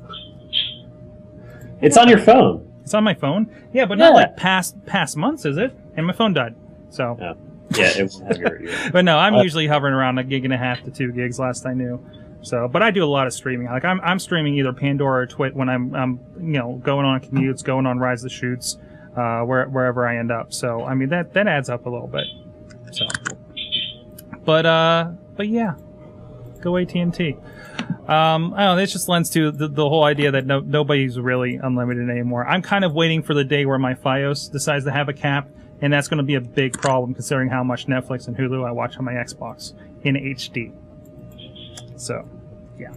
it's 1.85 1.97
on 1.97 2.07
your 2.09 2.17
phone. 2.19 2.69
it's 2.83 2.93
on 2.93 3.03
my 3.03 3.13
phone. 3.13 3.49
Yeah, 3.73 3.85
but 3.85 3.97
not 3.97 4.11
Yeah. 4.13 4.19
like 4.21 4.37
past 4.37 4.83
past 4.85 5.15
months, 5.17 5.45
is 5.45 5.57
it? 5.57 5.73
And 5.97 6.05
my 6.05 6.13
phone 6.13 6.33
died. 6.33 6.55
So, 6.89 7.17
Yeah, 7.19 7.33
yeah, 7.71 7.91
it 8.03 8.11
won't 8.13 8.27
have 8.27 8.37
your, 8.37 8.61
your 8.61 8.89
but 8.91 9.05
no, 9.05 9.17
I'm 9.17 9.35
Uh, 9.35 9.41
usually 9.43 9.67
hovering 9.67 9.93
around 9.93 10.17
a 10.17 10.23
gig 10.23 10.45
and 10.45 10.53
a 10.53 10.57
half 10.57 10.83
to 10.83 10.91
two 10.91 11.11
gigs. 11.11 11.39
Last 11.39 11.65
I 11.65 11.73
knew. 11.73 11.99
So, 12.41 12.67
but 12.67 12.83
I 12.83 12.91
do 12.91 13.03
a 13.03 13.07
lot 13.07 13.25
of 13.25 13.33
streaming. 13.33 13.67
Like 13.67 13.83
I'm, 13.85 13.99
I'm 14.01 14.19
streaming 14.19 14.55
either 14.59 14.71
Pandora 14.71 15.23
or 15.23 15.25
Twit 15.25 15.55
when 15.55 15.67
I'm, 15.67 15.95
I'm, 15.95 16.19
you 16.39 16.59
know, 16.59 16.79
going 16.83 17.05
on 17.05 17.19
commutes, 17.21 17.63
going 17.63 17.87
on 17.87 17.97
rides 17.97 18.21
to 18.21 18.29
shoots, 18.29 18.77
uh, 19.17 19.41
where, 19.41 19.65
wherever 19.67 20.07
I 20.07 20.17
end 20.17 20.31
up. 20.31 20.53
So, 20.53 20.85
I 20.85 20.93
mean, 20.93 21.09
that, 21.09 21.33
that 21.33 21.47
adds 21.47 21.69
up 21.69 21.87
a 21.87 21.89
little 21.89 22.07
bit. 22.07 22.25
So, 22.91 23.07
but, 24.43 24.65
uh, 24.67 25.09
but 25.35 25.47
yeah, 25.47 25.73
go 26.61 26.77
AT&T. 26.77 27.35
Um, 28.07 28.53
I 28.53 28.65
don't 28.65 28.75
know, 28.75 28.75
this 28.75 28.91
just 28.91 29.09
lends 29.09 29.29
to 29.31 29.51
the, 29.51 29.67
the 29.67 29.87
whole 29.87 30.03
idea 30.03 30.31
that 30.31 30.45
no, 30.45 30.59
nobody's 30.59 31.19
really 31.19 31.55
unlimited 31.55 32.09
anymore. 32.09 32.47
I'm 32.47 32.61
kind 32.61 32.85
of 32.85 32.93
waiting 32.93 33.23
for 33.23 33.33
the 33.33 33.43
day 33.43 33.65
where 33.65 33.79
my 33.79 33.95
FiOS 33.95 34.51
decides 34.51 34.85
to 34.85 34.91
have 34.91 35.09
a 35.09 35.13
cap, 35.13 35.49
and 35.81 35.91
that's 35.91 36.07
going 36.07 36.19
to 36.19 36.23
be 36.23 36.35
a 36.35 36.41
big 36.41 36.73
problem 36.73 37.13
considering 37.13 37.49
how 37.49 37.63
much 37.63 37.87
Netflix 37.87 38.27
and 38.27 38.37
Hulu 38.37 38.67
I 38.67 38.71
watch 38.71 38.97
on 38.97 39.05
my 39.05 39.13
Xbox 39.13 39.73
in 40.03 40.15
HD. 40.15 40.71
So, 41.97 42.27
yeah. 42.77 42.91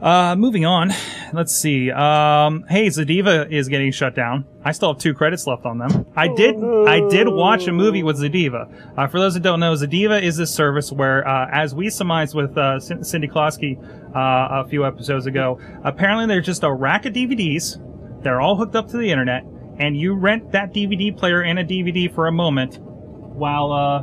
Uh, 0.00 0.36
moving 0.36 0.64
on. 0.64 0.92
Let's 1.32 1.52
see. 1.52 1.90
Um, 1.90 2.64
hey, 2.68 2.86
Zediva 2.86 3.50
is 3.50 3.68
getting 3.68 3.90
shut 3.90 4.14
down. 4.14 4.44
I 4.64 4.70
still 4.70 4.92
have 4.92 5.02
two 5.02 5.12
credits 5.12 5.44
left 5.46 5.66
on 5.66 5.78
them. 5.78 6.06
I 6.14 6.28
did, 6.28 6.54
I 6.62 7.00
did 7.08 7.28
watch 7.28 7.66
a 7.66 7.72
movie 7.72 8.04
with 8.04 8.18
Zediva. 8.18 8.72
Uh, 8.96 9.08
for 9.08 9.18
those 9.18 9.34
that 9.34 9.42
don't 9.42 9.58
know, 9.58 9.72
Zediva 9.74 10.22
is 10.22 10.36
this 10.36 10.54
service 10.54 10.92
where, 10.92 11.26
uh, 11.26 11.48
as 11.50 11.74
we 11.74 11.90
surmised 11.90 12.34
with, 12.36 12.56
uh, 12.56 12.78
Cin- 12.78 13.02
Cindy 13.02 13.26
Klosky, 13.26 13.76
uh, 14.14 14.64
a 14.64 14.68
few 14.68 14.86
episodes 14.86 15.26
ago, 15.26 15.58
apparently 15.82 16.26
they're 16.26 16.40
just 16.40 16.62
a 16.62 16.72
rack 16.72 17.04
of 17.04 17.12
DVDs. 17.12 17.78
They're 18.22 18.40
all 18.40 18.54
hooked 18.56 18.76
up 18.76 18.88
to 18.90 18.98
the 18.98 19.10
internet, 19.10 19.44
and 19.78 19.96
you 19.96 20.14
rent 20.14 20.52
that 20.52 20.72
DVD 20.72 21.16
player 21.16 21.42
and 21.42 21.58
a 21.58 21.64
DVD 21.64 22.12
for 22.14 22.28
a 22.28 22.32
moment 22.32 22.78
while, 22.78 23.72
uh, 23.72 24.02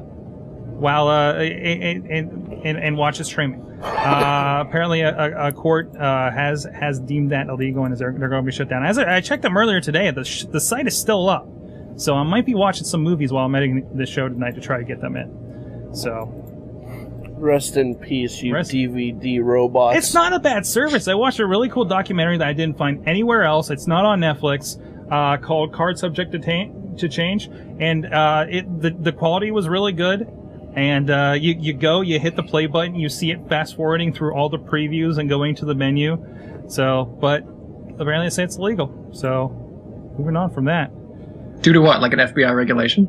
while 0.77 1.07
uh, 1.07 1.33
and, 1.35 2.05
and, 2.07 2.53
and, 2.65 2.77
and 2.77 2.97
watch 2.97 3.19
it 3.19 3.25
streaming. 3.25 3.61
Uh, 3.81 4.63
apparently, 4.67 5.01
a, 5.01 5.47
a- 5.47 5.51
court 5.51 5.95
uh, 5.95 6.31
has 6.31 6.65
has 6.73 6.99
deemed 6.99 7.31
that 7.31 7.47
illegal, 7.47 7.83
and 7.85 7.95
they're, 7.97 8.13
they're 8.17 8.29
going 8.29 8.43
to 8.43 8.45
be 8.45 8.51
shut 8.55 8.69
down. 8.69 8.85
As 8.85 8.97
I, 8.97 9.17
I 9.17 9.21
checked 9.21 9.41
them 9.43 9.57
earlier 9.57 9.81
today, 9.81 10.09
the 10.11 10.23
sh- 10.23 10.45
the 10.45 10.59
site 10.61 10.88
is 10.88 10.97
still 10.97 11.29
up, 11.29 11.47
so 11.97 12.15
I 12.15 12.23
might 12.23 12.45
be 12.45 12.55
watching 12.55 12.85
some 12.85 13.01
movies 13.01 13.31
while 13.31 13.45
I'm 13.45 13.53
editing 13.55 13.88
the 13.95 14.05
show 14.05 14.27
tonight 14.29 14.55
to 14.55 14.61
try 14.61 14.77
to 14.77 14.83
get 14.85 15.01
them 15.01 15.15
in. 15.17 15.89
So 15.93 16.31
Rest 17.38 17.75
in 17.77 17.95
peace, 17.95 18.41
you 18.41 18.53
Rest- 18.53 18.71
DVD 18.71 19.43
robots. 19.43 19.97
It's 19.97 20.13
not 20.13 20.33
a 20.33 20.39
bad 20.39 20.65
service. 20.65 21.07
I 21.07 21.13
watched 21.15 21.39
a 21.39 21.45
really 21.45 21.69
cool 21.69 21.85
documentary 21.85 22.38
that 22.38 22.47
I 22.47 22.53
didn't 22.53 22.77
find 22.77 23.07
anywhere 23.07 23.43
else. 23.43 23.69
It's 23.69 23.88
not 23.88 24.05
on 24.05 24.19
Netflix. 24.21 24.79
Uh, 25.11 25.38
called 25.38 25.71
"Card 25.73 25.99
Subject 25.99 26.31
to, 26.31 26.39
Ta- 26.39 26.73
to 26.97 27.09
Change," 27.09 27.47
and 27.79 28.05
uh, 28.11 28.45
it 28.49 28.81
the 28.81 28.89
the 28.89 29.11
quality 29.11 29.51
was 29.51 29.67
really 29.67 29.91
good. 29.91 30.27
And 30.75 31.09
uh, 31.09 31.35
you 31.39 31.55
you 31.57 31.73
go, 31.73 32.01
you 32.01 32.19
hit 32.19 32.35
the 32.35 32.43
play 32.43 32.65
button, 32.67 32.95
you 32.95 33.07
see 33.09 33.31
it 33.31 33.47
fast 33.47 33.75
forwarding 33.77 34.11
through 34.13 34.33
all 34.35 34.49
the 34.49 34.57
previews 34.59 35.17
and 35.17 35.29
going 35.29 35.55
to 35.55 35.65
the 35.65 35.75
menu. 35.75 36.17
So, 36.67 37.05
but 37.21 37.43
apparently 37.97 38.25
they 38.25 38.29
say 38.29 38.43
it's 38.43 38.57
illegal. 38.57 39.09
So, 39.13 39.49
moving 40.17 40.35
on 40.35 40.53
from 40.53 40.65
that. 40.65 40.91
Due 41.61 41.71
to 41.73 41.79
what? 41.81 42.01
Like 42.01 42.11
an 42.13 42.19
FBI 42.19 42.53
regulation? 42.53 43.07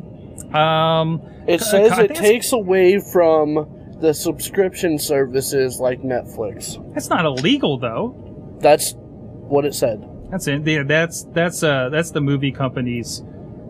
Um, 0.55 1.21
It 1.49 1.61
says 1.61 1.93
think 1.97 2.11
it 2.13 2.15
takes 2.17 2.53
away 2.53 3.01
from 3.01 3.97
the 4.01 4.13
subscription 4.15 4.99
services 4.99 5.81
like 5.81 6.03
Netflix. 6.03 6.77
that's 6.95 7.09
not 7.09 7.25
illegal 7.25 7.79
though. 7.79 8.15
That's 8.61 8.95
what 8.97 9.65
it 9.65 9.75
said. 9.75 10.07
That's 10.31 10.47
it. 10.47 10.67
Yeah, 10.67 10.83
that's 10.85 11.25
that's 11.33 11.63
uh 11.63 11.89
that's 11.89 12.11
the 12.11 12.21
movie 12.21 12.53
companies, 12.53 13.23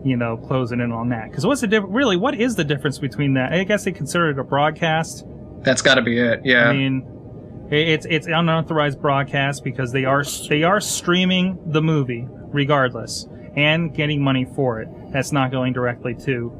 you 0.07 0.17
know, 0.17 0.37
closing 0.37 0.79
in 0.79 0.91
on 0.91 1.09
that. 1.09 1.29
Because 1.29 1.45
what's 1.45 1.61
the 1.61 1.67
difference? 1.67 1.93
Really, 1.93 2.17
what 2.17 2.35
is 2.35 2.55
the 2.55 2.63
difference 2.63 2.97
between 2.97 3.33
that? 3.35 3.53
I 3.53 3.63
guess 3.63 3.83
they 3.83 3.91
consider 3.91 4.29
it 4.29 4.39
a 4.39 4.43
broadcast. 4.43 5.25
That's 5.61 5.81
got 5.81 5.95
to 5.95 6.01
be 6.01 6.17
it. 6.19 6.41
Yeah. 6.43 6.69
I 6.69 6.73
mean, 6.73 7.67
it's 7.69 8.05
it's 8.09 8.27
unauthorized 8.27 9.01
broadcast 9.01 9.63
because 9.63 9.91
they 9.91 10.05
are 10.05 10.23
they 10.49 10.63
are 10.63 10.79
streaming 10.79 11.59
the 11.65 11.81
movie 11.81 12.27
regardless 12.29 13.27
and 13.55 13.93
getting 13.93 14.21
money 14.21 14.45
for 14.55 14.81
it. 14.81 14.87
That's 15.11 15.31
not 15.31 15.51
going 15.51 15.73
directly 15.73 16.15
to 16.25 16.51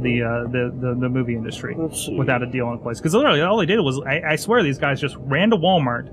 the 0.00 0.22
uh, 0.22 0.42
the, 0.50 0.72
the 0.78 0.94
the 1.00 1.08
movie 1.08 1.34
industry 1.34 1.74
without 2.16 2.42
a 2.42 2.46
deal 2.46 2.70
in 2.72 2.78
place. 2.80 2.98
Because 2.98 3.14
literally, 3.14 3.40
all 3.40 3.56
they 3.56 3.66
did 3.66 3.80
was 3.80 4.00
I, 4.00 4.22
I 4.32 4.36
swear 4.36 4.62
these 4.62 4.78
guys 4.78 5.00
just 5.00 5.16
ran 5.18 5.50
to 5.50 5.56
Walmart, 5.56 6.10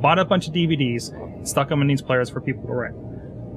bought 0.00 0.18
a 0.18 0.24
bunch 0.24 0.48
of 0.48 0.54
DVDs, 0.54 1.46
stuck 1.46 1.68
them 1.68 1.82
in 1.82 1.88
these 1.88 2.02
players 2.02 2.30
for 2.30 2.40
people 2.40 2.66
to 2.66 2.74
rent. 2.74 2.96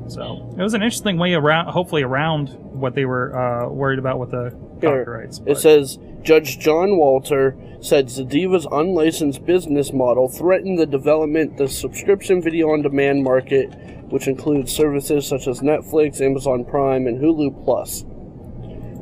So 0.08 0.54
it 0.58 0.62
was 0.62 0.74
an 0.74 0.84
interesting 0.84 1.18
way 1.18 1.34
around, 1.34 1.68
hopefully 1.72 2.04
around 2.04 2.50
what 2.60 2.94
they 2.96 3.06
were 3.06 3.36
uh, 3.38 3.70
worried 3.70 4.00
about 4.00 4.20
with 4.20 4.32
the 4.32 4.52
copyrights. 4.82 5.39
It 5.39 5.46
but- 5.46 5.60
says 5.60 5.98
Judge 6.22 6.60
John 6.60 6.98
Walter 6.98 7.56
said 7.82 8.08
Zediva's 8.08 8.68
unlicensed 8.72 9.46
business 9.46 9.94
model 9.94 10.28
threatened 10.28 10.80
the 10.80 10.86
development 10.86 11.52
of 11.54 11.58
the 11.58 11.68
subscription 11.70 12.41
video 12.41 12.72
on 12.72 12.82
demand 12.82 13.24
market, 13.24 13.68
which 14.10 14.28
includes 14.28 14.76
services 14.76 15.28
such 15.28 15.48
as 15.48 15.62
Netflix, 15.62 16.22
Amazon 16.22 16.65
Prime, 16.65 17.06
and 17.08 17.22
Hulu 17.22 17.63
Plus. 17.63 18.04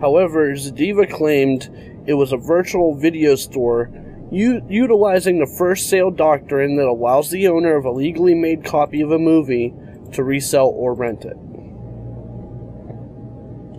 However, 0.02 0.52
Zadiva 0.54 1.10
claimed 1.10 1.70
it 2.06 2.16
was 2.16 2.34
a 2.34 2.38
virtual 2.38 2.94
video 2.96 3.36
store 3.36 3.90
u- 4.32 4.62
utilizing 4.68 5.40
the 5.40 5.56
first 5.58 5.90
sale 5.90 6.12
doctrine 6.12 6.76
that 6.76 6.88
allows 6.88 7.30
the 7.30 7.48
owner 7.48 7.76
of 7.78 7.86
a 7.86 7.92
legally 7.92 8.36
made 8.36 8.66
copy 8.66 9.00
of 9.02 9.12
a 9.12 9.20
movie 9.20 9.74
to 10.14 10.24
resell 10.24 10.68
or 10.68 10.94
rent 10.94 11.26
it. 11.26 11.36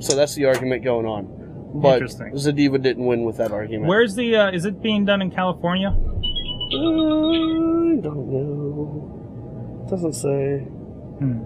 So 0.02 0.16
that's 0.16 0.34
the 0.34 0.46
argument 0.46 0.82
going 0.84 1.06
on. 1.06 1.28
But. 1.74 2.02
Zediva 2.02 2.80
didn't 2.80 3.04
win 3.04 3.24
with 3.24 3.36
that 3.38 3.50
argument. 3.50 3.88
Where's 3.88 4.14
the? 4.14 4.36
Uh, 4.36 4.52
is 4.52 4.64
it 4.64 4.80
being 4.82 5.04
done 5.04 5.20
in 5.22 5.30
California? 5.30 5.88
I 5.88 6.00
don't 8.00 8.30
know. 8.30 9.86
Doesn't 9.90 10.14
say. 10.14 10.60
Hmm. 11.18 11.42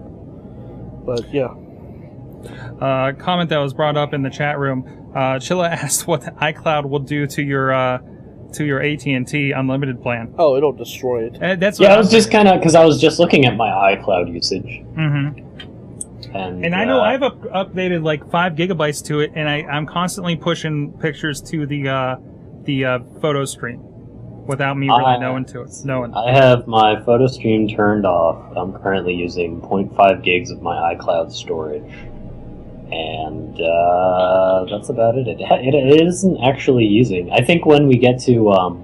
But 1.05 1.33
yeah. 1.33 1.53
Uh, 2.79 3.11
comment 3.13 3.49
that 3.49 3.57
was 3.57 3.73
brought 3.73 3.97
up 3.97 4.13
in 4.13 4.21
the 4.21 4.29
chat 4.29 4.59
room. 4.59 5.09
Uh, 5.13 5.39
Chilla 5.39 5.69
asked 5.71 6.07
what 6.07 6.21
the 6.21 6.31
iCloud 6.31 6.89
will 6.89 6.99
do 6.99 7.27
to 7.27 7.41
your 7.41 7.73
uh, 7.73 7.99
to 8.53 8.65
your 8.65 8.81
AT 8.81 9.05
and 9.07 9.27
T 9.27 9.51
unlimited 9.51 10.01
plan. 10.01 10.33
Oh, 10.37 10.55
it'll 10.57 10.71
destroy 10.73 11.25
it. 11.27 11.41
Uh, 11.41 11.55
that's 11.55 11.79
Yeah, 11.79 11.93
I 11.93 11.97
was 11.97 12.09
just 12.11 12.31
kind 12.31 12.47
of 12.47 12.59
because 12.59 12.75
I 12.75 12.83
was 12.85 12.99
just 12.99 13.19
looking 13.19 13.45
at 13.45 13.55
my 13.55 13.95
iCloud 13.95 14.33
usage, 14.33 14.81
hmm 14.95 15.29
and 16.33 16.63
And 16.65 16.75
I 16.75 16.85
know 16.85 16.99
uh, 16.99 17.03
I've 17.03 17.23
up- 17.23 17.41
updated 17.41 18.03
like 18.03 18.29
five 18.29 18.53
gigabytes 18.53 19.03
to 19.05 19.19
it, 19.21 19.31
and 19.35 19.49
I, 19.49 19.63
I'm 19.63 19.85
constantly 19.87 20.35
pushing 20.35 20.91
pictures 20.93 21.41
to 21.43 21.65
the 21.65 21.89
uh, 21.89 22.15
the 22.63 22.85
uh, 22.85 22.99
photo 23.21 23.45
stream 23.45 23.79
without 24.45 24.77
me 24.77 24.87
really 24.89 25.03
I- 25.05 25.17
knowing 25.17 25.45
to 25.45 25.61
it. 25.61 25.71
Knowing. 25.83 26.13
I 26.13 26.31
have 26.31 26.67
my 26.67 27.01
photo 27.03 27.25
stream 27.27 27.67
turned 27.67 28.05
off. 28.05 28.55
I'm 28.57 28.73
currently 28.73 29.13
using 29.15 29.59
0.5 29.61 30.23
gigs 30.23 30.51
of 30.51 30.61
my 30.61 30.93
iCloud 30.95 31.31
storage, 31.31 31.83
and 32.91 33.59
uh, 33.61 34.65
that's 34.69 34.89
about 34.89 35.17
it. 35.17 35.27
It, 35.27 35.39
it. 35.41 35.73
it 35.75 36.07
isn't 36.07 36.37
actually 36.43 36.85
using. 36.85 37.31
I 37.31 37.41
think 37.43 37.65
when 37.65 37.87
we 37.87 37.97
get 37.97 38.19
to 38.21 38.49
um, 38.51 38.77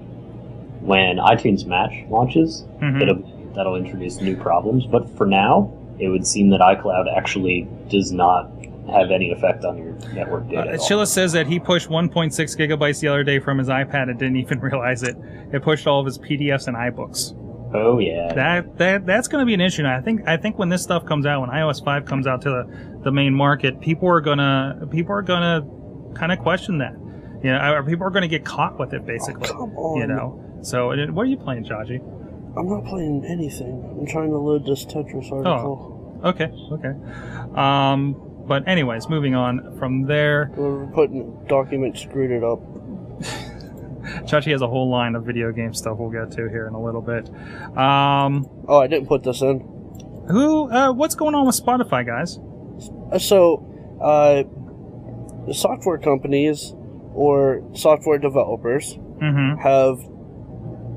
when 0.80 1.16
iTunes 1.18 1.66
Match 1.66 1.92
launches, 2.08 2.64
Mhm. 2.80 3.02
it'll, 3.02 3.52
that'll 3.54 3.76
introduce 3.76 4.20
new 4.20 4.36
problems. 4.36 4.86
But 4.86 5.08
for 5.16 5.26
now, 5.26 5.72
it 5.98 6.08
would 6.08 6.26
seem 6.26 6.50
that 6.50 6.60
iCloud 6.60 7.12
actually 7.16 7.66
does 7.88 8.12
not 8.12 8.50
have 8.92 9.10
any 9.10 9.32
effect 9.32 9.64
on 9.64 9.76
your 9.78 9.94
network 10.14 10.48
data. 10.48 10.72
Uh. 10.72 10.76
Chilla 10.76 11.06
says 11.08 11.32
that 11.32 11.48
he 11.48 11.58
pushed 11.58 11.88
1.6 11.88 12.30
gigabytes 12.56 13.00
the 13.00 13.08
other 13.08 13.24
day 13.24 13.40
from 13.40 13.58
his 13.58 13.68
iPad 13.68 14.08
and 14.10 14.18
didn't 14.18 14.36
even 14.36 14.60
realize 14.70 15.02
it. 15.02 15.16
It 15.52 15.62
pushed 15.62 15.86
all 15.88 15.98
of 15.98 16.06
his 16.06 16.18
PDFs 16.18 16.68
and 16.68 16.76
iBooks. 16.76 17.34
Oh 17.76 17.98
yeah. 17.98 18.32
That 18.34 18.78
that 18.78 19.06
that's 19.06 19.28
going 19.28 19.42
to 19.42 19.46
be 19.46 19.54
an 19.54 19.60
issue. 19.60 19.82
Now. 19.82 19.96
I 19.96 20.00
think 20.00 20.26
I 20.26 20.36
think 20.36 20.58
when 20.58 20.68
this 20.68 20.82
stuff 20.82 21.04
comes 21.06 21.26
out, 21.26 21.40
when 21.40 21.50
iOS 21.50 21.84
five 21.84 22.04
comes 22.04 22.26
out 22.26 22.42
to 22.42 22.50
the, 22.50 23.00
the 23.04 23.12
main 23.12 23.34
market, 23.34 23.80
people 23.80 24.08
are 24.08 24.20
gonna 24.20 24.86
people 24.90 25.14
are 25.14 25.22
gonna 25.22 25.66
kind 26.14 26.32
of 26.32 26.38
question 26.38 26.78
that. 26.78 26.94
You 27.42 27.52
know, 27.52 27.74
or 27.74 27.82
people 27.84 28.06
are 28.06 28.10
going 28.10 28.22
to 28.22 28.28
get 28.28 28.44
caught 28.44 28.78
with 28.78 28.92
it, 28.94 29.06
basically. 29.06 29.48
Come 29.48 29.76
on. 29.76 30.00
You 30.00 30.06
know. 30.06 30.42
So, 30.62 30.88
what 30.88 31.22
are 31.22 31.26
you 31.26 31.36
playing, 31.36 31.64
Chachi? 31.64 32.00
I'm 32.56 32.68
not 32.68 32.86
playing 32.86 33.24
anything. 33.26 33.96
I'm 34.00 34.06
trying 34.06 34.30
to 34.30 34.38
load 34.38 34.64
this 34.64 34.84
Tetris 34.86 35.30
article. 35.30 36.20
Oh. 36.24 36.28
Okay, 36.30 36.50
okay. 36.72 36.94
Um, 37.54 38.16
but 38.48 38.66
anyways, 38.66 39.08
moving 39.08 39.34
on 39.34 39.76
from 39.78 40.06
there, 40.06 40.50
We're 40.56 40.86
putting 40.86 41.44
document 41.46 41.98
screwed 41.98 42.30
it 42.30 42.42
up. 42.42 42.60
Chachi 44.26 44.50
has 44.52 44.62
a 44.62 44.66
whole 44.68 44.88
line 44.90 45.14
of 45.14 45.24
video 45.24 45.52
game 45.52 45.72
stuff 45.72 45.96
we'll 45.98 46.10
get 46.10 46.30
to 46.36 46.48
here 46.48 46.66
in 46.66 46.74
a 46.74 46.82
little 46.82 47.00
bit. 47.02 47.28
Um, 47.76 48.46
Oh, 48.68 48.80
I 48.80 48.86
didn't 48.86 49.06
put 49.06 49.22
this 49.22 49.40
in. 49.42 49.60
who? 50.28 50.70
Uh, 50.70 50.92
what's 50.92 51.14
going 51.14 51.34
on 51.34 51.46
with 51.46 51.54
Spotify, 51.60 52.04
guys? 52.04 52.38
Uh, 53.12 53.18
So, 53.18 53.64
uh, 54.00 54.42
the 55.46 55.54
software 55.54 55.98
companies 55.98 56.74
or 57.14 57.62
software 57.74 58.18
developers 58.18 58.98
Mm-hmm. 59.16 59.60
have 59.62 59.98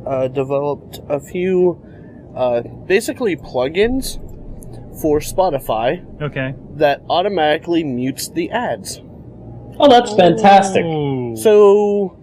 uh, 0.05 0.27
developed 0.27 0.99
a 1.07 1.21
few 1.21 1.81
uh, 2.35 2.61
basically 2.85 3.37
plugins 3.37 4.17
for 5.01 5.19
Spotify 5.19 6.03
Okay. 6.21 6.53
that 6.75 7.01
automatically 7.09 7.83
mutes 7.85 8.27
the 8.29 8.51
ads. 8.51 8.99
oh, 9.79 9.87
that's 9.87 10.13
fantastic. 10.15 10.83
Ooh. 10.83 11.35
So 11.37 12.18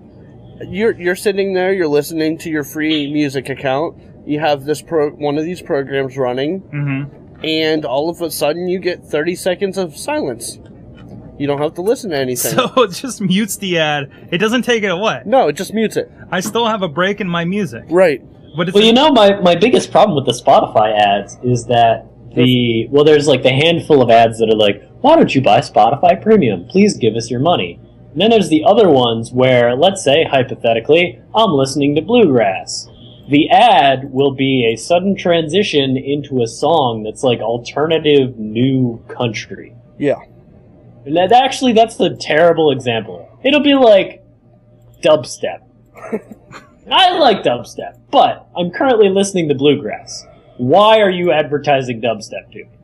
you're 0.68 0.92
you're 0.92 1.16
sitting 1.16 1.54
there, 1.54 1.72
you're 1.72 1.88
listening 1.88 2.38
to 2.38 2.50
your 2.50 2.64
free 2.64 3.12
music 3.12 3.48
account. 3.48 3.96
You 4.26 4.40
have 4.40 4.64
this 4.64 4.82
pro 4.82 5.10
one 5.10 5.38
of 5.38 5.44
these 5.44 5.62
programs 5.62 6.16
running, 6.16 6.60
Mm-hmm. 6.62 7.44
and 7.44 7.84
all 7.84 8.08
of 8.10 8.20
a 8.22 8.30
sudden 8.30 8.68
you 8.68 8.78
get 8.78 9.04
30 9.04 9.34
seconds 9.36 9.78
of 9.78 9.96
silence. 9.96 10.58
You 11.38 11.46
don't 11.46 11.60
have 11.60 11.74
to 11.74 11.82
listen 11.82 12.10
to 12.10 12.16
anything. 12.16 12.52
So 12.52 12.70
it 12.84 12.92
just 12.92 13.20
mutes 13.20 13.56
the 13.58 13.78
ad. 13.78 14.10
It 14.32 14.38
doesn't 14.38 14.62
take 14.62 14.82
it 14.82 14.90
away. 14.90 15.22
no, 15.26 15.48
it 15.48 15.52
just 15.52 15.74
mutes 15.74 15.96
it. 15.96 16.10
I 16.30 16.40
still 16.40 16.66
have 16.66 16.82
a 16.82 16.88
break 16.88 17.20
in 17.20 17.28
my 17.28 17.44
music, 17.44 17.84
Right. 17.90 18.22
but 18.56 18.68
it's 18.68 18.74
Well, 18.74 18.82
you 18.84 18.92
know, 18.94 19.10
my, 19.12 19.38
my 19.40 19.54
biggest 19.54 19.90
problem 19.92 20.16
with 20.16 20.24
the 20.24 20.32
Spotify 20.42 20.98
ads 20.98 21.36
is 21.44 21.66
that 21.66 22.06
the 22.34 22.88
well, 22.90 23.04
there's 23.04 23.28
like 23.28 23.42
the 23.42 23.52
handful 23.52 24.02
of 24.02 24.10
ads 24.10 24.38
that 24.40 24.48
are 24.50 24.56
like, 24.56 24.82
"Why 25.02 25.16
don't 25.16 25.34
you 25.34 25.40
buy 25.40 25.60
Spotify 25.60 26.20
Premium? 26.20 26.66
Please 26.68 26.96
give 26.96 27.14
us 27.14 27.30
your 27.30 27.40
money." 27.40 27.80
And 28.16 28.22
then 28.22 28.30
there's 28.30 28.48
the 28.48 28.64
other 28.64 28.88
ones 28.88 29.30
where, 29.30 29.76
let's 29.76 30.02
say 30.02 30.24
hypothetically, 30.24 31.20
I'm 31.34 31.50
listening 31.50 31.94
to 31.96 32.00
bluegrass. 32.00 32.88
The 33.28 33.50
ad 33.50 34.10
will 34.10 34.34
be 34.34 34.72
a 34.72 34.76
sudden 34.80 35.14
transition 35.14 35.98
into 35.98 36.40
a 36.40 36.46
song 36.46 37.02
that's 37.02 37.22
like 37.22 37.40
alternative 37.40 38.38
new 38.38 39.04
country. 39.14 39.76
Yeah. 39.98 40.16
And 41.04 41.14
that 41.14 41.30
actually, 41.30 41.74
that's 41.74 41.96
the 41.96 42.16
terrible 42.16 42.70
example. 42.70 43.38
It'll 43.44 43.60
be 43.60 43.74
like 43.74 44.24
dubstep. 45.02 45.68
I 46.90 47.18
like 47.18 47.42
dubstep, 47.42 48.00
but 48.10 48.48
I'm 48.56 48.70
currently 48.70 49.10
listening 49.10 49.50
to 49.50 49.54
bluegrass. 49.54 50.24
Why 50.56 51.00
are 51.00 51.10
you 51.10 51.32
advertising 51.32 52.00
dubstep 52.00 52.50
to 52.52 52.64
me? 52.64 52.75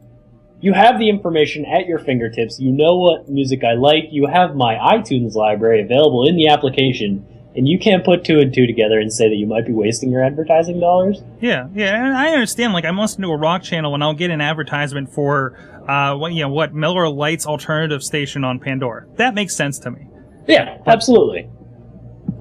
You 0.63 0.73
have 0.73 0.99
the 0.99 1.09
information 1.11 1.65
at 1.67 1.87
your 1.87 1.99
fingertips. 1.99 2.59
You 2.59 2.73
know 2.73 2.97
what 2.97 3.29
music 3.29 3.63
I 3.65 3.75
like. 3.75 4.05
You 4.11 4.27
have 4.29 4.55
my 4.55 4.77
iTunes 4.77 5.35
library 5.35 5.83
available 5.83 6.27
in 6.27 6.37
the 6.37 6.49
application. 6.49 7.27
and 7.55 7.69
you 7.69 7.79
can't 7.79 8.05
put 8.05 8.25
two 8.25 8.39
and 8.41 8.53
two 8.55 8.67
together 8.67 8.99
and 8.99 9.13
say 9.13 9.29
that 9.29 9.35
you 9.37 9.47
might 9.47 9.67
be 9.67 9.73
wasting 9.73 10.11
your 10.11 10.25
advertising 10.25 10.81
dollars. 10.81 11.23
Yeah, 11.41 11.69
yeah, 11.75 12.03
and 12.03 12.17
I 12.17 12.33
understand. 12.33 12.73
Like, 12.73 12.85
I'm 12.85 12.97
listening 12.99 13.29
to 13.29 13.33
a 13.35 13.37
rock 13.37 13.63
channel 13.63 13.93
and 13.95 14.03
I'll 14.03 14.15
get 14.15 14.31
an 14.31 14.41
advertisement 14.41 15.13
for, 15.13 15.55
uh, 15.87 16.17
what 16.17 16.33
you 16.33 16.41
know, 16.43 16.49
what 16.49 16.73
Miller 16.73 17.09
Lights 17.09 17.47
alternative 17.47 18.03
station 18.03 18.45
on 18.45 18.59
Pandora. 18.59 19.05
That 19.17 19.35
makes 19.35 19.55
sense 19.55 19.79
to 19.81 19.91
me. 19.91 20.07
Yeah, 20.47 20.79
absolutely. 20.87 21.51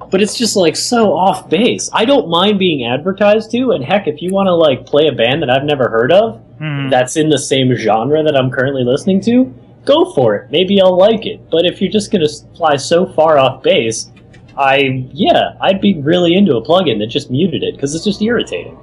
But 0.10 0.22
it's 0.22 0.38
just 0.38 0.56
like 0.56 0.76
so 0.76 1.14
off 1.14 1.50
base. 1.50 1.90
I 1.94 2.06
don't 2.06 2.30
mind 2.30 2.60
being 2.60 2.86
advertised 2.86 3.52
to, 3.52 3.72
and 3.72 3.84
heck, 3.84 4.08
if 4.08 4.22
you 4.22 4.32
want 4.32 4.48
to 4.48 4.54
like 4.54 4.86
play 4.86 5.08
a 5.08 5.12
band 5.12 5.42
that 5.42 5.50
I've 5.50 5.64
never 5.66 5.90
heard 5.90 6.12
of, 6.12 6.42
Mhm. 6.62 6.90
that's 6.92 7.18
in 7.18 7.30
the 7.30 7.38
same 7.40 7.74
genre 7.74 8.24
that 8.24 8.36
I'm 8.36 8.52
currently 8.52 8.84
listening 8.84 9.20
to, 9.22 9.52
go 9.86 10.12
for 10.14 10.36
it. 10.36 10.52
Maybe 10.52 10.80
I'll 10.82 10.96
like 10.98 11.26
it. 11.26 11.40
But 11.50 11.66
if 11.66 11.82
you're 11.82 11.92
just 11.92 12.12
gonna 12.12 12.28
fly 12.56 12.76
so 12.76 13.06
far 13.08 13.38
off 13.40 13.64
base, 13.64 14.12
I 14.58 15.06
yeah, 15.14 15.54
I'd 15.62 15.82
be 15.82 16.00
really 16.02 16.36
into 16.36 16.56
a 16.58 16.62
plugin 16.64 17.00
that 17.00 17.08
just 17.08 17.32
muted 17.32 17.64
it 17.64 17.76
because 17.76 17.96
it's 17.96 18.04
just 18.06 18.22
irritating. 18.22 18.78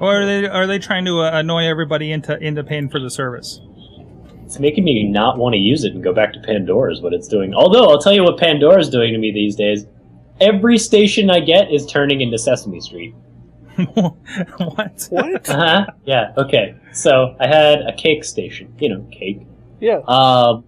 Or 0.00 0.22
are 0.22 0.26
they 0.26 0.46
are 0.48 0.66
they 0.66 0.78
trying 0.78 1.04
to 1.04 1.20
uh, 1.20 1.30
annoy 1.34 1.64
everybody 1.66 2.12
into 2.12 2.36
into 2.38 2.64
paying 2.64 2.88
for 2.88 2.98
the 2.98 3.10
service? 3.10 3.60
It's 4.44 4.58
making 4.58 4.84
me 4.84 5.04
not 5.06 5.36
want 5.36 5.52
to 5.54 5.58
use 5.58 5.84
it 5.84 5.92
and 5.92 6.02
go 6.02 6.14
back 6.14 6.32
to 6.32 6.40
Pandora 6.40 6.90
is 6.90 7.02
what 7.02 7.12
it's 7.12 7.28
doing. 7.28 7.52
Although 7.54 7.84
I'll 7.90 7.98
tell 7.98 8.14
you 8.14 8.24
what 8.24 8.38
Pandora's 8.38 8.88
doing 8.88 9.12
to 9.12 9.18
me 9.18 9.30
these 9.32 9.54
days. 9.56 9.86
Every 10.40 10.78
station 10.78 11.30
I 11.30 11.40
get 11.40 11.70
is 11.70 11.84
turning 11.84 12.20
into 12.22 12.38
Sesame 12.38 12.80
Street. 12.80 13.12
what? 13.94 15.06
What? 15.10 15.48
Uh 15.48 15.56
huh. 15.56 15.86
Yeah. 16.04 16.32
Okay. 16.36 16.74
So 16.92 17.36
I 17.38 17.46
had 17.46 17.82
a 17.82 17.94
cake 17.96 18.24
station. 18.24 18.74
You 18.78 18.88
know, 18.88 19.08
cake. 19.12 19.42
Yeah. 19.80 20.00
Um, 20.08 20.64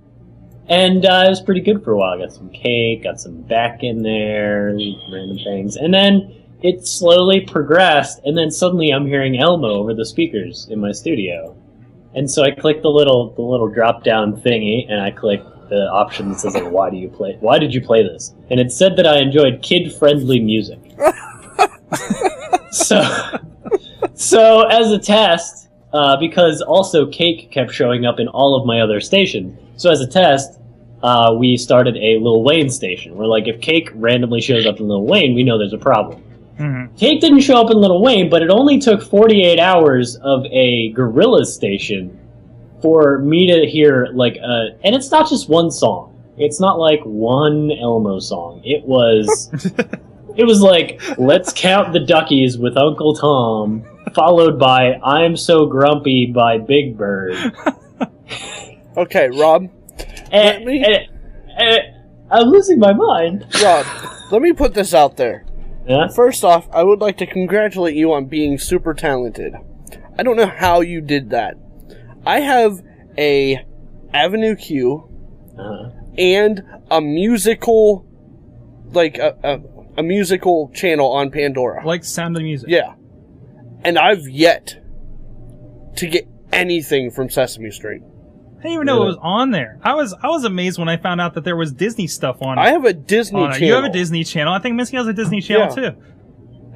and 0.68 1.04
uh, 1.04 1.24
it 1.26 1.30
was 1.30 1.40
pretty 1.40 1.60
good 1.60 1.82
for 1.82 1.92
a 1.92 1.96
while. 1.96 2.16
Got 2.18 2.32
some 2.32 2.48
cake, 2.50 3.02
got 3.02 3.20
some 3.20 3.42
back 3.42 3.82
in 3.82 4.02
there, 4.02 4.72
random 5.12 5.38
things, 5.42 5.74
and 5.76 5.92
then 5.92 6.36
it 6.62 6.86
slowly 6.86 7.40
progressed. 7.40 8.20
And 8.24 8.38
then 8.38 8.50
suddenly 8.50 8.90
I'm 8.90 9.06
hearing 9.06 9.40
Elmo 9.40 9.68
over 9.68 9.92
the 9.92 10.06
speakers 10.06 10.68
in 10.70 10.78
my 10.78 10.92
studio, 10.92 11.56
and 12.14 12.30
so 12.30 12.44
I 12.44 12.52
clicked 12.52 12.82
the 12.82 12.90
little 12.90 13.30
the 13.30 13.42
little 13.42 13.68
drop 13.68 14.04
down 14.04 14.40
thingy, 14.40 14.88
and 14.88 15.00
I 15.00 15.10
clicked 15.10 15.68
the 15.68 15.88
option 15.92 16.28
that 16.28 16.38
says 16.38 16.54
like, 16.54 16.70
"Why 16.70 16.90
do 16.90 16.96
you 16.96 17.08
play? 17.08 17.36
Why 17.40 17.58
did 17.58 17.74
you 17.74 17.80
play 17.80 18.04
this?" 18.04 18.32
And 18.50 18.60
it 18.60 18.70
said 18.70 18.94
that 18.96 19.06
I 19.08 19.18
enjoyed 19.18 19.62
kid 19.62 19.92
friendly 19.92 20.38
music. 20.38 20.78
so, 22.70 23.02
so 24.14 24.62
as 24.68 24.92
a 24.92 24.98
test, 24.98 25.68
uh, 25.92 26.16
because 26.18 26.62
also 26.62 27.06
cake 27.06 27.50
kept 27.50 27.72
showing 27.72 28.06
up 28.06 28.20
in 28.20 28.28
all 28.28 28.58
of 28.58 28.66
my 28.66 28.80
other 28.80 29.00
stations. 29.00 29.58
So 29.76 29.90
as 29.90 30.00
a 30.00 30.06
test, 30.06 30.60
uh, 31.02 31.34
we 31.38 31.56
started 31.56 31.96
a 31.96 32.18
Lil 32.18 32.42
Wayne 32.42 32.68
station. 32.70 33.16
Where 33.16 33.26
like 33.26 33.48
if 33.48 33.60
cake 33.60 33.90
randomly 33.94 34.40
shows 34.40 34.66
up 34.66 34.78
in 34.80 34.88
Lil 34.88 35.04
Wayne, 35.04 35.34
we 35.34 35.42
know 35.42 35.58
there's 35.58 35.72
a 35.72 35.78
problem. 35.78 36.22
Mhm. 36.58 36.96
Cake 36.98 37.20
didn't 37.20 37.40
show 37.40 37.58
up 37.60 37.70
in 37.70 37.78
Lil 37.78 38.02
Wayne, 38.02 38.28
but 38.28 38.42
it 38.42 38.50
only 38.50 38.78
took 38.78 39.02
48 39.02 39.58
hours 39.58 40.16
of 40.16 40.44
a 40.46 40.92
Gorillaz 40.92 41.46
station 41.46 42.18
for 42.82 43.18
me 43.18 43.46
to 43.50 43.66
hear 43.66 44.08
like 44.12 44.36
a, 44.36 44.68
and 44.84 44.94
it's 44.94 45.10
not 45.10 45.28
just 45.28 45.48
one 45.48 45.70
song. 45.70 46.14
It's 46.36 46.60
not 46.60 46.78
like 46.78 47.00
one 47.04 47.70
Elmo 47.70 48.18
song. 48.18 48.60
It 48.64 48.84
was, 48.84 49.50
it 50.36 50.44
was 50.44 50.60
like 50.60 51.00
"Let's 51.18 51.52
Count 51.52 51.92
the 51.92 52.00
Duckies" 52.00 52.58
with 52.58 52.76
Uncle 52.76 53.14
Tom, 53.14 53.84
followed 54.14 54.58
by 54.58 54.94
"I'm 55.04 55.36
So 55.36 55.66
Grumpy" 55.66 56.32
by 56.34 56.58
Big 56.58 56.96
Bird. 56.96 57.34
Okay, 58.96 59.28
Rob. 59.30 59.68
Eh, 60.32 60.50
and, 60.52 60.64
me- 60.64 60.84
and- 60.84 61.08
and- 61.56 61.80
I'm 62.32 62.48
losing 62.48 62.78
my 62.78 62.92
mind. 62.92 63.44
Rob, 63.62 63.86
let 64.30 64.40
me 64.42 64.52
put 64.52 64.74
this 64.74 64.92
out 64.94 65.16
there. 65.16 65.44
Yeah? 65.86 66.08
First 66.08 66.44
off, 66.44 66.68
I 66.72 66.82
would 66.84 67.00
like 67.00 67.16
to 67.18 67.26
congratulate 67.26 67.96
you 67.96 68.12
on 68.12 68.26
being 68.26 68.58
super 68.58 68.94
talented. 68.94 69.54
I 70.18 70.22
don't 70.22 70.36
know 70.36 70.46
how 70.46 70.80
you 70.80 71.00
did 71.00 71.30
that. 71.30 71.54
I 72.24 72.40
have 72.40 72.82
a 73.18 73.64
Avenue 74.12 74.54
Q 74.56 75.08
Uh-huh. 75.58 75.90
and 76.18 76.62
a 76.90 77.00
musical, 77.00 78.06
like 78.92 79.18
a, 79.18 79.36
a, 79.42 79.60
a 79.96 80.02
musical 80.02 80.70
channel 80.74 81.10
on 81.12 81.30
Pandora. 81.30 81.84
Like 81.86 82.04
Sound 82.04 82.36
of 82.36 82.42
Music. 82.42 82.68
Yeah. 82.68 82.94
And 83.82 83.98
I've 83.98 84.28
yet 84.28 84.76
to 85.96 86.06
get 86.06 86.26
anything 86.52 87.10
from 87.10 87.30
Sesame 87.30 87.70
Street. 87.70 88.02
I 88.02 88.62
didn't 88.64 88.72
even 88.74 88.86
know 88.86 89.04
it 89.04 89.06
was 89.06 89.18
on 89.22 89.52
there. 89.52 89.78
I 89.82 89.94
was 89.94 90.14
I 90.22 90.28
was 90.28 90.44
amazed 90.44 90.78
when 90.78 90.88
I 90.88 90.98
found 90.98 91.20
out 91.20 91.32
that 91.34 91.44
there 91.44 91.56
was 91.56 91.72
Disney 91.72 92.06
stuff 92.06 92.42
on. 92.42 92.58
It. 92.58 92.60
I 92.60 92.70
have 92.72 92.84
a 92.84 92.92
Disney 92.92 93.40
channel. 93.40 93.58
You 93.58 93.72
have 93.72 93.84
a 93.84 93.90
Disney 93.92 94.22
channel. 94.22 94.52
I 94.52 94.58
think 94.58 94.74
Missy 94.76 94.96
has 94.98 95.06
a 95.06 95.14
Disney 95.14 95.40
channel 95.40 95.74
Yeah. 95.76 95.90
too. 95.90 95.96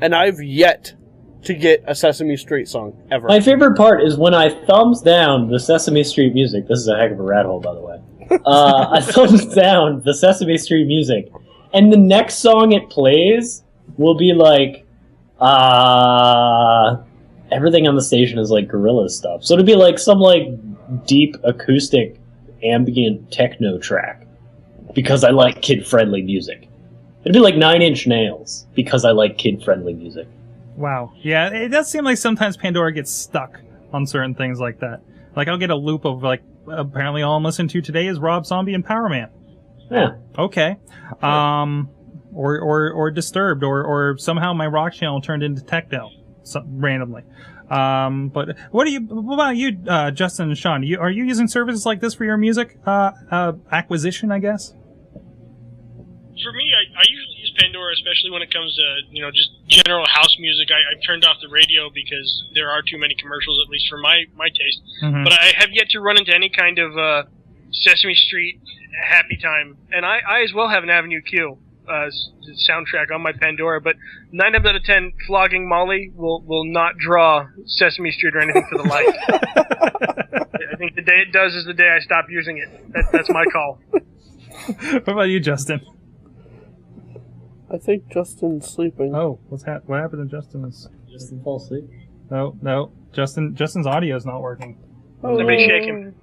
And 0.00 0.14
I've 0.14 0.40
yet 0.42 0.94
to 1.42 1.52
get 1.52 1.84
a 1.86 1.94
Sesame 1.94 2.38
Street 2.38 2.68
song 2.68 2.96
ever. 3.10 3.28
My 3.28 3.38
favorite 3.40 3.76
part 3.76 4.02
is 4.02 4.16
when 4.16 4.32
I 4.32 4.48
thumbs 4.64 5.02
down 5.02 5.50
the 5.50 5.60
Sesame 5.60 6.02
Street 6.04 6.32
music. 6.32 6.66
This 6.68 6.78
is 6.78 6.88
a 6.88 6.96
heck 6.96 7.10
of 7.12 7.20
a 7.20 7.22
rat 7.22 7.44
hole, 7.44 7.60
by 7.60 7.74
the 7.74 7.80
way. 7.80 8.00
Uh, 8.46 8.88
I 8.90 9.00
thumbs 9.02 9.54
down 9.54 10.00
the 10.02 10.14
Sesame 10.14 10.56
Street 10.56 10.86
music, 10.86 11.28
and 11.74 11.92
the 11.92 11.96
next 11.96 12.36
song 12.36 12.72
it 12.72 12.88
plays 12.88 13.62
will 13.98 14.14
be 14.14 14.32
like, 14.32 14.86
uh, 15.40 16.96
everything 17.50 17.86
on 17.86 17.94
the 17.94 18.02
station 18.02 18.38
is 18.38 18.50
like 18.50 18.68
gorilla 18.68 19.08
stuff. 19.08 19.44
So 19.44 19.54
it'll 19.54 19.66
be 19.66 19.74
like 19.74 19.98
some 19.98 20.18
like 20.18 20.48
deep 21.06 21.36
acoustic 21.44 22.18
ambient 22.62 23.30
techno 23.32 23.78
track 23.78 24.26
because 24.94 25.24
I 25.24 25.30
like 25.30 25.60
kid 25.60 25.86
friendly 25.86 26.22
music. 26.22 26.68
It'd 27.22 27.32
be 27.32 27.40
like 27.40 27.56
Nine 27.56 27.82
Inch 27.82 28.06
Nails 28.06 28.66
because 28.74 29.04
I 29.04 29.10
like 29.10 29.38
kid 29.38 29.62
friendly 29.62 29.94
music. 29.94 30.28
Wow. 30.76 31.12
Yeah, 31.22 31.48
it 31.48 31.68
does 31.68 31.90
seem 31.90 32.04
like 32.04 32.18
sometimes 32.18 32.56
Pandora 32.56 32.92
gets 32.92 33.12
stuck 33.12 33.60
on 33.92 34.06
certain 34.06 34.34
things 34.34 34.60
like 34.60 34.80
that. 34.80 35.00
Like 35.34 35.48
I'll 35.48 35.58
get 35.58 35.70
a 35.70 35.76
loop 35.76 36.04
of 36.04 36.22
like 36.22 36.42
apparently 36.68 37.22
all 37.22 37.36
I'm 37.36 37.44
listening 37.44 37.68
to 37.68 37.80
today 37.80 38.06
is 38.06 38.18
Rob 38.18 38.46
Zombie 38.46 38.74
and 38.74 38.84
Power 38.84 39.08
Man. 39.08 39.30
Yeah. 39.90 40.16
Okay. 40.38 40.76
Um 41.22 41.90
or 42.32 42.58
or 42.60 42.90
or 42.90 43.10
disturbed 43.10 43.62
or 43.62 43.82
or 43.84 44.18
somehow 44.18 44.52
my 44.52 44.66
rock 44.66 44.92
channel 44.92 45.20
turned 45.20 45.42
into 45.42 45.62
techno 45.62 46.10
so, 46.42 46.62
randomly. 46.66 47.22
Um 47.70 48.28
but 48.28 48.56
what 48.70 48.84
do 48.84 48.90
you 48.90 49.00
what 49.00 49.34
about 49.34 49.56
you 49.56 49.78
uh 49.88 50.10
Justin 50.10 50.48
and 50.48 50.58
Sean? 50.58 50.82
You 50.82 50.98
are 50.98 51.10
you 51.10 51.24
using 51.24 51.48
services 51.48 51.86
like 51.86 52.00
this 52.00 52.14
for 52.14 52.24
your 52.24 52.36
music 52.36 52.78
uh, 52.86 53.12
uh 53.30 53.52
acquisition, 53.70 54.30
I 54.32 54.38
guess? 54.40 54.74
For 56.42 56.52
me, 56.52 56.66
I, 56.74 56.98
I 56.98 57.04
usually 57.08 57.36
use 57.40 57.54
Pandora, 57.58 57.92
especially 57.94 58.30
when 58.32 58.42
it 58.42 58.52
comes 58.52 58.74
to 58.76 58.86
you 59.10 59.22
know 59.22 59.30
just 59.30 59.50
general 59.68 60.04
house 60.06 60.36
music. 60.38 60.68
I, 60.70 60.82
I've 60.92 61.02
turned 61.06 61.24
off 61.24 61.36
the 61.40 61.48
radio 61.48 61.88
because 61.94 62.44
there 62.54 62.70
are 62.70 62.82
too 62.82 62.98
many 62.98 63.14
commercials, 63.14 63.62
at 63.64 63.70
least 63.70 63.86
for 63.88 63.98
my 63.98 64.24
my 64.36 64.48
taste. 64.48 64.82
Mhm. 65.02 65.24
But 65.24 65.32
I 65.32 65.52
have 65.56 65.70
yet 65.72 65.88
to 65.90 66.00
run 66.00 66.18
into 66.18 66.34
any 66.34 66.50
kind 66.50 66.78
of 66.78 66.98
uh, 66.98 67.22
Sesame 67.74 68.14
Street 68.14 68.60
happy 69.08 69.36
time, 69.36 69.76
and 69.90 70.06
I, 70.06 70.18
I 70.26 70.42
as 70.42 70.52
well 70.52 70.68
have 70.68 70.82
an 70.82 70.90
Avenue 70.90 71.20
Q 71.20 71.58
uh, 71.88 72.08
soundtrack 72.68 73.12
on 73.12 73.22
my 73.22 73.32
Pandora. 73.32 73.80
But 73.80 73.96
nine 74.32 74.52
times 74.52 74.66
out 74.66 74.76
of 74.76 74.84
ten, 74.84 75.12
flogging 75.26 75.68
Molly 75.68 76.12
will 76.14 76.42
will 76.42 76.64
not 76.64 76.96
draw 76.98 77.46
Sesame 77.66 78.10
Street 78.10 78.34
or 78.34 78.40
anything 78.40 78.66
for 78.70 78.78
the 78.82 78.88
life. 78.88 79.14
I 80.72 80.76
think 80.76 80.94
the 80.94 81.02
day 81.02 81.20
it 81.26 81.32
does 81.32 81.54
is 81.54 81.64
the 81.66 81.74
day 81.74 81.88
I 81.88 82.00
stop 82.00 82.26
using 82.28 82.58
it. 82.58 82.92
That, 82.92 83.04
that's 83.12 83.30
my 83.30 83.44
call. 83.52 83.78
what 83.92 85.08
about 85.08 85.28
you, 85.28 85.40
Justin? 85.40 85.80
I 87.70 87.78
think 87.78 88.08
Justin's 88.08 88.68
sleeping. 88.68 89.14
Oh, 89.14 89.38
what's 89.48 89.64
hap- 89.64 89.84
what 89.86 90.00
happened 90.00 90.28
to 90.28 90.36
Justin? 90.36 90.64
Justin's? 90.64 90.88
Just 91.10 91.44
fall 91.44 91.56
asleep. 91.56 91.84
No, 92.30 92.56
no. 92.62 92.92
Justin 93.12 93.54
Justin's 93.54 93.86
audio 93.86 94.16
is 94.16 94.26
not 94.26 94.40
working. 94.40 94.78
Somebody 95.20 95.66
shake 95.66 95.84
him. 95.84 96.14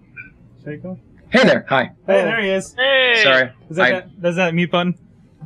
Shake 0.64 0.82
him. 0.82 1.00
Hey 1.32 1.44
there. 1.46 1.66
Hi. 1.70 1.84
Hey, 2.08 2.24
there 2.24 2.42
he 2.42 2.50
is. 2.50 2.74
Hey. 2.76 3.22
Sorry. 3.24 3.52
Is 3.70 3.78
that, 3.78 3.84
I- 3.86 3.92
that 3.92 4.10
that's 4.22 4.36
that 4.36 4.54
mute 4.54 4.72
button? 4.72 4.98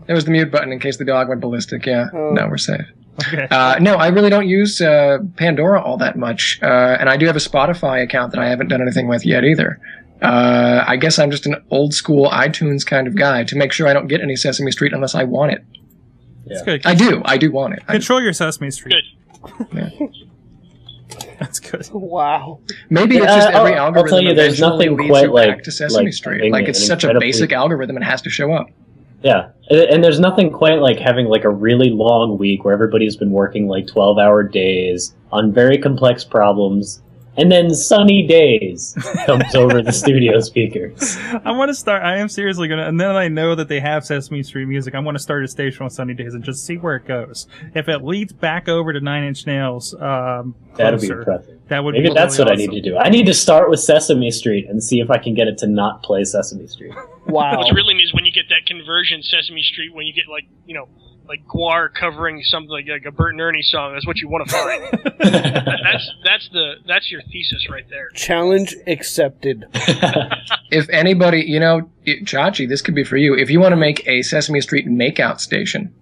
It 0.08 0.14
was 0.14 0.26
the 0.26 0.32
mute 0.32 0.52
button 0.52 0.72
in 0.72 0.80
case 0.80 0.98
the 0.98 1.06
dog 1.06 1.30
went 1.30 1.42
ballistic. 1.42 1.86
Yeah. 1.86 2.08
Oh. 2.14 2.32
No, 2.32 2.48
we're 2.48 2.58
safe. 2.58 2.86
Okay. 3.28 3.48
Uh, 3.50 3.80
no, 3.80 3.96
I 3.96 4.08
really 4.08 4.30
don't 4.30 4.48
use 4.48 4.82
uh, 4.82 5.20
Pandora 5.38 5.82
all 5.82 5.98
that 5.98 6.18
much, 6.18 6.60
uh, 6.62 6.98
and 7.00 7.10
I 7.10 7.16
do 7.16 7.26
have 7.28 7.36
a 7.38 7.40
Spotify 7.40 8.04
account 8.04 8.34
that 8.34 8.42
I 8.42 8.48
haven't 8.50 8.68
done 8.68 8.82
anything 8.82 9.08
with 9.08 9.26
yet 9.26 9.46
either. 9.46 9.80
Uh, 10.22 10.84
I 10.86 10.98
guess 10.98 11.18
I'm 11.18 11.32
just 11.32 11.46
an 11.46 11.56
old 11.72 11.94
school 11.94 12.30
iTunes 12.30 12.86
kind 12.86 13.08
of 13.08 13.16
guy 13.16 13.44
to 13.46 13.56
make 13.56 13.72
sure 13.72 13.88
I 13.88 13.94
don't 13.94 14.08
get 14.08 14.22
any 14.22 14.36
Sesame 14.36 14.72
Street 14.72 14.92
unless 14.92 15.16
I 15.16 15.24
want 15.24 15.54
it. 15.54 15.64
That's 16.46 16.62
good. 16.64 16.86
I 16.86 16.94
do. 16.94 17.22
I 17.26 17.38
do 17.38 17.52
want 17.52 17.76
it. 17.76 17.84
I, 17.88 17.94
Control 17.94 18.22
your 18.22 18.34
Sesame 18.34 18.70
Street. 18.70 18.96
Good. 19.72 20.02
That's 21.40 21.60
good. 21.60 21.88
Wow. 21.92 22.60
maybe 22.90 23.18
it's 23.18 23.26
Yeah, 23.26 23.36
just 23.36 23.48
uh, 23.54 23.60
every 23.60 23.74
I'll- 23.74 23.80
I'll 23.80 23.86
algorithm 23.88 24.10
tell 24.10 24.22
you, 24.22 24.34
there's 24.34 24.60
eventually 24.60 24.86
nothing 24.88 24.98
leads 24.98 25.10
quite 25.12 25.24
you 25.26 25.34
like- 25.34 25.50
back 25.50 25.64
to 25.64 25.72
Sesame 25.72 26.06
like 26.06 26.14
Street. 26.14 26.52
Like 26.52 26.68
it's 26.68 26.86
such 26.86 27.04
a 27.04 27.20
basic 27.20 27.52
algorithm; 27.52 27.98
it 27.98 28.04
has 28.04 28.22
to 28.24 28.30
show 28.30 28.52
up. 28.54 28.68
Yeah, 29.24 29.50
and 29.70 29.80
and 29.82 30.04
there's 30.04 30.20
nothing 30.20 30.52
quite 30.52 30.80
like 30.80 31.00
having 31.00 31.26
like 31.28 31.44
a 31.46 31.50
really 31.50 31.90
long 31.90 32.38
week 32.38 32.64
where 32.64 32.74
everybody's 32.74 33.16
been 33.16 33.32
working 33.32 33.68
like 33.68 33.88
12 33.88 34.20
hour 34.20 34.44
days 34.44 35.16
on 35.32 35.52
very 35.52 35.78
complex 35.80 36.24
problems, 36.24 37.02
and 37.38 37.52
then 37.52 37.74
Sunny 37.74 38.26
Days 38.26 38.98
comes 39.26 39.56
over 39.56 39.82
the 39.82 39.92
studio 39.92 40.40
speakers. 40.40 41.18
I 41.44 41.52
want 41.52 41.70
to 41.70 41.76
start. 41.76 42.04
I 42.04 42.18
am 42.18 42.30
seriously 42.30 42.68
gonna, 42.68 42.88
and 42.88 43.00
then 43.00 43.16
I 43.16 43.28
know 43.28 43.56
that 43.56 43.68
they 43.68 43.80
have 43.80 44.06
Sesame 44.06 44.44
Street 44.44 44.66
music. 44.66 44.96
I 44.96 45.00
want 45.00 45.16
to 45.16 45.24
start 45.24 45.44
a 45.44 45.48
station 45.48 45.84
on 45.84 45.90
Sunny 45.90 46.14
days 46.14 46.34
and 46.34 46.44
just 46.44 46.66
see 46.66 46.78
where 46.78 46.96
it 46.96 47.06
goes. 47.06 47.48
If 47.74 47.90
it 47.90 48.04
leads 48.04 48.34
back 48.34 48.68
over 48.68 48.94
to 48.94 49.00
Nine 49.00 49.24
Inch 49.24 49.46
Nails, 49.46 49.94
um, 49.96 50.56
That'd 50.78 51.02
be 51.02 51.08
closer, 51.08 51.20
impressive. 51.20 51.60
That 51.68 51.84
would 51.84 51.94
Maybe 51.94 52.10
be 52.10 52.14
that's 52.14 52.38
really 52.38 52.52
what 52.52 52.54
I 52.54 52.56
need 52.58 52.72
to 52.72 52.82
do. 52.82 52.98
I 52.98 53.10
need 53.10 53.26
to 53.26 53.34
start 53.34 53.70
with 53.70 53.80
Sesame 53.80 54.32
Street 54.32 54.68
and 54.70 54.84
see 54.84 55.00
if 55.00 55.10
I 55.10 55.18
can 55.18 55.34
get 55.34 55.48
it 55.48 55.58
to 55.60 55.68
not 55.68 56.04
play 56.04 56.24
Sesame 56.24 56.68
Street. 56.68 56.94
Wow. 57.28 57.58
What's 57.58 57.74
really 57.74 57.94
neat 57.94 58.04
is 58.04 58.14
when 58.14 58.26
you 58.26 58.32
get 58.32 58.50
that 58.50 58.66
conversion 58.66 59.24
Sesame 59.24 59.62
Street, 59.62 59.94
when 59.94 60.06
you 60.06 60.14
get 60.14 60.28
like 60.28 60.46
you 60.66 60.76
know 60.76 60.88
like 61.28 61.46
Gwar 61.48 61.94
covering 61.94 62.42
something 62.44 62.70
like, 62.70 62.88
like 62.88 63.06
a 63.06 63.12
Bert 63.12 63.32
and 63.34 63.42
Ernie 63.42 63.62
song. 63.62 63.94
That's 63.94 64.06
what 64.08 64.18
you 64.20 64.28
want 64.30 64.48
to 64.48 64.54
find. 64.54 64.84
That- 65.26 65.80
that's 65.84 66.12
that's 66.24 66.50
the 66.50 66.74
that's 66.88 67.12
your 67.12 67.22
thesis 67.22 67.68
right 67.70 67.88
there. 67.90 68.10
Challenge 68.10 68.76
accepted. 68.88 69.66
If 70.72 70.90
anybody, 70.90 71.42
you 71.42 71.60
know, 71.60 71.90
it- 72.06 72.26
Chachi, 72.26 72.68
this 72.68 72.82
could 72.82 72.96
be 72.96 73.04
for 73.04 73.18
you. 73.18 73.36
If 73.36 73.50
you 73.50 73.60
want 73.60 73.72
to 73.74 73.78
make 73.78 74.06
a 74.08 74.22
Sesame 74.24 74.62
Street 74.62 74.88
makeout 74.88 75.40
station, 75.40 75.94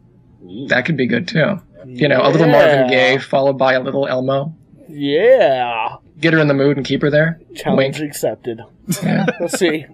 that 0.69 0.85
could 0.85 0.97
be 0.97 1.05
good 1.07 1.27
too. 1.27 1.59
You 1.85 2.07
know, 2.07 2.21
a 2.21 2.29
little 2.29 2.47
Marvin 2.47 2.87
Gaye 2.87 3.17
followed 3.17 3.57
by 3.57 3.73
a 3.73 3.81
little 3.81 4.07
Elmo. 4.07 4.55
Yeah. 4.89 5.97
Get 6.19 6.33
her 6.33 6.39
in 6.39 6.47
the 6.47 6.53
mood 6.53 6.77
and 6.77 6.85
keep 6.85 7.01
her 7.01 7.09
there. 7.09 7.41
Challenge 7.55 7.99
Wink. 7.99 8.09
accepted. 8.09 8.61
Yeah. 9.03 9.25
Let's 9.41 9.57
see. 9.59 9.85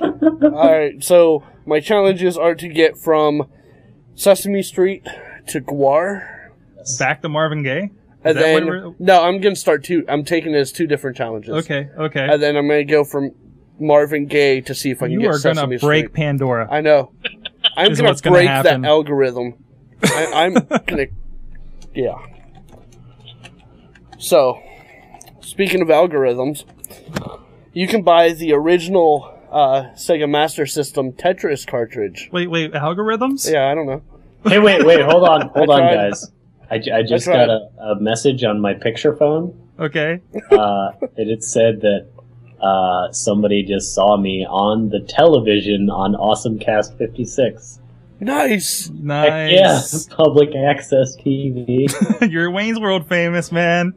Alright, 0.00 1.02
so 1.04 1.42
my 1.66 1.80
challenges 1.80 2.36
are 2.38 2.54
to 2.54 2.68
get 2.68 2.96
from 2.96 3.48
Sesame 4.16 4.62
Street 4.62 5.06
to 5.48 5.60
Gwar. 5.60 6.50
Back 6.98 7.22
to 7.22 7.28
Marvin 7.28 7.62
Gaye. 7.62 7.90
And 8.24 8.36
that 8.36 8.40
then 8.40 8.94
no, 8.98 9.22
I'm 9.22 9.40
gonna 9.40 9.54
start 9.54 9.84
two. 9.84 10.04
I'm 10.08 10.24
taking 10.24 10.52
it 10.52 10.58
as 10.58 10.72
two 10.72 10.88
different 10.88 11.16
challenges. 11.16 11.50
Okay, 11.64 11.88
okay. 11.96 12.26
And 12.28 12.42
then 12.42 12.56
I'm 12.56 12.66
gonna 12.66 12.84
go 12.84 13.04
from 13.04 13.30
Marvin 13.78 14.26
Gaye 14.26 14.62
to 14.62 14.74
see 14.74 14.90
if 14.90 15.00
I 15.02 15.06
can 15.06 15.12
you 15.12 15.20
get 15.20 15.30
are 15.30 15.38
Sesame 15.38 15.54
gonna 15.54 15.78
break 15.78 16.06
Street. 16.06 16.12
Pandora. 16.14 16.66
I 16.68 16.80
know. 16.80 17.12
I'm 17.76 17.92
gonna 17.92 18.08
what's 18.08 18.20
gonna 18.20 18.34
break 18.36 18.48
that 18.48 18.84
algorithm. 18.84 19.54
I, 20.02 20.32
I'm 20.34 20.54
gonna. 20.86 21.06
Yeah. 21.94 22.16
So, 24.18 24.60
speaking 25.40 25.82
of 25.82 25.88
algorithms, 25.88 26.64
you 27.74 27.86
can 27.86 28.02
buy 28.02 28.32
the 28.32 28.52
original 28.54 29.35
uh, 29.50 29.90
Sega 29.94 30.28
Master 30.28 30.66
System 30.66 31.12
Tetris 31.12 31.66
cartridge. 31.66 32.28
Wait, 32.32 32.48
wait. 32.48 32.72
Algorithms? 32.72 33.50
Yeah, 33.50 33.70
I 33.70 33.74
don't 33.74 33.86
know. 33.86 34.02
hey, 34.44 34.58
wait, 34.58 34.84
wait, 34.84 35.00
hold 35.02 35.24
on, 35.28 35.48
hold 35.54 35.70
on, 35.70 35.78
tried. 35.80 35.94
guys. 35.94 36.32
I 36.68 37.02
just 37.02 37.24
tried. 37.24 37.46
got 37.46 37.48
a, 37.50 37.68
a 37.92 38.00
message 38.00 38.42
on 38.44 38.60
my 38.60 38.74
picture 38.74 39.14
phone. 39.14 39.56
Okay. 39.78 40.20
Uh, 40.50 40.90
and 41.16 41.30
it 41.30 41.44
said 41.44 41.80
that 41.82 42.08
uh, 42.60 43.12
somebody 43.12 43.62
just 43.62 43.94
saw 43.94 44.16
me 44.16 44.44
on 44.48 44.88
the 44.88 45.00
television 45.00 45.90
on 45.90 46.14
Awesome 46.16 46.58
Cast 46.58 46.96
56. 46.98 47.80
Nice. 48.18 48.86
Heck 48.86 48.94
Nice. 48.96 49.52
yeah, 49.52 50.16
public 50.16 50.48
access 50.56 51.16
TV. 51.18 51.86
You're 52.30 52.50
Wayne's 52.50 52.80
World 52.80 53.08
famous, 53.08 53.52
man. 53.52 53.92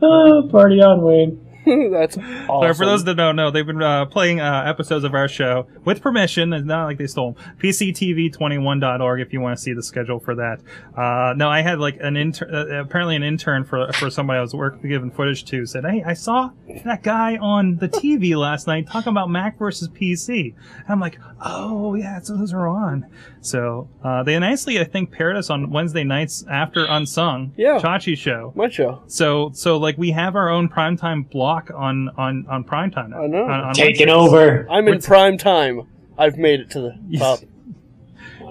oh, 0.00 0.48
party 0.50 0.80
on, 0.80 1.02
Wayne. 1.02 1.45
That's 1.90 2.16
awesome. 2.16 2.74
So 2.74 2.74
for 2.74 2.86
those 2.86 3.04
that 3.04 3.14
don't 3.16 3.36
know, 3.36 3.50
they've 3.50 3.66
been 3.66 3.82
uh, 3.82 4.06
playing 4.06 4.40
uh, 4.40 4.62
episodes 4.66 5.04
of 5.04 5.14
our 5.14 5.28
show 5.28 5.66
with 5.84 6.00
permission. 6.00 6.52
It's 6.52 6.64
not 6.64 6.84
like 6.84 6.98
they 6.98 7.06
stole 7.06 7.32
them. 7.32 7.42
PCTV21.org 7.58 9.20
if 9.20 9.32
you 9.32 9.40
want 9.40 9.56
to 9.58 9.62
see 9.62 9.72
the 9.72 9.82
schedule 9.82 10.18
for 10.20 10.34
that. 10.36 10.60
Uh, 10.96 11.34
no, 11.36 11.48
I 11.48 11.62
had 11.62 11.78
like 11.78 11.98
an 12.00 12.16
intern, 12.16 12.54
uh, 12.54 12.80
apparently 12.80 13.16
an 13.16 13.22
intern 13.22 13.64
for 13.64 13.92
for 13.94 14.10
somebody 14.10 14.38
I 14.38 14.42
was 14.42 14.54
working 14.54 14.88
giving 14.88 15.10
footage 15.10 15.44
to 15.46 15.66
said, 15.66 15.84
"Hey, 15.84 16.02
I 16.04 16.14
saw 16.14 16.50
that 16.84 17.02
guy 17.02 17.36
on 17.36 17.76
the 17.76 17.88
TV 17.88 18.36
last 18.38 18.66
night 18.66 18.86
talking 18.86 19.10
about 19.10 19.30
Mac 19.30 19.58
versus 19.58 19.88
PC." 19.88 20.54
And 20.78 20.88
I'm 20.88 21.00
like, 21.00 21.18
"Oh 21.40 21.94
yeah, 21.94 22.20
so 22.20 22.36
those 22.36 22.52
are 22.52 22.66
on." 22.68 23.06
So 23.40 23.88
uh, 24.02 24.22
they 24.24 24.36
nicely, 24.38 24.80
I 24.80 24.84
think, 24.84 25.12
paired 25.12 25.36
us 25.36 25.50
on 25.50 25.70
Wednesday 25.70 26.02
nights 26.04 26.44
after 26.50 26.84
Unsung, 26.86 27.52
Yeah. 27.56 27.78
Chachi 27.78 28.16
show. 28.16 28.52
my 28.56 28.68
show. 28.68 29.02
So 29.06 29.50
so 29.54 29.76
like 29.78 29.96
we 29.98 30.10
have 30.12 30.36
our 30.36 30.48
own 30.48 30.68
primetime 30.68 31.28
block 31.30 31.55
on 31.74 32.08
on 32.16 32.46
on 32.48 32.64
primetime 32.64 33.10
now. 33.10 33.22
I 33.22 33.26
know. 33.26 33.44
On, 33.44 33.50
on 33.50 33.74
Taking 33.74 34.08
Wednesdays. 34.08 34.32
over. 34.32 34.66
I'm 34.70 34.86
in 34.88 35.00
prime 35.00 35.38
time. 35.38 35.82
I've 36.18 36.36
made 36.38 36.60
it 36.60 36.70
to 36.70 36.80
the 36.80 36.92
top 37.18 37.40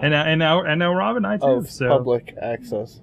And 0.02 0.12
now 0.12 0.24
and 0.26 0.40
now 0.40 0.62
and 0.64 0.80
now 0.80 0.94
Rob 0.94 1.16
and 1.18 1.26
I 1.26 1.38
too. 1.38 1.46
of 1.46 1.70
so 1.72 1.88
public 1.90 2.36
access. 2.42 3.00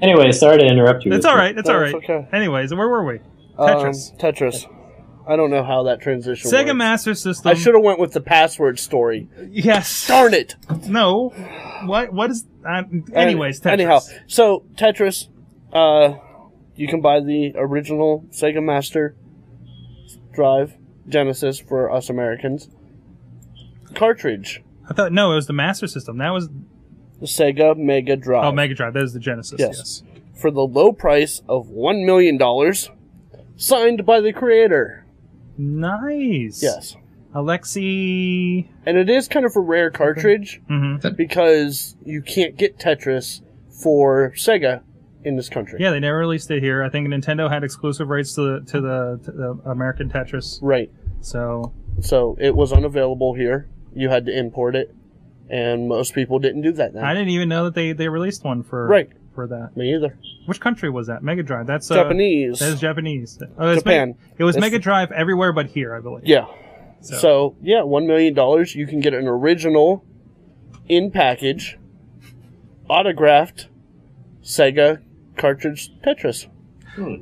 Anyway, 0.00 0.32
sorry 0.32 0.58
to 0.58 0.64
interrupt 0.66 1.04
you. 1.04 1.12
it's 1.12 1.24
all 1.24 1.36
right. 1.36 1.56
It's 1.56 1.68
No, 1.68 1.76
all 1.76 1.82
it's 1.84 1.94
okay. 1.94 2.26
Anyways, 2.32 2.74
where 2.74 2.88
were 2.88 3.04
we? 3.04 3.20
Um, 3.58 3.68
Tetris. 3.68 4.18
Tetris. 4.18 4.66
I 5.24 5.36
don't 5.36 5.50
know 5.50 5.62
how 5.62 5.84
that 5.84 6.00
transition 6.00 6.50
Sega 6.50 6.64
works. 6.66 6.74
Master 6.74 7.14
System. 7.14 7.48
I 7.48 7.54
should 7.54 7.74
have 7.74 7.84
went 7.84 8.00
with 8.00 8.12
the 8.12 8.20
password 8.20 8.80
story. 8.80 9.28
Yes. 9.50 10.08
Darn 10.08 10.34
it. 10.34 10.56
No. 10.88 11.28
What? 11.84 12.12
What 12.12 12.30
is? 12.32 12.44
Uh, 12.68 12.82
anyways, 13.14 13.60
Tetris. 13.60 13.70
Anyhow, 13.72 14.00
so 14.26 14.64
Tetris, 14.74 15.28
uh, 15.72 16.14
you 16.74 16.88
can 16.88 17.00
buy 17.00 17.20
the 17.20 17.52
original 17.54 18.24
Sega 18.32 18.60
Master 18.60 19.14
Drive 20.32 20.76
Genesis 21.08 21.58
for 21.60 21.90
us 21.90 22.08
Americans 22.10 22.68
cartridge, 23.94 24.62
I 24.88 24.94
thought 24.94 25.12
no, 25.12 25.32
it 25.32 25.36
was 25.36 25.46
the 25.46 25.52
Master 25.52 25.86
System. 25.86 26.18
That 26.18 26.30
was 26.30 26.48
the 27.20 27.26
Sega 27.26 27.76
Mega 27.76 28.16
Drive, 28.16 28.44
oh 28.44 28.52
Mega 28.52 28.74
Drive. 28.74 28.94
That 28.94 29.02
is 29.04 29.12
the 29.12 29.20
Genesis. 29.20 29.60
Yes. 29.60 29.76
Yes. 29.78 30.02
for 30.34 30.50
the 30.50 30.62
low 30.62 30.92
price 30.92 31.42
of 31.48 31.68
one 31.68 32.04
million 32.04 32.36
dollars, 32.38 32.90
signed 33.56 34.04
by 34.06 34.20
the 34.20 34.32
creator. 34.32 35.04
Nice. 35.58 36.62
Yes, 36.62 36.96
Alexi. 37.34 38.68
and 38.86 38.96
it 38.96 39.10
is 39.10 39.28
kind 39.28 39.44
of 39.46 39.54
a 39.56 39.60
rare 39.60 39.90
cartridge 39.90 40.60
hmm 40.68 40.96
because 41.16 41.96
you 42.04 42.22
can't 42.22 42.56
get 42.56 42.78
Tetris 42.78 43.42
for 43.82 44.32
Sega 44.36 44.82
in 45.24 45.36
this 45.36 45.48
country. 45.48 45.78
Yeah, 45.80 45.90
they 45.90 46.00
never 46.00 46.18
released 46.18 46.50
it 46.50 46.62
here. 46.62 46.82
I 46.82 46.88
think 46.88 47.08
Nintendo 47.08 47.50
had 47.50 47.64
exclusive 47.64 48.08
rights 48.08 48.34
to 48.34 48.40
the 48.60 48.66
to 48.72 48.80
the, 48.80 49.20
to 49.24 49.30
the 49.32 49.70
American 49.70 50.08
Tetris. 50.10 50.58
Right. 50.62 50.90
So 51.20 51.72
So 52.00 52.36
it 52.40 52.54
was 52.54 52.72
unavailable 52.72 53.34
here. 53.34 53.68
You 53.94 54.08
had 54.08 54.26
to 54.26 54.36
import 54.36 54.74
it, 54.74 54.94
and 55.50 55.88
most 55.88 56.14
people 56.14 56.38
didn't 56.38 56.62
do 56.62 56.72
that. 56.72 56.94
Then. 56.94 57.04
I 57.04 57.12
didn't 57.14 57.28
even 57.28 57.48
know 57.48 57.64
that 57.64 57.74
they, 57.74 57.92
they 57.92 58.08
released 58.08 58.42
one 58.42 58.62
for 58.62 58.86
Right. 58.86 59.10
for 59.34 59.46
that. 59.46 59.76
Me 59.76 59.94
either. 59.94 60.16
Which 60.46 60.60
country 60.60 60.88
was 60.90 61.06
that? 61.08 61.22
Mega 61.22 61.42
Drive. 61.42 61.66
That's 61.66 61.90
uh, 61.90 61.94
Japanese. 61.96 62.58
That 62.58 62.70
is 62.72 62.80
Japanese. 62.80 63.38
Oh, 63.58 63.68
it's 63.70 63.82
Japan. 63.82 64.08
Mega- 64.08 64.18
it 64.38 64.44
was 64.44 64.54
That's- 64.56 64.70
Mega 64.72 64.82
Drive 64.82 65.12
everywhere 65.12 65.52
but 65.52 65.66
here, 65.66 65.94
I 65.94 66.00
believe. 66.00 66.26
Yeah. 66.26 66.46
So, 67.00 67.16
So. 67.18 67.56
yeah, 67.62 67.82
one 67.82 68.06
million 68.06 68.32
dollars. 68.34 68.74
You 68.74 68.86
can 68.86 69.00
get 69.00 69.12
an 69.14 69.28
original, 69.28 70.04
in 70.88 71.10
package, 71.10 71.78
autographed, 72.88 73.68
Sega 74.42 75.00
cartridge 75.36 75.90
Tetris. 76.06 76.46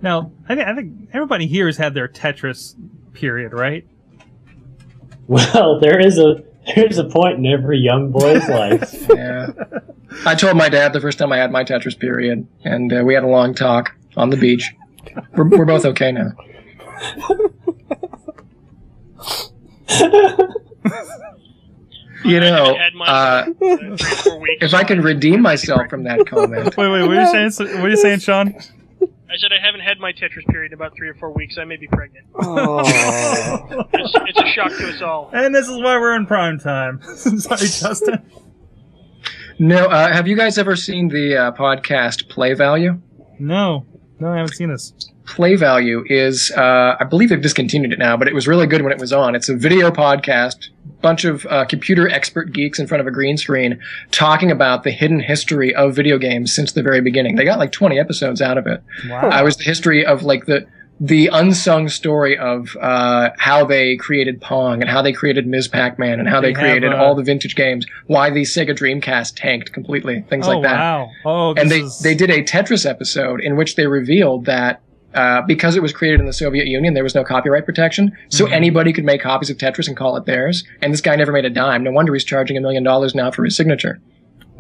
now 0.03 0.33
I 0.49 0.55
think 0.55 0.69
I 0.69 0.75
think 0.75 1.09
everybody 1.13 1.47
here 1.47 1.67
has 1.67 1.77
had 1.77 1.95
their 1.95 2.09
Tetris 2.09 2.75
period, 3.13 3.53
right? 3.53 3.87
Well, 5.27 5.79
there 5.81 6.01
is 6.01 6.19
a 6.19 6.43
there's 6.75 6.99
a 6.99 7.05
point 7.05 7.39
in 7.39 7.47
every 7.47 7.79
young 7.79 8.11
boy's 8.11 8.49
life. 8.49 9.07
Yeah. 9.09 9.49
I 10.27 10.35
told 10.35 10.57
my 10.57 10.69
dad 10.69 10.93
the 10.93 11.01
first 11.01 11.19
time 11.19 11.33
I 11.33 11.37
had 11.39 11.53
my 11.53 11.65
Tetris 11.65 11.99
period, 11.99 12.47
and 12.65 12.93
uh, 12.93 13.03
we 13.05 13.15
had 13.15 13.23
a 13.23 13.29
long 13.29 13.55
talk 13.55 13.95
on 14.17 14.31
the 14.31 14.37
beach. 14.37 14.73
We're, 15.37 15.49
we're 15.49 15.65
both 15.65 15.85
okay 15.87 16.13
now. 16.13 16.33
You 22.25 22.41
know, 22.41 22.75
I 22.77 22.83
had 22.83 22.95
mine 22.95 23.09
uh, 23.09 23.45
for 23.45 23.55
three 23.79 23.89
or 23.93 23.97
four 23.99 24.41
weeks. 24.41 24.65
if 24.65 24.75
I 24.75 24.85
can 24.85 25.01
redeem 25.01 25.41
myself 25.43 25.89
from 25.89 26.05
that 26.05 26.27
comment, 26.27 26.77
Wait, 26.77 26.89
wait, 26.91 27.03
what 27.09 27.17
are 27.17 27.23
you 27.23 27.51
saying? 27.51 27.69
What 27.79 27.87
are 27.87 27.91
you 27.91 27.97
saying, 27.97 28.19
Sean? 28.21 28.55
I 29.33 29.37
said 29.37 29.53
I 29.53 29.65
haven't 29.65 29.83
had 29.83 30.01
my 30.01 30.13
Tetris 30.13 30.45
period 30.49 30.73
in 30.73 30.75
about 30.75 30.95
three 30.97 31.09
or 31.09 31.15
four 31.15 31.33
weeks. 31.33 31.57
I 31.57 31.65
may 31.65 31.77
be 31.77 31.87
pregnant. 31.87 32.27
Oh. 32.43 32.81
It's, 33.93 34.13
it's 34.27 34.41
a 34.41 34.47
shock 34.49 34.71
to 34.77 34.89
us 34.89 35.01
all. 35.03 35.31
And 35.33 35.55
this 35.55 35.69
is 35.69 35.77
why 35.81 35.97
we're 35.99 36.17
in 36.17 36.27
prime 36.27 36.59
time. 36.59 37.01
Sorry, 37.15 37.59
Justin. 37.61 38.29
no. 39.59 39.87
Uh, 39.87 40.13
have 40.13 40.27
you 40.27 40.37
guys 40.37 40.59
ever 40.59 40.75
seen 40.77 41.09
the 41.09 41.37
uh, 41.37 41.53
podcast 41.53 42.29
Play 42.29 42.55
Value? 42.55 43.01
No, 43.39 43.87
no, 44.21 44.33
I 44.33 44.37
haven't 44.37 44.55
seen 44.55 44.69
this. 44.69 44.93
Play 45.27 45.57
Value 45.57 46.05
is, 46.07 46.51
uh, 46.57 46.97
I 46.99 47.05
believe 47.05 47.29
they've 47.29 47.41
discontinued 47.41 47.93
it 47.93 47.99
now, 47.99 48.17
but 48.17 48.29
it 48.29 48.35
was 48.35 48.47
really 48.49 48.67
good 48.67 48.83
when 48.83 48.93
it 48.93 48.99
was 48.99 49.13
on. 49.13 49.35
It's 49.35 49.49
a 49.49 49.55
video 49.55 49.91
podcast, 49.91 50.69
bunch 51.01 51.25
of 51.25 51.47
uh, 51.47 51.65
computer 51.65 52.09
expert 52.09 52.53
geeks 52.53 52.79
in 52.79 52.87
front 52.87 53.01
of 53.01 53.07
a 53.07 53.11
green 53.11 53.37
screen 53.37 53.81
talking 54.11 54.51
about 54.51 54.83
the 54.83 54.91
hidden 54.91 55.21
history 55.21 55.75
of 55.75 55.95
video 55.95 56.19
games 56.19 56.55
since 56.55 56.73
the 56.73 56.83
very 56.83 57.01
beginning. 57.01 57.37
They 57.37 57.45
got 57.45 57.59
like 57.59 57.73
20 57.73 57.99
episodes 57.99 58.43
out 58.43 58.59
of 58.59 58.67
it. 58.67 58.83
Wow. 59.09 59.31
I 59.31 59.43
was 59.43 59.57
the 59.57 59.65
history 59.65 60.05
of 60.05 60.23
like 60.23 60.47
the 60.47 60.67
the 61.03 61.29
unsung 61.33 61.89
story 61.89 62.37
of 62.37 62.77
uh, 62.81 63.31
how 63.39 63.65
they 63.65 63.97
created 63.97 64.39
Pong 64.41 64.83
and 64.83 64.91
how 64.91 65.01
they 65.01 65.13
created 65.15 65.47
Ms. 65.47 65.67
Pac-Man 65.67 66.21
and 66.21 66.29
how 66.29 66.41
they, 66.43 66.53
They 66.53 66.61
have, 66.61 66.69
created 66.71 66.93
uh, 66.93 66.97
all 66.97 67.15
the 67.15 67.23
vintage 67.23 67.57
games, 67.57 67.87
why 68.07 68.29
the 68.29 68.43
Sega 68.43 68.77
Dreamcast 68.77 69.33
tanked 69.37 69.73
completely, 69.73 70.21
things 70.29 70.47
oh 70.47 70.51
like 70.53 70.63
that 70.65 70.77
wow. 70.79 71.11
Oh, 71.25 71.55
and 71.55 71.71
they 71.71 71.81
is- 71.81 72.01
they 72.01 72.15
did 72.15 72.29
a 72.31 72.43
Tetris 72.43 72.85
episode 72.89 73.41
in 73.41 73.57
which 73.57 73.77
they 73.77 73.87
revealed 73.87 74.45
that 74.45 74.83
uh, 75.15 75.41
because 75.43 75.75
it 75.75 75.83
was 75.83 75.93
created 75.93 76.21
in 76.21 76.27
the 76.27 76.33
Soviet 76.33 76.67
Union, 76.67 76.95
there 76.95 77.03
was 77.03 77.15
no 77.17 77.25
copyright 77.25 77.65
protection, 77.67 78.13
so 78.29 78.45
Mm-hmm. 78.45 78.55
anybody 78.55 78.93
could 78.93 79.05
make 79.05 79.23
copies 79.23 79.51
of 79.51 79.57
Tetris 79.57 79.89
and 79.89 79.97
call 79.97 80.17
it 80.17 80.25
theirs. 80.27 80.63
And 80.83 80.93
this 80.93 81.01
guy 81.01 81.17
never 81.17 81.33
made 81.33 81.45
a 81.47 81.51
dime. 81.51 81.83
No 81.83 81.91
wonder 81.93 82.13
he's 82.15 82.23
charging 82.25 82.57
a 82.57 82.61
million 82.61 82.83
dollars 82.85 83.13
now 83.15 83.31
for 83.33 83.45
his 83.45 83.57
signature. 83.57 84.01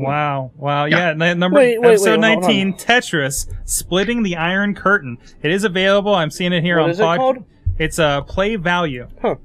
Wow, 0.07 0.53
wow, 0.57 0.85
yeah. 0.87 1.11
n- 1.11 1.39
number 1.39 1.59
Wait, 1.59 1.81
wait, 1.81 1.93
episode 1.93 2.21
wait, 2.21 2.29
hold 2.29 2.45
on. 2.45 2.51
nineteen, 2.51 2.75
Tetris, 2.75 3.53
splitting 3.65 4.23
the 4.23 4.37
Iron 4.37 4.75
Curtain. 4.75 5.19
It 5.43 5.51
is 5.51 5.65
available. 5.65 6.15
I'm 6.15 6.31
seeing 6.31 6.53
it 6.53 6.63
here 6.63 6.79
What 6.79 6.85
on 6.85 6.91
is 6.91 7.01
it 7.01 7.03
called? 7.03 7.45
It's 7.79 7.99
a 7.99 8.05
uh, 8.05 8.21
play 8.23 8.57
value. 8.57 9.09
Huh. 9.23 9.37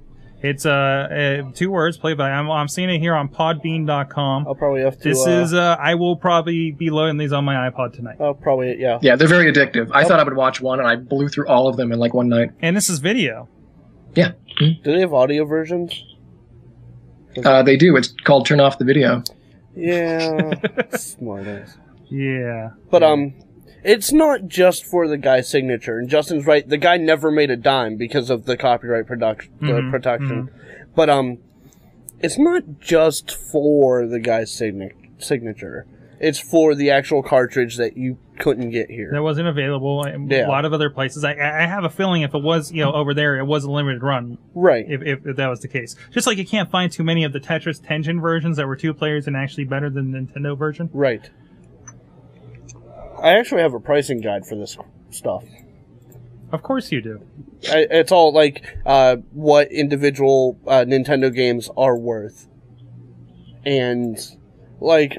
It's 0.41 0.65
uh, 0.65 0.69
uh 0.69 1.51
two 1.53 1.71
words, 1.71 1.97
play 1.97 2.13
value. 2.13 2.33
I'm, 2.33 2.51
I'm 2.51 2.67
seeing 2.67 2.89
it 2.89 2.99
here 2.99 3.15
on 3.15 3.29
Podbean.com. 3.29 4.47
I'll 4.47 4.55
probably 4.55 4.81
have 4.81 4.97
to. 4.99 5.09
This 5.09 5.25
uh, 5.25 5.29
is 5.29 5.53
uh, 5.53 5.77
I 5.79 5.95
will 5.95 6.15
probably 6.15 6.71
be 6.71 6.89
loading 6.89 7.17
these 7.17 7.33
on 7.33 7.45
my 7.45 7.69
iPod 7.69 7.93
tonight. 7.93 8.17
I'll 8.19 8.33
probably 8.33 8.79
yeah. 8.79 8.99
Yeah, 9.01 9.15
they're 9.15 9.27
very 9.27 9.51
addictive. 9.51 9.89
I 9.93 10.03
thought 10.03 10.19
I 10.19 10.23
would 10.23 10.35
watch 10.35 10.61
one, 10.61 10.79
and 10.79 10.87
I 10.87 10.97
blew 10.97 11.29
through 11.29 11.47
all 11.47 11.67
of 11.67 11.77
them 11.77 11.91
in 11.91 11.99
like 11.99 12.13
one 12.13 12.29
night. 12.29 12.51
And 12.61 12.75
this 12.75 12.89
is 12.89 12.99
video. 12.99 13.49
Yeah, 14.15 14.31
Do 14.59 14.75
they 14.83 14.99
have 15.01 15.13
audio 15.13 15.45
versions? 15.45 16.03
uh, 17.43 17.63
they 17.63 17.75
do. 17.75 17.95
It's 17.97 18.13
called 18.23 18.45
"Turn 18.45 18.59
Off 18.59 18.77
the 18.77 18.85
Video." 18.85 19.23
Yeah, 19.75 20.53
smart 20.95 21.47
ass. 21.47 21.77
Yeah. 22.07 22.71
But 22.89 23.03
um, 23.03 23.33
it's 23.83 24.11
not 24.11 24.47
just 24.47 24.85
for 24.85 25.07
the 25.07 25.17
guy's 25.17 25.49
signature. 25.49 25.97
And 25.99 26.09
Justin's 26.09 26.45
right. 26.45 26.67
The 26.67 26.77
guy 26.77 26.97
never 26.97 27.31
made 27.31 27.51
a 27.51 27.55
dime 27.57 27.97
because 27.97 28.29
of 28.29 28.45
the 28.45 28.57
copyright 28.57 29.07
production 29.07 29.51
Mhm, 29.61 29.91
protection. 29.91 30.49
But 30.95 31.09
um, 31.09 31.39
it's 32.19 32.37
not 32.37 32.79
just 32.79 33.31
for 33.31 34.05
the 34.07 34.19
guy's 34.19 34.51
signa- 34.51 34.91
signature. 35.17 35.85
It's 36.19 36.39
for 36.39 36.75
the 36.75 36.91
actual 36.91 37.21
cartridge 37.23 37.75
that 37.77 37.97
you 37.97 38.17
couldn't 38.39 38.69
get 38.69 38.89
here. 38.89 39.09
That 39.11 39.21
wasn't 39.21 39.47
available 39.47 40.05
in 40.05 40.29
Yeah. 40.29 40.47
a 40.47 40.49
lot 40.49 40.65
of 40.65 40.73
other 40.73 40.89
places. 40.89 41.23
I, 41.23 41.31
I 41.33 41.65
have 41.65 41.83
a 41.83 41.89
feeling 41.89 42.21
if 42.21 42.33
it 42.33 42.41
was, 42.41 42.71
you 42.71 42.83
know, 42.83 42.93
over 42.93 43.13
there, 43.13 43.37
it 43.37 43.45
was 43.45 43.63
a 43.63 43.71
limited 43.71 44.01
run. 44.03 44.37
Right. 44.53 44.85
If, 44.87 45.01
if, 45.01 45.25
if 45.25 45.35
that 45.37 45.47
was 45.47 45.59
the 45.61 45.67
case, 45.67 45.95
just 46.11 46.25
like 46.27 46.37
you 46.37 46.45
can't 46.45 46.69
find 46.71 46.91
too 46.91 47.03
many 47.03 47.23
of 47.23 47.33
the 47.33 47.39
Tetris 47.39 47.81
Tengen 47.81 48.21
versions 48.21 48.57
that 48.57 48.67
were 48.67 48.75
two 48.75 48.93
players 48.93 49.27
and 49.27 49.35
actually 49.35 49.65
better 49.65 49.89
than 49.89 50.11
the 50.11 50.19
Nintendo 50.19 50.57
version. 50.57 50.89
Right. 50.93 51.29
I 53.21 53.37
actually 53.37 53.61
have 53.61 53.73
a 53.73 53.79
pricing 53.79 54.21
guide 54.21 54.45
for 54.45 54.55
this 54.55 54.77
stuff. 55.09 55.43
Of 56.51 56.61
course 56.61 56.91
you 56.91 57.01
do. 57.01 57.21
I, 57.69 57.87
it's 57.89 58.11
all 58.11 58.33
like 58.33 58.63
uh, 58.85 59.17
what 59.31 59.71
individual 59.71 60.59
uh, 60.67 60.85
Nintendo 60.87 61.33
games 61.33 61.69
are 61.75 61.97
worth, 61.97 62.47
and 63.65 64.17
like 64.79 65.17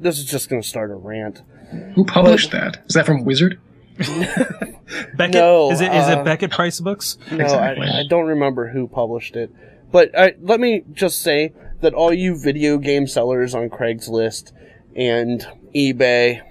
this 0.00 0.18
is 0.18 0.24
just 0.24 0.48
gonna 0.48 0.62
start 0.62 0.90
a 0.90 0.94
rant. 0.94 1.42
Who 1.94 2.04
published 2.04 2.50
that? 2.52 2.82
Is 2.86 2.94
that 2.94 3.06
from 3.06 3.24
Wizard? 3.24 3.60
Beckett 3.98 5.34
No, 5.34 5.70
is 5.70 5.80
it 5.80 5.92
is 5.92 6.08
uh, 6.08 6.18
it 6.18 6.24
Beckett 6.24 6.50
Price 6.50 6.80
Books? 6.80 7.18
No, 7.30 7.44
Exactly. 7.44 7.86
I, 7.86 8.00
I 8.00 8.06
don't 8.08 8.26
remember 8.26 8.68
who 8.68 8.88
published 8.88 9.36
it, 9.36 9.52
but 9.92 10.14
uh, 10.14 10.30
let 10.40 10.60
me 10.60 10.84
just 10.92 11.20
say 11.22 11.52
that 11.80 11.94
all 11.94 12.12
you 12.12 12.36
video 12.36 12.78
game 12.78 13.06
sellers 13.06 13.54
on 13.54 13.70
Craigslist 13.70 14.52
and 14.96 15.46
eBay 15.74 16.42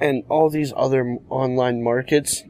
and 0.00 0.24
all 0.28 0.50
these 0.50 0.72
other 0.76 1.18
online 1.28 1.82
markets, 1.82 2.42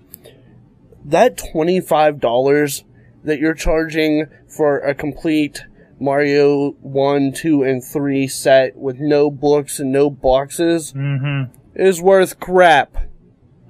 that 1.04 1.36
twenty-five 1.36 2.20
dollars 2.20 2.84
that 3.24 3.38
you're 3.40 3.54
charging 3.54 4.26
for 4.48 4.78
a 4.78 4.94
complete 4.94 5.64
Mario 5.98 6.72
one, 6.80 7.32
two, 7.32 7.62
and 7.62 7.82
three 7.82 8.26
set 8.28 8.76
with 8.76 8.98
no 8.98 9.30
books 9.30 9.78
and 9.78 9.90
no 9.92 10.10
boxes 10.10 10.92
Mm-hmm. 10.92 11.52
is 11.74 12.00
worth 12.00 12.38
crap. 12.40 12.96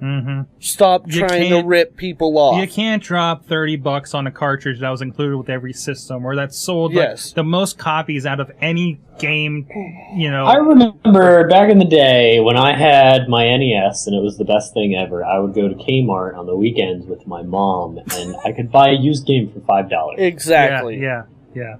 Mm-hmm. 0.01 0.41
Stop 0.59 1.07
You 1.07 1.21
trying 1.21 1.49
to 1.49 1.63
rip 1.63 1.97
people 1.97 2.37
off. 2.37 2.61
You 2.61 2.67
can't 2.67 3.01
drop 3.01 3.45
thirty 3.47 3.77
bucks 3.77 4.13
on 4.13 4.27
a 4.27 4.31
cartridge 4.31 4.79
that 4.81 4.89
was 4.91 5.01
included 5.01 5.35
with 5.37 5.49
every 5.49 5.73
system, 5.73 6.23
or 6.23 6.35
that 6.35 6.53
sold 6.53 6.93
Yes. 6.93 7.29
like, 7.29 7.35
the 7.37 7.43
most 7.43 7.79
copies 7.79 8.23
out 8.27 8.39
of 8.39 8.51
any 8.61 8.99
game. 9.17 9.67
You 10.15 10.29
know, 10.29 10.45
I 10.45 10.57
remember 10.57 11.47
back 11.47 11.71
in 11.71 11.79
the 11.79 11.85
day 11.85 12.39
when 12.39 12.57
I 12.57 12.77
had 12.77 13.27
my 13.27 13.45
NES 13.57 14.05
and 14.05 14.15
it 14.15 14.21
was 14.21 14.37
the 14.37 14.45
best 14.45 14.71
thing 14.75 14.93
ever. 14.93 15.25
I 15.25 15.39
would 15.39 15.55
go 15.55 15.67
to 15.67 15.73
Kmart 15.73 16.37
on 16.37 16.45
the 16.45 16.55
weekends 16.55 17.07
with 17.07 17.25
my 17.25 17.41
mom 17.41 17.97
and 17.97 18.35
I 18.45 18.51
could 18.51 18.71
buy 18.71 18.89
a 18.89 18.93
used 18.99 19.25
game 19.25 19.51
for 19.51 19.61
five 19.61 19.89
dollars. 19.89 20.19
Exactly. 20.19 20.99
Yeah, 21.01 21.23
yeah, 21.55 21.63
yeah. 21.63 21.75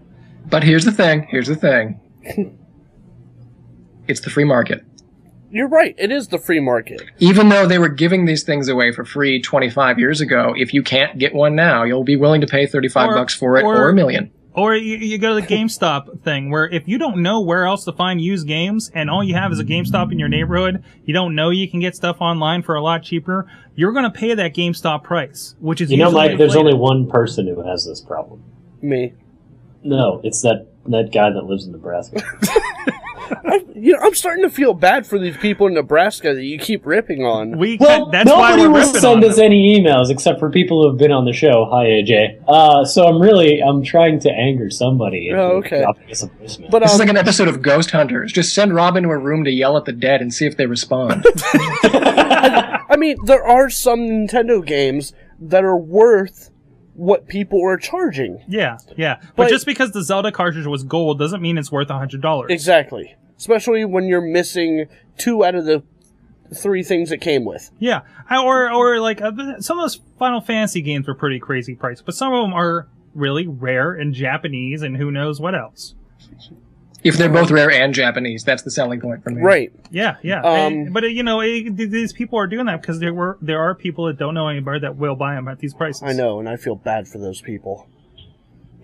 But 0.49 0.63
here's 0.63 0.85
the 0.85 0.91
thing. 0.91 1.27
Here's 1.29 1.47
the 1.47 1.55
thing. 1.55 1.99
it's 4.07 4.21
the 4.21 4.29
free 4.29 4.43
market. 4.45 4.83
You're 5.49 5.69
right. 5.69 5.95
It 5.97 6.11
is 6.11 6.27
the 6.27 6.37
free 6.39 6.59
market. 6.59 7.01
Even 7.19 7.49
though 7.49 7.65
they 7.65 7.79
were 7.79 7.87
giving 7.89 8.25
these 8.25 8.43
things 8.43 8.67
away 8.67 8.91
for 8.91 9.05
free 9.05 9.41
25 9.41 9.97
years 9.97 10.19
ago, 10.19 10.53
if 10.57 10.73
you 10.73 10.83
can't 10.83 11.17
get 11.17 11.33
one 11.33 11.55
now, 11.55 11.83
you'll 11.83 12.03
be 12.03 12.17
willing 12.17 12.41
to 12.41 12.47
pay 12.47 12.65
35 12.65 13.09
Or- 13.09 13.15
bucks 13.15 13.33
for 13.33 13.57
it 13.57 13.63
or- 13.63 13.75
or, 13.77 13.89
a 13.89 13.93
million. 13.93 14.31
Or 14.53 14.75
you, 14.75 14.97
you 14.97 15.19
go 15.19 15.35
to 15.39 15.45
the 15.45 15.47
GameStop 15.55 16.21
thing, 16.23 16.49
where 16.49 16.67
if 16.67 16.87
you 16.87 16.97
don't 16.97 17.21
know 17.21 17.41
where 17.41 17.65
else 17.65 17.85
to 17.85 17.91
find 17.93 18.19
used 18.19 18.47
games, 18.47 18.89
and 18.93 19.07
all 19.09 19.23
you 19.23 19.35
have 19.35 19.51
is 19.51 19.59
a 19.59 19.63
GameStop 19.63 20.11
in 20.11 20.17
your 20.19 20.29
neighborhood, 20.29 20.83
you 21.05 21.13
don't 21.13 21.35
know 21.35 21.51
you 21.51 21.69
can 21.69 21.79
get 21.79 21.95
stuff 21.95 22.17
online 22.19 22.63
for 22.63 22.73
a 22.75 22.81
lot 22.81 23.03
cheaper. 23.03 23.45
You're 23.75 23.91
going 23.93 24.03
to 24.05 24.09
pay 24.11 24.33
that 24.33 24.55
GameStop 24.55 25.03
price, 25.03 25.55
which 25.59 25.79
is 25.79 25.91
You 25.91 25.97
know, 25.97 26.05
usually 26.05 26.29
Mike, 26.29 26.37
there's 26.39 26.55
inflated. 26.55 26.73
only 26.73 26.79
one 26.81 27.07
person 27.07 27.47
who 27.47 27.61
has 27.61 27.85
this 27.85 28.01
problem. 28.01 28.43
Me. 28.81 29.13
No, 29.87 30.19
it's 30.23 30.41
that 30.41 30.67
that 30.87 31.11
guy 31.13 31.29
that 31.31 31.45
lives 31.45 31.65
in 31.65 31.71
Nebraska. 31.71 32.21
I, 33.29 33.65
you 33.75 33.91
know, 33.93 33.99
I'm 34.01 34.13
starting 34.15 34.43
to 34.43 34.49
feel 34.49 34.73
bad 34.73 35.05
for 35.05 35.19
these 35.19 35.35
people 35.37 35.67
in 35.67 35.73
Nebraska 35.73 36.33
that 36.33 36.43
you 36.43 36.57
keep 36.57 36.85
ripping 36.85 37.23
on. 37.25 37.57
We 37.57 37.77
Well, 37.77 38.09
that's 38.09 38.29
why 38.29 38.51
nobody 38.51 38.67
we're 38.67 38.73
will 38.79 38.93
send 38.93 39.23
us 39.25 39.35
them. 39.35 39.45
any 39.45 39.77
emails 39.79 40.09
except 40.09 40.39
for 40.39 40.49
people 40.49 40.81
who 40.81 40.89
have 40.89 40.97
been 40.97 41.11
on 41.11 41.25
the 41.25 41.33
show. 41.33 41.65
Hi, 41.71 41.85
AJ. 41.85 42.41
Uh, 42.47 42.85
so 42.85 43.05
I'm 43.05 43.21
really 43.21 43.59
I'm 43.61 43.83
trying 43.83 44.19
to 44.21 44.29
anger 44.31 44.69
somebody. 44.69 45.29
into 45.29 45.41
Oh, 45.41 45.57
okay. 45.57 45.81
dropping 45.81 46.09
us 46.11 46.23
a 46.23 46.27
voicemail. 46.27 46.69
But 46.71 46.79
This 46.83 46.93
is 46.93 46.99
um, 46.99 47.07
like 47.07 47.09
an 47.09 47.17
episode 47.17 47.47
of 47.49 47.61
Ghost 47.61 47.91
Hunters. 47.91 48.31
Just 48.31 48.53
send 48.53 48.73
Robin 48.73 49.03
to 49.03 49.09
a 49.09 49.17
room 49.17 49.43
to 49.43 49.51
yell 49.51 49.75
at 49.77 49.85
the 49.85 49.93
dead 49.93 50.21
and 50.21 50.33
see 50.33 50.45
if 50.45 50.55
they 50.57 50.65
respond. 50.65 51.25
I 51.83 52.95
mean, 52.97 53.17
there 53.25 53.45
are 53.45 53.69
some 53.69 53.99
Nintendo 54.01 54.65
games 54.65 55.13
that 55.39 55.63
are 55.63 55.77
worth 55.77 56.49
what 56.97 57.27
people 57.27 57.63
are 57.63 57.77
charging. 57.77 58.43
Yeah, 58.47 58.77
yeah. 58.97 59.17
But, 59.21 59.35
But- 59.35 59.49
just 59.49 59.65
because 59.65 59.91
the 59.91 60.03
Zelda 60.03 60.31
cartridge 60.31 60.65
was 60.65 60.83
gold 60.83 61.19
doesn't 61.19 61.41
mean 61.41 61.57
it's 61.57 61.71
worth 61.71 61.89
a 61.89 61.97
hundred 61.97 62.21
dollars. 62.21 62.47
Exactly. 62.51 63.15
Especially 63.37 63.85
when 63.85 64.05
you're 64.05 64.19
missing 64.21 64.87
two 65.17 65.45
out 65.45 65.53
of 65.55 65.65
the 65.65 65.83
three 66.55 66.81
things 66.83 67.11
it 67.11 67.21
came 67.21 67.45
with. 67.45 67.69
Yeah, 67.77 68.01
or 68.31 68.71
or 68.71 68.99
like 68.99 69.21
uh, 69.21 69.59
some 69.59 69.77
of 69.77 69.83
those 69.83 70.01
Final 70.17 70.41
Fantasy 70.41 70.81
games 70.81 71.07
were 71.07 71.13
pretty 71.15 71.39
crazy 71.39 71.75
price, 71.75 72.01
but 72.01 72.15
some 72.15 72.33
of 72.33 72.41
them 72.43 72.53
are 72.53 72.87
really 73.13 73.47
rare 73.47 73.93
and 73.93 74.13
Japanese, 74.13 74.81
and 74.81 74.97
who 74.97 75.11
knows 75.11 75.39
what 75.39 75.53
else. 75.55 75.93
If 77.03 77.17
they're 77.17 77.29
both 77.29 77.51
rare 77.51 77.71
and 77.71 77.93
Japanese, 77.93 78.43
that's 78.43 78.63
the 78.63 78.71
selling 78.71 78.99
point 78.99 79.23
for 79.23 79.29
me. 79.29 79.41
Right. 79.41 79.71
Yeah, 79.91 80.17
yeah. 80.23 80.41
Um, 80.41 80.73
And- 80.73 80.93
but 80.93 81.03
uh, 81.03 81.07
you 81.07 81.23
know, 81.23 81.41
it, 81.41 81.75
these 81.77 82.13
people 82.13 82.39
are 82.39 82.47
doing 82.47 82.65
that 82.65 82.81
because 82.81 82.99
there 82.99 83.13
were 83.13 83.37
there 83.41 83.59
are 83.59 83.75
people 83.75 84.05
that 84.07 84.17
don't 84.17 84.33
know 84.33 84.47
anybody 84.47 84.79
that 84.81 84.95
will 84.97 85.15
buy 85.15 85.35
them 85.35 85.47
at 85.47 85.59
these 85.59 85.73
prices. 85.73 86.03
I 86.03 86.13
know, 86.13 86.39
and 86.39 86.49
I 86.49 86.57
feel 86.57 86.75
bad 86.75 87.07
for 87.07 87.17
those 87.17 87.41
people. 87.41 87.87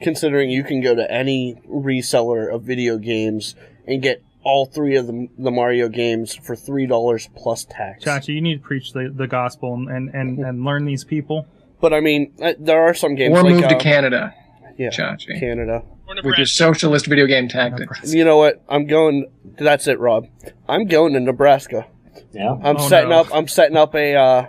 Considering 0.01 0.49
you 0.49 0.64
can 0.64 0.82
go 0.82 0.93
to 0.95 1.09
any 1.09 1.55
reseller 1.70 2.53
of 2.53 2.64
video 2.64 2.97
games 2.97 3.55
and 3.88 4.01
get 4.01 4.22
all 4.43 4.66
three 4.66 4.97
of 4.97 5.07
the, 5.07 5.30
the 5.38 5.51
Mario 5.51 5.88
games 5.88 6.36
for 6.36 6.55
three 6.55 6.86
dollars 6.86 7.30
plus 7.36 7.64
tax. 7.64 8.03
Chachi, 8.03 8.36
you 8.36 8.41
need 8.41 8.55
to 8.55 8.61
preach 8.68 8.91
the, 8.91 9.09
the 9.16 9.28
gospel 9.28 9.74
and, 9.74 9.88
and, 9.89 10.09
and, 10.14 10.39
and 10.39 10.66
learn 10.66 10.86
these 10.86 11.05
people. 11.05 11.47
But 11.80 11.93
I 11.93 12.01
mean, 12.01 12.34
uh, 12.41 12.53
there 12.59 12.82
are 12.84 12.93
some 12.93 13.16
games 13.16 13.38
Or 13.38 13.43
like 13.43 13.53
move 13.53 13.61
to 13.70 13.76
uh, 13.76 13.80
Canada 13.80 14.34
yeah, 14.78 14.89
Chachi. 14.89 15.39
Canada. 15.39 15.84
Or 16.08 16.16
with 16.24 16.38
your 16.38 16.45
socialist 16.45 17.08
video 17.08 17.26
game 17.28 17.47
tactics. 17.47 18.14
You 18.14 18.26
know 18.26 18.38
what? 18.38 18.62
I'm 18.70 18.86
going. 18.88 19.32
That's 19.58 19.88
it, 19.88 19.99
Rob. 19.99 20.28
I'm 20.68 20.86
going 20.88 21.14
to 21.14 21.20
Nebraska. 21.20 21.88
yeah. 22.34 22.51
I'm 22.64 22.78
Oh, 22.78 22.88
setting 22.89 23.10
no. 23.10 23.22
up. 23.22 23.28
I'm 23.34 23.47
setting 23.47 23.78
up 23.78 23.95
a. 23.95 24.16
Uh, 24.16 24.45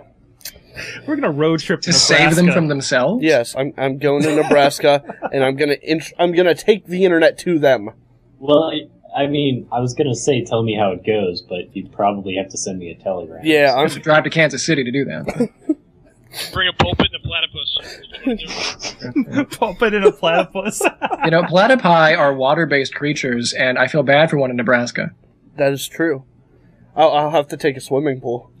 We're 1.07 1.15
gonna 1.15 1.31
road 1.31 1.61
trip 1.61 1.81
to, 1.81 1.91
To 1.91 1.97
save 1.97 2.35
them 2.35 2.51
from 2.51 2.67
themselves? 2.67 3.23
yes, 3.23 3.55
I'm. 3.55 3.73
I'm 3.77 3.97
going 3.97 4.23
to 4.23 4.35
Nebraska, 4.35 5.01
and 5.31 5.43
I'm 5.43 5.55
gonna. 5.55 5.77
Int- 5.81 6.13
I'm 6.19 6.33
gonna 6.33 6.55
take 6.55 6.85
the 6.87 7.05
internet 7.05 7.37
to 7.39 7.57
them. 7.57 7.89
Well, 8.39 8.65
I- 8.65 8.89
I 9.17 9.27
mean, 9.27 9.65
I 9.71 9.79
was 9.79 9.93
gonna 9.93 10.13
say 10.13 10.43
tell 10.43 10.61
me 10.61 10.75
how 10.75 10.91
it 10.91 11.05
goes, 11.05 11.41
but 11.41 11.73
you'd 11.73 11.89
probably 11.93 12.35
have 12.35 12.49
to 12.49 12.57
send 12.57 12.79
me 12.79 12.91
a 12.91 12.95
telegram. 13.01 13.39
Yeah, 13.45 13.73
I'm. 13.73 13.83
have 13.83 13.93
to 13.93 13.99
drive 14.01 14.25
to 14.25 14.29
Kansas 14.29 14.65
City 14.65 14.83
to 14.83 14.91
do 14.91 15.05
that. 15.05 15.49
Bring 16.51 16.67
a 16.67 16.73
pulpit 16.73 17.07
and 17.13 17.23
a 17.23 17.27
platypus. 17.27 17.77
Pulpit 19.57 19.93
in 19.93 20.03
a 20.03 20.11
platypus. 20.11 20.81
you 21.23 21.31
know, 21.31 21.43
platypi 21.43 22.17
are 22.17 22.33
water-based 22.33 22.93
creatures, 22.93 23.53
and 23.53 23.77
I 23.77 23.87
feel 23.87 24.03
bad 24.03 24.29
for 24.29 24.37
one 24.37 24.49
in 24.49 24.55
Nebraska. 24.57 25.11
That 25.57 25.71
is 25.73 25.87
true. 25.87 26.25
I'll, 26.95 27.11
I'll 27.11 27.29
have 27.31 27.47
to 27.49 27.57
take 27.57 27.77
a 27.77 27.81
swimming 27.81 28.21
pool. 28.21 28.51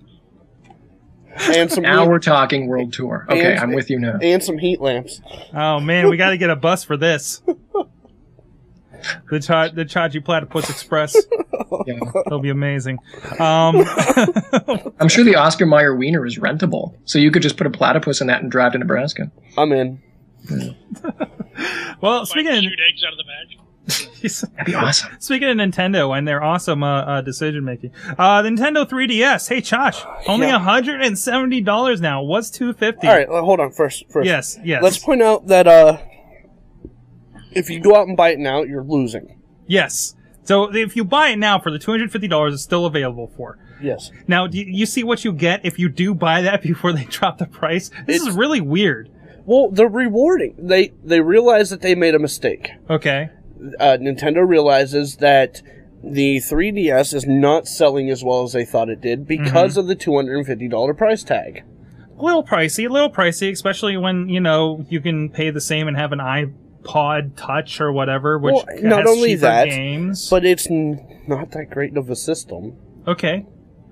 And 1.37 1.69
some 1.69 1.83
Now 1.83 2.03
heat, 2.03 2.09
we're 2.09 2.19
talking 2.19 2.67
world 2.67 2.93
tour. 2.93 3.25
Okay, 3.29 3.51
And- 3.53 3.59
I'm 3.59 3.73
with 3.73 3.89
you 3.89 3.99
now. 3.99 4.17
and 4.21 4.41
some 4.41 4.57
heat 4.57 4.79
lamps. 4.79 5.19
oh 5.53 5.79
man, 5.81 6.09
we 6.09 6.15
got 6.17 6.29
to 6.29 6.37
get 6.37 6.49
a 6.49 6.55
bus 6.55 6.83
for 6.85 6.95
this. 6.97 7.41
the 9.29 9.39
Cha- 9.39 9.69
the 9.69 9.85
Chachi 9.85 10.23
Platypus 10.23 10.69
Express. 10.69 11.15
Yeah. 11.85 11.99
It'll 12.25 12.39
be 12.39 12.49
amazing. 12.49 12.99
Um, 13.39 13.83
I'm 14.99 15.09
sure 15.09 15.23
the 15.23 15.35
Oscar 15.35 15.65
Mayer 15.65 15.95
Wiener 15.95 16.25
is 16.25 16.37
rentable, 16.39 16.95
so 17.05 17.19
you 17.19 17.31
could 17.31 17.41
just 17.41 17.57
put 17.57 17.67
a 17.67 17.71
platypus 17.71 18.21
in 18.21 18.27
that 18.27 18.41
and 18.41 18.51
drive 18.51 18.73
to 18.73 18.77
Nebraska. 18.77 19.31
I'm 19.57 19.71
in. 19.71 20.01
well, 22.01 22.25
speaking 22.25 22.51
of, 22.57 22.63
shoot 22.63 22.79
eggs 22.89 23.03
out 23.03 23.11
of 23.13 23.17
the 23.17 23.23
bag. 23.23 23.59
That'd 23.87 24.65
be 24.65 24.73
awesome. 24.73 25.11
Speaking 25.19 25.47
of 25.49 25.57
Nintendo 25.57 26.17
and 26.17 26.27
their 26.27 26.41
awesome 26.43 26.81
uh, 26.83 27.01
uh, 27.01 27.21
decision 27.21 27.63
making, 27.63 27.91
uh, 28.17 28.41
Nintendo 28.41 28.87
3DS. 28.89 29.47
Hey, 29.47 29.61
Josh, 29.61 30.03
only 30.27 30.47
Yeah. 30.47 30.57
hundred 30.59 31.01
and 31.03 31.17
seventy 31.17 31.61
dollars 31.61 32.01
now. 32.01 32.23
What's 32.23 32.49
two 32.49 32.73
fifty? 32.73 33.07
All 33.07 33.13
right, 33.15 33.29
well, 33.29 33.45
hold 33.45 33.59
on. 33.59 33.71
First, 33.71 34.05
first. 34.09 34.25
Yes, 34.25 34.57
yes. 34.63 34.81
Let's 34.81 34.97
point 34.97 35.21
out 35.21 35.45
that 35.47 35.67
uh, 35.67 35.99
if 37.55 37.69
you 37.69 37.79
go 37.79 37.95
out 37.95 38.07
and 38.07 38.15
buy 38.17 38.29
it 38.31 38.39
now, 38.39 38.61
you're 38.63 38.83
losing. 38.83 39.39
yes. 39.67 40.15
So 40.43 40.71
if 40.75 40.95
you 40.95 41.03
buy 41.03 41.29
it 41.29 41.37
now 41.37 41.57
for 41.57 41.71
the 41.71 41.79
two 41.79 41.89
hundred 41.89 42.11
fifty 42.11 42.27
dollars, 42.27 42.53
it's 42.53 42.61
still 42.63 42.85
available 42.85 43.31
for. 43.35 43.57
Yes. 43.81 44.11
Now, 44.27 44.45
do 44.45 44.59
you, 44.59 44.85
see 44.85 45.03
what 45.03 45.25
you 45.25 45.33
get 45.33 45.65
if 45.65 45.79
you 45.79 45.89
do 45.89 46.13
buy 46.13 46.41
that 46.43 46.61
before 46.71 46.93
they 46.93 47.05
drop 47.05 47.39
the 47.39 47.47
price? 47.47 47.89
This 48.05 48.21
is 48.21 48.35
really 48.35 48.61
weird. 48.61 49.09
Well, 49.45 49.71
they're 49.71 49.87
rewarding. 49.87 50.53
They 50.59 50.93
they 51.03 51.19
realize 51.21 51.71
that 51.71 51.81
they 51.81 51.95
made 51.95 52.13
a 52.13 52.19
mistake. 52.19 52.69
Okay. 52.91 53.29
Uh, 53.79 53.97
Nintendo 53.99 54.47
realizes 54.47 55.15
that 55.17 55.63
the 56.03 56.37
3DS 56.37 57.15
is 57.15 57.25
not 57.25 57.67
selling 57.67 58.11
as 58.11 58.23
well 58.23 58.43
as 58.43 58.53
they 58.53 58.65
thought 58.65 58.89
it 58.89 59.01
did 59.01 59.25
because 59.27 59.71
Mm-hmm. 59.71 59.79
of 59.79 59.87
the 59.87 59.95
$250 59.95 60.95
price 60.97 61.23
tag. 61.23 61.63
A 62.19 62.23
little 62.23 62.43
pricey, 62.43 62.87
a 62.87 62.93
little 62.93 63.11
pricey, 63.11 63.51
especially 63.51 63.97
when, 63.97 64.29
you 64.29 64.39
know, 64.39 64.85
you 64.89 65.01
can 65.01 65.29
pay 65.29 65.49
the 65.49 65.59
same 65.61 65.87
and 65.87 65.97
have 65.97 66.11
an 66.11 66.19
iPod 66.85 67.35
Touch 67.35 67.81
or 67.81 67.91
whatever, 67.91 68.37
which 68.37 68.53
Well, 68.53 68.65
not 68.81 69.01
has 69.01 69.09
only 69.09 69.35
that, 69.35 69.65
games. 69.69 70.29
But 70.29 70.45
it's 70.45 70.69
n- 70.69 71.21
not 71.27 71.51
that 71.51 71.69
great 71.69 71.95
of 71.97 72.09
a 72.09 72.15
system. 72.15 72.73
okay. 73.07 73.45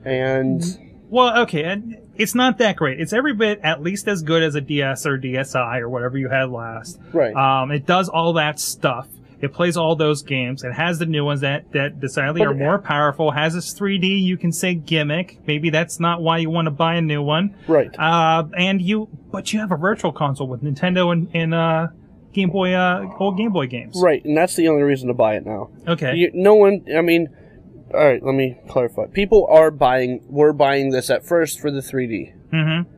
And 0.06 0.64
Well, 1.10 1.42
okay, 1.44 1.64
and 1.64 1.98
it's 2.16 2.36
not 2.36 2.58
that 2.58 2.76
great. 2.76 3.00
It's 3.00 3.14
every 3.14 3.34
bit 3.34 3.60
at 3.64 3.82
least 3.82 4.08
as 4.08 4.22
good 4.22 4.44
as 4.44 4.56
a 4.56 4.62
DS 4.62 5.06
or 5.06 5.18
DSi 5.18 5.80
or 5.80 5.90
whatever 5.90 6.18
you 6.18 6.30
had 6.30 6.50
last. 6.50 7.00
right. 7.14 7.34
Um, 7.36 7.72
it 7.72 7.86
does 7.86 8.10
all 8.10 8.34
that 8.34 8.60
stuff. 8.60 9.08
It 9.40 9.52
plays 9.52 9.76
all 9.76 9.98
those 9.98 10.22
games. 10.24 10.64
It 10.64 10.72
has 10.72 11.00
the 11.00 11.06
new 11.06 11.26
ones 11.26 11.42
that, 11.42 11.70
that 11.74 12.00
decidedly 12.00 12.40
But- 12.42 12.48
are 12.48 12.54
more 12.54 12.80
powerful. 12.80 13.32
Has 13.32 13.54
this 13.54 13.74
3D. 13.78 14.08
You 14.24 14.38
can 14.38 14.54
say 14.54 14.74
gimmick. 14.74 15.38
Maybe 15.46 15.70
that's 15.70 16.00
not 16.00 16.22
why 16.22 16.38
you 16.38 16.50
want 16.50 16.68
to 16.68 16.72
buy 16.72 16.96
a 16.96 17.02
new 17.02 17.22
one. 17.22 17.54
right. 17.68 17.94
Uh, 18.00 18.46
and 18.58 18.82
you, 18.82 19.10
but 19.34 19.52
you 19.52 19.60
have 19.60 19.72
a 19.74 19.76
virtual 19.76 20.14
console 20.14 20.48
with 20.48 20.64
Nintendo 20.64 21.12
and, 21.12 21.28
and 21.34 21.54
uh, 21.54 21.88
Game 22.34 22.50
Boy, 22.50 22.74
uh, 22.74 23.06
old 23.20 23.38
Game 23.38 23.52
Boy 23.52 23.68
games. 23.68 24.00
right. 24.02 24.24
And 24.26 24.36
that's 24.36 24.56
the 24.56 24.68
only 24.68 24.84
reason 24.84 25.08
to 25.08 25.14
buy 25.14 25.36
it 25.36 25.46
now. 25.46 25.70
Okay. 25.88 26.16
You, 26.16 26.32
no 26.34 26.56
one. 26.56 26.86
I 26.96 27.02
mean, 27.02 27.30
all 27.94 28.04
right. 28.06 28.22
Let 28.24 28.34
me 28.36 28.58
clarify. 28.70 29.06
People 29.08 29.48
are 29.50 29.72
buying. 29.72 30.22
Were 30.28 30.54
buying 30.54 30.90
this 30.90 31.10
at 31.10 31.26
first 31.26 31.60
for 31.60 31.72
the 31.72 31.80
3D. 31.82 32.34
mm-hmm. 32.52 32.90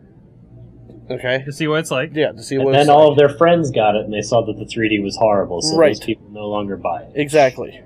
Okay. 1.14 1.44
To 1.46 1.52
see 1.52 1.68
what 1.68 1.80
it's 1.82 1.92
like. 1.92 2.12
Yeah. 2.16 2.32
To 2.32 2.42
see 2.42 2.58
what. 2.58 2.62
And 2.62 2.66
what. 2.68 2.72
then 2.74 2.82
it's 2.82 2.90
all 2.90 3.10
like. 3.10 3.12
of 3.12 3.18
their 3.30 3.38
friends 3.38 3.70
got 3.72 3.96
it, 3.96 4.06
and 4.06 4.14
they 4.14 4.22
saw 4.22 4.44
that 4.46 4.58
the 4.58 4.66
3D 4.66 5.04
was 5.04 5.16
horrible, 5.18 5.62
so 5.62 5.78
Right. 5.78 5.90
those 5.90 6.00
people 6.00 6.28
no 6.32 6.48
longer 6.48 6.78
buy 6.78 7.04
it. 7.04 7.12
Exactly. 7.16 7.80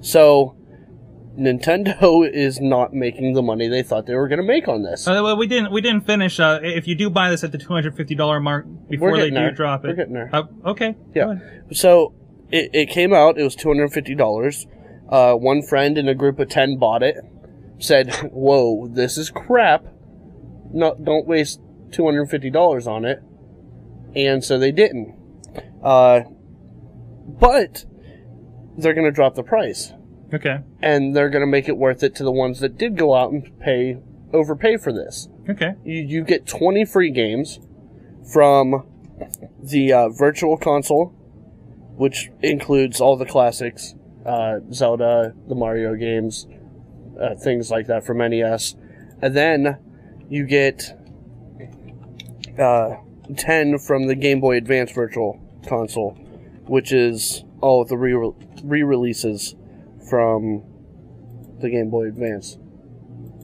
So, 0.00 0.54
Nintendo 1.38 2.28
is 2.32 2.60
not 2.60 2.92
making 2.92 3.34
the 3.34 3.42
money 3.42 3.68
they 3.68 3.82
thought 3.82 4.06
they 4.06 4.14
were 4.14 4.28
going 4.28 4.40
to 4.40 4.46
make 4.46 4.68
on 4.68 4.82
this. 4.82 5.06
Uh, 5.06 5.20
well, 5.22 5.36
we 5.36 5.46
didn't. 5.46 5.72
We 5.72 5.80
didn't 5.80 6.06
finish. 6.06 6.38
Uh, 6.38 6.60
if 6.62 6.86
you 6.86 6.94
do 6.94 7.10
buy 7.10 7.30
this 7.30 7.42
at 7.44 7.52
the 7.52 7.58
two 7.58 7.72
hundred 7.72 7.96
fifty 7.96 8.14
dollar 8.14 8.40
mark 8.40 8.66
before 8.88 9.16
they 9.16 9.30
do 9.30 9.34
there. 9.34 9.50
drop 9.52 9.84
it, 9.84 9.88
We're 9.88 9.94
getting 9.94 10.14
there. 10.14 10.30
Uh, 10.32 10.44
okay. 10.66 10.96
Yeah. 11.14 11.36
So 11.72 12.14
it, 12.50 12.70
it 12.72 12.90
came 12.90 13.12
out. 13.12 13.38
It 13.38 13.44
was 13.44 13.54
two 13.56 13.68
hundred 13.68 13.92
fifty 13.92 14.14
dollars. 14.14 14.66
Uh, 15.08 15.34
one 15.34 15.62
friend 15.62 15.98
in 15.98 16.08
a 16.08 16.14
group 16.14 16.38
of 16.38 16.48
ten 16.48 16.78
bought 16.78 17.02
it. 17.02 17.16
Said, 17.78 18.14
"Whoa, 18.32 18.88
this 18.88 19.16
is 19.16 19.30
crap. 19.30 19.84
Not 20.72 21.04
don't 21.04 21.26
waste 21.26 21.60
two 21.90 22.04
hundred 22.04 22.30
fifty 22.30 22.50
dollars 22.50 22.86
on 22.86 23.04
it." 23.04 23.22
And 24.14 24.44
so 24.44 24.58
they 24.58 24.72
didn't. 24.72 25.16
Uh, 25.82 26.20
but 27.26 27.84
they're 28.76 28.94
going 28.94 29.06
to 29.06 29.12
drop 29.12 29.34
the 29.34 29.42
price, 29.42 29.92
Okay. 30.32 30.60
and 30.80 31.14
they're 31.14 31.28
going 31.28 31.42
to 31.42 31.46
make 31.46 31.68
it 31.68 31.76
worth 31.76 32.02
it 32.02 32.14
to 32.16 32.24
the 32.24 32.32
ones 32.32 32.60
that 32.60 32.78
did 32.78 32.96
go 32.96 33.14
out 33.14 33.32
and 33.32 33.58
pay 33.60 33.98
overpay 34.32 34.78
for 34.78 34.92
this. 34.92 35.28
Okay. 35.48 35.74
You, 35.84 36.00
you 36.02 36.24
get 36.24 36.46
twenty 36.46 36.84
free 36.84 37.10
games 37.10 37.60
from 38.32 38.86
the 39.62 39.92
uh, 39.92 40.08
virtual 40.08 40.56
console, 40.56 41.08
which 41.96 42.30
includes 42.40 43.00
all 43.00 43.16
the 43.16 43.26
classics, 43.26 43.94
uh, 44.24 44.60
Zelda, 44.72 45.34
the 45.48 45.54
Mario 45.54 45.94
games, 45.96 46.46
uh, 47.20 47.34
things 47.34 47.70
like 47.70 47.86
that 47.88 48.06
from 48.06 48.18
NES, 48.18 48.74
and 49.20 49.36
then 49.36 49.78
you 50.30 50.46
get 50.46 50.96
uh, 52.58 52.96
ten 53.36 53.78
from 53.78 54.06
the 54.06 54.14
Game 54.14 54.40
Boy 54.40 54.56
Advance 54.56 54.92
Virtual 54.92 55.40
Console, 55.68 56.12
which 56.66 56.92
is 56.92 57.44
all 57.60 57.82
of 57.82 57.88
the 57.88 57.98
re 57.98 58.14
re-releases 58.64 59.56
from 60.12 60.62
the 61.62 61.70
Game 61.70 61.88
Boy 61.88 62.08
Advance, 62.08 62.58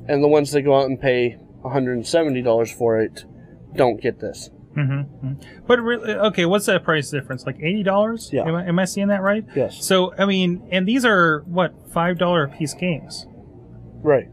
and 0.07 0.23
the 0.23 0.29
ones 0.29 0.53
that 0.53 0.61
go 0.61 0.79
out 0.79 0.85
and 0.85 1.01
pay 1.01 1.39
$170 1.65 2.75
for 2.77 3.01
it 3.01 3.25
don't 3.75 4.03
get 4.03 4.21
this. 4.21 4.51
Mm-hmm. 4.77 5.33
But 5.67 5.81
really, 5.81 6.13
okay, 6.13 6.45
what's 6.45 6.67
that 6.67 6.85
price 6.85 7.09
difference? 7.11 7.47
Like 7.47 7.57
eighty 7.57 7.83
dollars? 7.83 8.29
Yeah. 8.33 8.43
Am 8.47 8.55
I, 8.55 8.67
am 8.67 8.79
I 8.79 8.85
seeing 8.85 9.09
that 9.09 9.23
right? 9.23 9.45
Yes. 9.57 9.83
So 9.83 10.15
I 10.17 10.27
mean, 10.27 10.69
and 10.71 10.87
these 10.87 11.07
are 11.07 11.41
what 11.47 11.73
five 11.91 12.19
dollar 12.19 12.45
a 12.45 12.49
piece 12.49 12.75
games? 12.75 13.27
Right. 14.03 14.29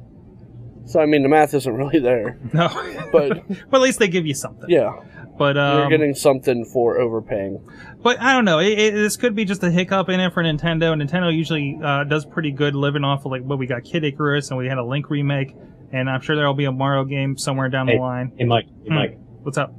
So 0.85 0.99
I 0.99 1.05
mean, 1.07 1.23
the 1.23 1.29
math 1.29 1.53
isn't 1.53 1.73
really 1.73 1.99
there, 1.99 2.37
No. 2.53 2.67
but 3.13 3.47
but 3.71 3.77
at 3.77 3.81
least 3.81 3.97
they 3.97 4.09
give 4.09 4.27
you 4.27 4.35
something. 4.35 4.69
yeah, 4.69 4.91
But 5.37 5.57
um, 5.57 5.79
you're 5.79 5.89
getting 5.89 6.15
something 6.15 6.63
for 6.65 6.97
overpaying. 6.99 7.59
But 8.01 8.21
I 8.21 8.33
don't 8.33 8.45
know. 8.45 8.59
It, 8.59 8.77
it, 8.79 8.93
this 8.93 9.17
could 9.17 9.35
be 9.35 9.43
just 9.45 9.63
a 9.63 9.71
hiccup 9.71 10.07
in 10.09 10.19
it 10.19 10.33
for 10.33 10.41
Nintendo. 10.43 10.93
Nintendo 10.95 11.35
usually 11.35 11.77
uh, 11.83 12.03
does 12.05 12.25
pretty 12.25 12.51
good 12.51 12.73
living 12.75 13.03
off 13.03 13.25
of 13.25 13.31
like 13.31 13.41
what 13.43 13.57
we 13.59 13.67
got 13.67 13.83
Kid 13.83 14.03
Icarus 14.03 14.49
and 14.49 14.57
we 14.57 14.67
had 14.67 14.77
a 14.77 14.83
Link 14.85 15.09
remake, 15.09 15.53
and 15.91 16.09
I'm 16.09 16.21
sure 16.21 16.35
there'll 16.35 16.53
be 16.53 16.65
a 16.65 16.71
Mario 16.71 17.03
game 17.03 17.37
somewhere 17.37 17.67
down 17.69 17.87
Hey. 17.87 17.95
the 17.95 18.01
line. 18.01 18.31
Hey, 18.37 18.45
Mike. 18.45 18.65
Hey, 18.83 18.89
Hmm. 18.89 18.95
Mike. 18.95 19.17
What's 19.43 19.57
up? 19.57 19.73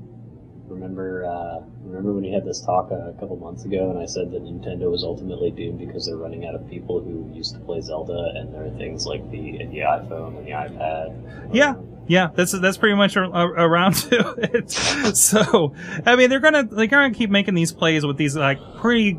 Remember, 0.69 1.25
uh, 1.25 1.61
remember 1.87 2.13
when 2.13 2.25
we 2.25 2.33
had 2.33 2.45
this 2.45 2.61
talk 2.61 2.91
a 2.91 3.15
couple 3.19 3.37
months 3.37 3.65
ago, 3.65 3.91
and 3.91 3.99
I 3.99 4.07
said 4.07 4.31
that 4.33 4.43
Nintendo 4.43 4.91
was 4.91 5.05
ultimately 5.05 5.51
doomed 5.51 5.79
because 5.79 6.07
they're 6.07 6.17
running 6.17 6.47
out 6.47 6.55
of 6.55 6.69
people 6.69 7.01
who 7.01 7.31
used 7.33 7.55
to 7.55 7.61
play 7.61 7.81
Zelda, 7.81 8.33
and 8.35 8.53
there 8.53 8.65
are 8.65 8.71
things 8.71 9.07
like 9.07 9.29
the 9.31 9.59
the 9.71 9.79
iPhone 9.79 10.39
and 10.39 10.47
the 10.47 10.51
iPad. 10.53 11.55
Yeah. 11.55 11.75
Yeah, 12.09 12.29
that's 12.37 12.53
that's 12.53 12.77
pretty 12.77 12.95
much 12.95 13.17
around 13.17 13.95
to 14.11 14.35
it. 14.39 14.71
So, 15.17 15.75
I 16.07 16.15
mean, 16.15 16.31
they're 16.31 16.39
gonna 16.39 16.63
they're 16.63 16.87
gonna 16.87 17.13
keep 17.13 17.31
making 17.31 17.55
these 17.55 17.73
plays 17.73 18.07
with 18.07 18.17
these 18.17 18.37
like 18.37 18.61
pretty. 18.77 19.15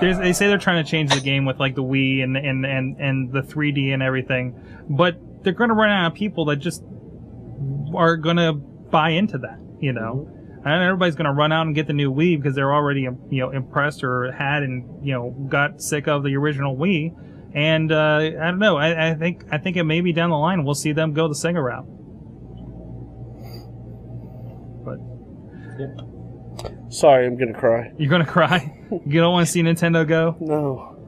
They 0.00 0.32
say 0.32 0.46
they're 0.46 0.56
trying 0.56 0.82
to 0.82 0.90
change 0.90 1.12
the 1.12 1.20
game 1.20 1.44
with 1.44 1.60
like 1.60 1.74
the 1.74 1.82
Wii 1.82 2.22
and 2.22 2.38
and 2.38 2.64
and 2.64 2.96
and 2.98 3.30
the 3.30 3.42
3D 3.42 3.92
and 3.92 4.02
everything, 4.02 4.58
but 4.88 5.18
they're 5.44 5.52
gonna 5.52 5.74
run 5.74 5.90
out 5.90 6.12
of 6.12 6.14
people 6.14 6.46
that 6.46 6.56
just 6.56 6.82
are 7.94 8.16
gonna 8.16 8.54
buy 8.54 9.10
into 9.10 9.36
that. 9.36 9.58
You 9.78 9.92
know, 9.92 10.26
and 10.64 10.82
everybody's 10.82 11.14
gonna 11.14 11.32
run 11.32 11.52
out 11.52 11.66
and 11.66 11.74
get 11.74 11.86
the 11.86 11.92
new 11.92 12.12
Wii 12.12 12.36
because 12.36 12.54
they're 12.54 12.72
already 12.74 13.02
you 13.02 13.40
know 13.40 13.50
impressed 13.50 14.04
or 14.04 14.30
had 14.32 14.62
and 14.62 15.06
you 15.06 15.12
know 15.12 15.30
got 15.48 15.80
sick 15.80 16.06
of 16.08 16.22
the 16.22 16.36
original 16.36 16.76
Wii. 16.76 17.14
And 17.54 17.90
uh, 17.90 18.18
I 18.18 18.30
don't 18.50 18.58
know. 18.60 18.76
I, 18.76 19.10
I 19.10 19.14
think 19.14 19.44
I 19.50 19.58
think 19.58 19.76
it 19.76 19.84
may 19.84 20.00
be 20.00 20.12
down 20.12 20.30
the 20.30 20.36
line 20.36 20.64
we'll 20.64 20.74
see 20.74 20.92
them 20.92 21.12
go 21.12 21.28
the 21.28 21.34
Sega 21.34 21.62
route. 21.62 21.86
But 24.84 24.98
yep. 25.80 26.92
Sorry, 26.92 27.26
I'm 27.26 27.36
gonna 27.36 27.58
cry. 27.58 27.92
you're 27.98 28.10
gonna 28.10 28.26
cry. 28.26 28.76
You 29.06 29.20
don't 29.20 29.32
want 29.32 29.46
to 29.46 29.52
see 29.52 29.62
Nintendo 29.62 30.04
go. 30.04 30.36
No. 30.40 30.99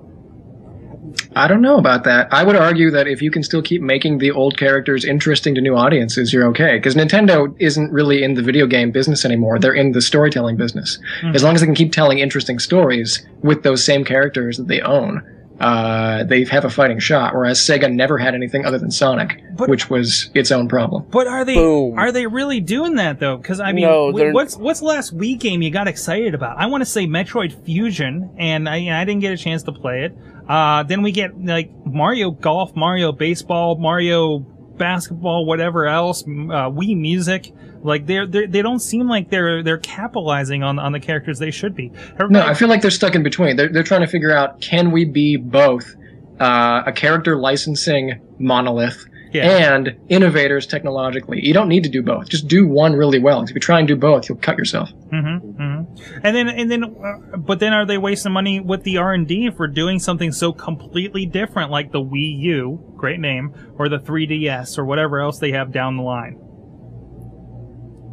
I 1.35 1.49
don't 1.49 1.62
know 1.62 1.78
about 1.78 2.05
that. 2.05 2.28
I 2.33 2.45
would 2.45 2.57
argue 2.57 2.91
that 2.91 3.07
if 3.09 3.22
you 3.22 3.30
can 3.30 3.43
still 3.43 3.62
keep 3.62 3.80
making 3.80 4.18
the 4.18 4.30
old 4.30 4.59
characters 4.59 5.05
interesting 5.05 5.55
to 5.55 5.61
new 5.61 5.74
audiences, 5.76 6.33
you're 6.33 6.47
okay. 6.49 6.76
Because 6.76 6.95
Nintendo 6.95 7.55
isn't 7.59 7.91
really 7.93 8.22
in 8.22 8.35
the 8.35 8.43
video 8.43 8.66
game 8.66 8.91
business 8.91 9.24
anymore. 9.24 9.59
They're 9.59 9.72
in 9.74 9.93
the 9.93 10.03
storytelling 10.03 10.57
business. 10.57 10.99
As 11.35 11.43
long 11.43 11.55
as 11.55 11.61
they 11.61 11.66
can 11.66 11.74
keep 11.74 11.93
telling 11.93 12.18
interesting 12.18 12.59
stories 12.59 13.24
with 13.43 13.62
those 13.62 13.83
same 13.85 14.05
characters 14.05 14.59
that 14.59 14.68
they 14.68 14.80
own, 14.83 15.22
uh, 15.61 16.24
they 16.24 16.45
have 16.45 16.64
a 16.64 16.70
fighting 16.70 16.99
shot. 16.99 17.35
Whereas 17.35 17.59
Sega 17.61 17.91
never 17.93 18.18
had 18.18 18.35
anything 18.35 18.66
other 18.66 18.78
than 18.78 18.91
Sonic, 18.91 19.41
But- 19.57 19.68
which 19.70 19.89
was 19.89 20.30
its 20.35 20.51
own 20.51 20.68
problem. 20.68 21.05
But 21.11 21.26
are 21.28 21.45
they 21.45 21.55
Boom. 21.55 21.99
are 21.99 22.11
they 22.12 22.26
really 22.26 22.61
doing 22.61 22.97
that 22.97 23.20
though? 23.20 23.37
Because 23.37 23.61
I 23.61 23.72
mean, 23.72 23.85
No, 23.85 24.11
what's 24.11 24.57
what's 24.57 24.80
the 24.80 24.87
last 24.87 25.16
Wii 25.16 25.39
game 25.39 25.62
you 25.62 25.70
got 25.70 25.89
excited 25.89 26.35
about? 26.35 26.59
I 26.59 26.66
want 26.66 26.83
to 26.83 26.87
say 26.87 27.07
Metroid 27.07 27.53
Fusion, 27.64 28.30
and 28.39 28.68
I, 28.68 29.01
I 29.01 29.05
didn't 29.05 29.20
get 29.20 29.33
a 29.33 29.37
chance 29.37 29.62
to 29.64 29.72
play 29.72 30.05
it. 30.05 30.16
Uh, 30.49 30.82
then 30.82 31.03
we 31.03 31.12
get 31.12 31.38
like 31.43 31.70
Mario 31.86 32.30
Golf, 32.30 32.74
Mario 32.74 33.12
Baseball, 33.12 33.76
Mario 33.76 34.40
Basketball, 34.76 35.47
whatever 35.47 35.86
else, 35.86 36.22
uh, 36.22 36.26
Wii 36.70 36.97
Music. 36.99 37.53
Like 37.82 38.07
they're, 38.07 38.26
they're 38.26 38.47
they 38.47 38.62
don't 38.62 38.78
seem 38.78 39.09
like 39.09 39.30
they're 39.30 39.62
they're 39.62 39.78
capitalizing 39.78 40.62
on 40.62 40.78
on 40.78 40.93
the 40.93 41.01
characters 41.01 41.38
they 41.38 41.51
should 41.51 41.74
be. 41.74 41.90
No, 42.28 42.40
I 42.40 42.55
feel 42.55 42.68
like 42.68 42.80
they're 42.80 42.90
stuck 42.90 43.14
in 43.14 43.22
between. 43.22 43.57
They're, 43.57 43.68
they're 43.68 43.82
trying 43.82 44.03
to 44.03 44.07
figure 44.07 44.34
out 44.34 44.61
can 44.61 44.93
we 44.93 45.05
be 45.05 45.36
both 45.36 45.97
uh, 46.38 46.84
a 46.86 46.93
character 46.93 47.36
licensing 47.36 48.20
monolith 48.38 49.05
yeah. 49.35 49.74
and 49.74 49.97
innovators 50.09 50.66
technologically? 50.66 51.45
You 51.45 51.55
don't 51.55 51.68
need 51.68 51.85
to 51.85 51.89
do 51.89 52.03
both. 52.03 52.28
Just 52.28 52.49
do 52.49 52.66
one 52.66 52.95
really 52.95 53.18
well. 53.18 53.43
If 53.43 53.51
you 53.55 53.61
try 53.61 53.78
and 53.78 53.89
do 53.89 53.97
both, 53.97 54.28
you'll 54.28 54.39
cut 54.39 54.59
yourself. 54.59 54.91
Mm-hmm, 55.12 55.62
mm-hmm. 55.62 56.18
And 56.24 56.37
then, 56.37 56.49
and 56.49 56.70
then, 56.70 56.85
uh, 56.85 57.37
but 57.39 57.59
then, 57.61 57.72
are 57.72 57.87
they 57.87 57.99
wasting 57.99 58.33
money 58.33 58.61
with 58.61 58.83
the 58.85 58.99
R 58.99 59.12
and 59.12 59.26
D 59.26 59.51
for 59.51 59.66
doing 59.66 59.99
something 59.99 60.33
so 60.33 60.53
completely 60.53 61.26
different, 61.26 61.70
like 61.70 61.93
the 61.93 62.01
Wii 62.03 62.39
U, 62.41 62.95
great 62.97 63.20
name, 63.20 63.55
or 63.78 63.89
the 63.89 63.99
3DS, 63.99 64.78
or 64.78 64.85
whatever 64.85 65.20
else 65.20 65.39
they 65.39 65.53
have 65.53 65.72
down 65.72 65.97
the 65.97 66.03
line? 66.03 66.39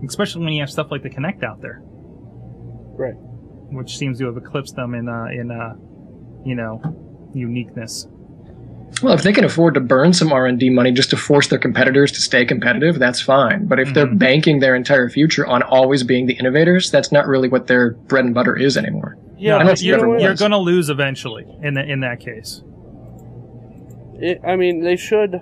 Especially 0.08 0.44
when 0.44 0.54
you 0.54 0.62
have 0.62 0.70
stuff 0.70 0.88
like 0.92 1.04
the 1.04 1.10
Kinect 1.10 1.44
out 1.44 1.62
there, 1.62 1.82
Right. 1.84 3.16
which 3.72 3.98
seems 3.98 4.20
to 4.20 4.26
have 4.28 4.38
eclipsed 4.38 4.76
them 4.76 4.94
in, 4.94 5.10
uh, 5.10 5.26
in, 5.26 5.52
uh, 5.52 5.74
you 6.46 6.56
know, 6.56 6.82
uniqueness. 7.34 8.08
Well, 9.02 9.14
if 9.14 9.24
they 9.24 9.32
can 9.32 9.46
afford 9.46 9.76
to 9.76 9.80
burn 9.80 10.14
some 10.14 10.32
R 10.34 10.46
and 10.46 10.60
D 10.60 10.70
money 10.70 10.92
just 10.92 11.10
to 11.12 11.18
force 11.18 11.48
their 11.48 11.60
competitors 11.60 12.12
to 12.14 12.22
stay 12.22 12.44
competitive, 12.46 13.00
that's 13.00 13.22
fine. 13.22 13.66
But 13.66 13.80
if 13.80 13.94
they're 13.94 14.08
Mhm. 14.08 14.20
banking 14.20 14.60
their 14.60 14.76
entire 14.76 15.08
future 15.10 15.46
on 15.48 15.62
always 15.64 16.04
being 16.04 16.26
the 16.26 16.34
innovators, 16.34 16.92
that's 16.92 17.12
not 17.12 17.28
really 17.28 17.48
what 17.48 17.68
their 17.68 17.92
bread 17.92 18.26
and 18.26 18.34
butter 18.34 18.58
is 18.58 18.76
anymore. 18.76 19.16
Yeah, 19.38 19.56
I 19.58 19.64
know 19.64 19.72
it's 19.72 19.82
you're, 19.82 20.20
you're 20.20 20.36
going 20.36 20.52
to 20.52 20.58
lose 20.58 20.90
eventually 20.90 21.46
in 21.64 21.76
the, 21.76 21.84
in 21.90 22.02
that 22.02 22.20
case. 22.20 22.62
It, 24.20 24.42
I 24.46 24.58
mean, 24.58 24.82
they 24.84 24.98
should. 24.98 25.40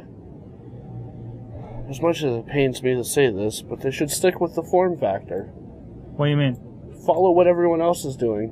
As 1.89 1.99
much 2.01 2.17
as 2.17 2.35
it 2.35 2.45
pains 2.45 2.83
me 2.83 2.93
to 2.95 3.03
say 3.03 3.31
this, 3.31 3.61
but 3.61 3.79
they 3.81 3.91
should 3.91 4.11
stick 4.11 4.39
with 4.41 4.53
the 4.55 4.61
form 4.61 4.97
factor. 4.99 5.43
What 6.15 6.25
do 6.25 6.31
you 6.31 6.37
mean? 6.37 6.57
Follow 7.05 7.31
what 7.31 7.47
everyone 7.47 7.81
else 7.81 8.03
is 8.05 8.15
doing. 8.17 8.51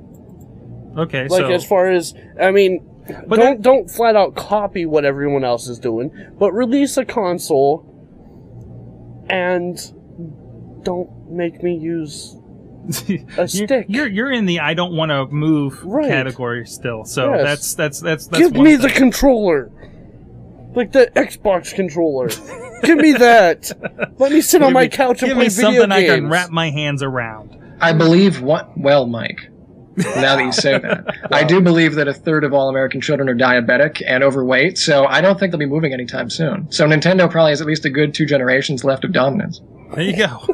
Okay, 0.98 1.28
Like 1.28 1.42
so 1.42 1.52
as 1.52 1.66
far 1.66 1.92
as, 1.92 2.14
I 2.42 2.52
mean, 2.52 2.80
But 3.28 3.36
don't 3.38 3.56
that- 3.58 3.62
don't 3.62 3.90
flat 3.90 4.16
out 4.16 4.36
copy 4.36 4.86
what 4.86 5.06
everyone 5.06 5.44
else 5.44 5.68
is 5.68 5.78
doing, 5.80 6.12
but 6.40 6.52
release 6.54 6.98
a 6.98 7.06
console, 7.06 7.86
and 9.30 9.78
don't 10.84 11.10
make 11.32 11.62
me 11.64 11.76
use 11.76 12.36
a 13.38 13.48
stick. 13.48 13.86
you're 13.90 14.08
you're 14.08 14.32
in 14.32 14.46
the 14.46 14.60
I 14.60 14.74
don't 14.76 14.96
want 14.96 15.10
to 15.12 15.26
move 15.28 15.84
Right. 15.84 16.08
category 16.08 16.66
still. 16.68 17.04
So 17.06 17.34
Yes. 17.34 17.44
that's 17.44 17.76
that's 17.76 18.00
that's 18.02 18.28
that's 18.28 18.44
Give 18.44 18.56
one 18.56 18.64
me 18.66 18.76
the 18.76 18.90
controller, 18.90 19.72
like 20.76 20.92
the 20.92 21.12
Xbox 21.16 21.74
controller. 21.74 22.30
Give 22.84 22.98
me 22.98 23.14
that. 23.14 23.72
Let 24.20 24.32
me 24.32 24.42
sit 24.42 24.62
on 24.62 24.74
my 24.74 24.84
me- 24.84 24.90
couch 24.90 25.22
and 25.24 25.30
Give 25.30 25.36
play 25.38 25.46
me 25.46 25.50
video 25.50 25.72
something 25.72 25.92
I 25.92 26.06
can 26.06 26.30
wrap 26.30 26.52
my 26.52 26.70
hands 26.70 27.02
around. 27.02 27.58
I 27.82 27.94
believe 27.94 28.42
what? 28.42 28.78
Well, 28.78 29.06
Mike. 29.08 29.50
Now 29.98 30.36
that 30.36 30.44
you 30.44 30.52
say 30.52 30.78
that, 30.78 31.06
I 31.32 31.44
do 31.44 31.62
believe 31.62 31.96
that 31.96 32.08
a 32.08 32.14
third 32.14 32.44
of 32.44 32.54
all 32.54 32.70
American 32.70 33.02
children 33.02 33.30
are 33.30 33.36
diabetic 33.36 34.02
and 34.06 34.24
overweight. 34.24 34.78
So 34.78 35.06
I 35.06 35.22
don't 35.22 35.40
think 35.40 35.52
they'll 35.52 35.60
be 35.60 35.66
moving 35.66 35.94
anytime 35.94 36.30
soon. 36.30 36.72
So 36.72 36.86
Nintendo 36.86 37.30
probably 37.32 37.52
has 37.52 37.62
at 37.62 37.68
least 37.68 37.86
a 37.86 37.90
good 37.90 38.14
two 38.14 38.26
generations 38.26 38.84
left 38.84 39.06
of 39.06 39.14
dominance. 39.14 39.62
There 39.94 40.04
you 40.04 40.18
go. 40.18 40.46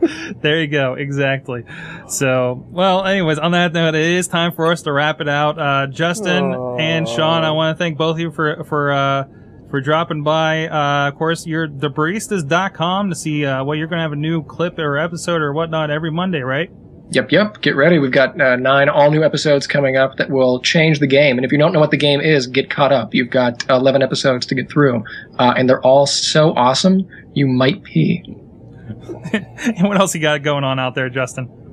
there 0.40 0.60
you 0.60 0.68
go. 0.68 0.94
Exactly. 0.94 1.64
So, 2.08 2.64
well, 2.70 3.04
anyways, 3.04 3.38
on 3.38 3.52
that 3.52 3.72
note, 3.72 3.94
it 3.94 4.00
is 4.00 4.28
time 4.28 4.52
for 4.52 4.70
us 4.70 4.82
to 4.82 4.92
wrap 4.92 5.20
it 5.20 5.28
out. 5.28 5.58
Uh, 5.58 5.86
Justin 5.88 6.54
and 6.78 7.08
Sean, 7.08 7.44
I 7.44 7.50
want 7.50 7.76
to 7.76 7.78
thank 7.82 7.98
both 7.98 8.16
of 8.16 8.20
you 8.20 8.30
for 8.30 8.64
for 8.64 8.92
uh, 8.92 9.24
for 9.70 9.80
dropping 9.80 10.22
by. 10.22 10.68
Uh, 10.68 11.08
of 11.08 11.16
course, 11.16 11.46
you're 11.46 11.68
thebaristas.com 11.68 13.10
to 13.10 13.16
see 13.16 13.44
uh, 13.44 13.64
well, 13.64 13.76
you're 13.76 13.88
going 13.88 13.98
to 13.98 14.02
have 14.02 14.12
a 14.12 14.16
new 14.16 14.42
clip 14.42 14.78
or 14.78 14.96
episode 14.98 15.42
or 15.42 15.52
whatnot 15.52 15.90
every 15.90 16.10
Monday, 16.10 16.40
right? 16.40 16.70
Yep, 17.10 17.32
yep. 17.32 17.60
Get 17.62 17.74
ready. 17.74 17.98
We've 17.98 18.12
got 18.12 18.38
uh, 18.38 18.56
nine 18.56 18.88
all 18.90 19.10
new 19.10 19.24
episodes 19.24 19.66
coming 19.66 19.96
up 19.96 20.16
that 20.16 20.28
will 20.28 20.60
change 20.60 20.98
the 20.98 21.06
game. 21.06 21.38
And 21.38 21.44
if 21.44 21.52
you 21.52 21.58
don't 21.58 21.72
know 21.72 21.80
what 21.80 21.90
the 21.90 21.96
game 21.96 22.20
is, 22.20 22.46
get 22.46 22.68
caught 22.68 22.92
up. 22.92 23.14
You've 23.14 23.30
got 23.30 23.64
11 23.70 24.02
episodes 24.02 24.44
to 24.46 24.54
get 24.54 24.70
through. 24.70 25.04
Uh, 25.38 25.54
and 25.56 25.68
they're 25.68 25.80
all 25.80 26.06
so 26.06 26.52
awesome, 26.54 27.08
you 27.32 27.46
might 27.46 27.82
pee. 27.82 28.22
and 29.32 29.88
what 29.88 29.98
else 29.98 30.14
you 30.14 30.20
got 30.20 30.42
going 30.42 30.64
on 30.64 30.78
out 30.78 30.94
there, 30.94 31.08
Justin? 31.08 31.67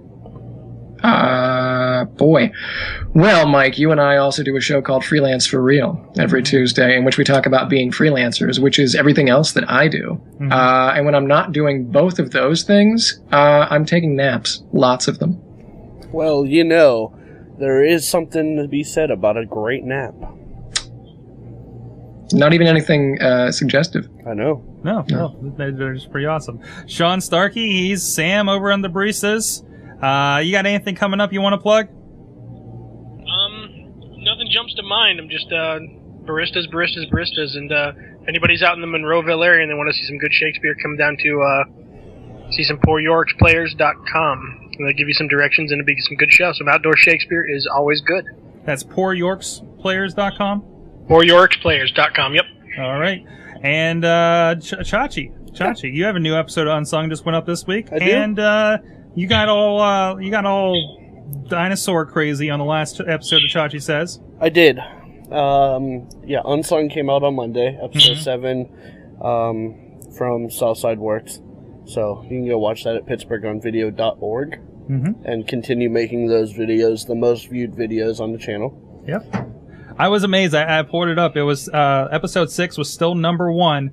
Uh, 1.05 2.05
boy. 2.05 2.51
Well, 3.13 3.47
Mike, 3.47 3.77
you 3.77 3.91
and 3.91 4.01
I 4.01 4.17
also 4.17 4.43
do 4.43 4.55
a 4.57 4.61
show 4.61 4.81
called 4.81 5.05
Freelance 5.05 5.45
for 5.45 5.61
Real 5.61 6.03
every 6.17 6.41
Tuesday, 6.41 6.97
in 6.97 7.05
which 7.05 7.17
we 7.17 7.23
talk 7.23 7.45
about 7.45 7.69
being 7.69 7.91
freelancers, 7.91 8.59
which 8.59 8.79
is 8.79 8.95
everything 8.95 9.29
else 9.29 9.51
that 9.53 9.69
I 9.69 9.87
do. 9.87 10.19
Mhm. 10.39 10.51
Uh, 10.51 10.93
and 10.95 11.05
when 11.05 11.13
I'm 11.15 11.27
not 11.27 11.51
doing 11.51 11.85
both 11.85 12.17
of 12.19 12.31
those 12.31 12.63
things, 12.63 13.19
uh, 13.31 13.67
I'm 13.69 13.85
taking 13.85 14.15
naps. 14.15 14.63
Lots 14.73 15.07
of 15.07 15.19
them. 15.19 15.37
Well, 16.11 16.45
you 16.45 16.63
know, 16.63 17.13
there 17.59 17.83
is 17.83 18.07
something 18.07 18.57
to 18.57 18.67
be 18.67 18.83
said 18.83 19.11
about 19.11 19.37
a 19.37 19.45
great 19.45 19.83
nap. 19.83 20.13
Not 22.33 22.53
even 22.53 22.65
anything 22.67 23.21
uh, 23.21 23.51
suggestive. 23.51 24.07
I 24.27 24.33
know. 24.33 24.63
No, 24.83 25.05
no, 25.09 25.35
they're 25.57 25.71
they're 25.71 25.93
just 25.93 26.11
pretty 26.11 26.25
awesome. 26.27 26.59
Sean 26.87 27.21
Starkey, 27.21 27.71
he's 27.87 28.01
Sam 28.03 28.49
over 28.49 28.71
on 28.71 28.81
the 28.81 28.89
Baristas. 28.89 29.63
Uh, 30.05 30.39
you 30.39 30.51
got 30.51 30.65
anything 30.65 30.95
coming 30.95 31.19
up 31.19 31.33
you 31.33 31.41
want 31.41 31.53
to 31.53 31.57
plug? 31.57 31.87
Um, 31.89 31.93
nothing 34.23 34.47
jumps 34.51 34.73
to 34.75 34.83
mind. 34.83 35.19
I'm 35.19 35.29
just 35.29 35.47
uh, 35.51 35.79
baristas, 36.25 36.67
baristas, 36.71 37.09
baristas, 37.11 37.55
and 37.57 37.71
uh, 37.71 37.91
if 38.21 38.27
anybody's 38.27 38.61
out 38.61 38.75
in 38.75 38.81
the 38.81 38.87
Monroeville 38.87 39.43
area 39.45 39.63
and 39.63 39.71
they 39.71 39.75
want 39.75 39.89
to 39.89 39.93
see 39.97 40.05
some 40.05 40.17
good 40.17 40.33
Shakespeare, 40.33 40.75
come 40.81 40.97
down 40.97 41.17
to 41.23 41.41
uh, 41.41 41.63
see 42.51 42.63
some 42.63 42.77
pooryorksplayers.com. 42.77 44.61
And 44.77 44.85
they'll 44.87 44.97
give 44.97 45.07
you 45.07 45.13
some 45.13 45.29
directions 45.29 45.71
and 45.71 45.79
it'll 45.79 45.87
be 45.87 45.95
some 46.01 46.17
good 46.17 46.33
show. 46.33 46.51
Some 46.53 46.67
outdoor 46.67 46.97
Shakespeare 46.97 47.45
is 47.49 47.65
always 47.73 48.01
good. 48.01 48.25
That's 48.65 48.83
pooryorksplayers.com. 48.83 50.63
Pooryorksplayers.com. 51.09 52.35
Yep. 52.35 52.45
All 52.79 52.99
right. 52.99 53.25
And 53.63 54.03
uh, 54.03 54.55
Ch- 54.59 54.73
Chachi, 54.83 55.31
Chachi, 55.51 55.93
you 55.93 56.03
have 56.05 56.17
a 56.17 56.19
new 56.19 56.35
episode 56.35 56.67
of 56.67 56.77
Unsung 56.77 57.09
just 57.09 57.23
went 57.25 57.37
up 57.37 57.45
this 57.45 57.65
week, 57.65 57.87
I 57.93 57.99
do. 57.99 58.05
and 58.05 58.37
uh, 58.37 58.79
you 59.15 59.27
got 59.27 59.49
all 59.49 59.81
uh, 59.81 60.17
you 60.17 60.29
got 60.31 60.45
all 60.45 61.01
dinosaur 61.47 62.05
crazy 62.05 62.49
on 62.49 62.59
the 62.59 62.65
last 62.65 62.99
episode 62.99 63.43
of 63.43 63.49
Chachi 63.49 63.81
says. 63.81 64.19
I 64.39 64.49
did. 64.49 64.77
Um, 65.31 66.07
yeah, 66.25 66.41
Unsung 66.45 66.89
came 66.89 67.09
out 67.09 67.23
on 67.23 67.35
Monday, 67.35 67.77
episode 67.81 68.17
Mhm. 68.17 68.23
7, 68.23 68.69
um, 69.21 70.11
from 70.15 70.49
Southside 70.51 70.99
Works. 70.99 71.39
So 71.85 72.21
you 72.23 72.29
can 72.29 72.47
go 72.47 72.57
watch 72.59 72.83
that 72.83 72.95
at 72.95 73.05
pittsburghonvideo.org 73.05 74.59
Mm-hmm. 74.89 75.25
and 75.25 75.47
continue 75.47 75.89
making 75.89 76.27
those 76.27 76.53
videos 76.53 77.07
the 77.07 77.15
most 77.15 77.49
viewed 77.49 77.71
videos 77.73 78.19
on 78.19 78.33
the 78.33 78.37
channel. 78.37 79.03
Yep. 79.07 79.25
I 79.97 80.09
was 80.09 80.23
amazed. 80.23 80.53
I, 80.53 80.77
I 80.79 80.83
pulled 80.83 81.07
it 81.07 81.17
up. 81.17 81.35
It 81.35 81.41
was 81.41 81.67
uh, 81.69 82.07
episode 82.11 82.51
six 82.51 82.77
was 82.77 82.87
still 82.93 83.15
number 83.15 83.51
one. 83.51 83.91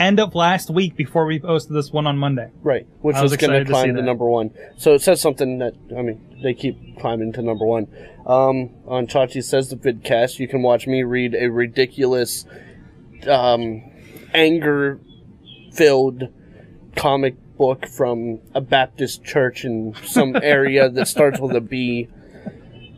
End 0.00 0.18
of 0.18 0.34
last 0.34 0.70
week 0.70 0.96
before 0.96 1.26
we 1.26 1.38
posted 1.38 1.76
this 1.76 1.92
one 1.92 2.06
on 2.06 2.16
Monday. 2.16 2.50
Right, 2.62 2.86
which 3.02 3.16
I 3.16 3.22
was 3.22 3.32
is 3.32 3.36
going 3.38 3.52
to 3.52 3.64
to 3.64 3.70
climb 3.70 3.94
to 3.94 4.02
number 4.02 4.24
one. 4.24 4.50
So 4.78 4.94
it 4.94 5.02
says 5.02 5.20
something 5.20 5.58
that 5.58 5.74
I 5.94 6.00
mean 6.00 6.40
they 6.42 6.54
keep 6.54 6.98
climbing 6.98 7.34
to 7.34 7.42
number 7.42 7.66
one. 7.66 7.86
Um, 8.26 8.70
on 8.86 9.06
Chachi 9.06 9.44
says 9.44 9.68
the 9.68 9.76
vidcast, 9.76 10.38
you 10.38 10.48
can 10.48 10.62
watch 10.62 10.86
me 10.86 11.02
read 11.02 11.34
a 11.34 11.48
ridiculous, 11.48 12.46
um, 13.28 13.82
anger-filled 14.32 16.22
comic 16.96 17.36
book 17.58 17.86
from 17.86 18.40
a 18.54 18.62
Baptist 18.62 19.22
church 19.22 19.66
in 19.66 19.94
some 20.06 20.34
area 20.34 20.88
that 20.88 21.08
starts 21.08 21.38
with 21.38 21.54
a 21.54 21.60
B, 21.60 22.08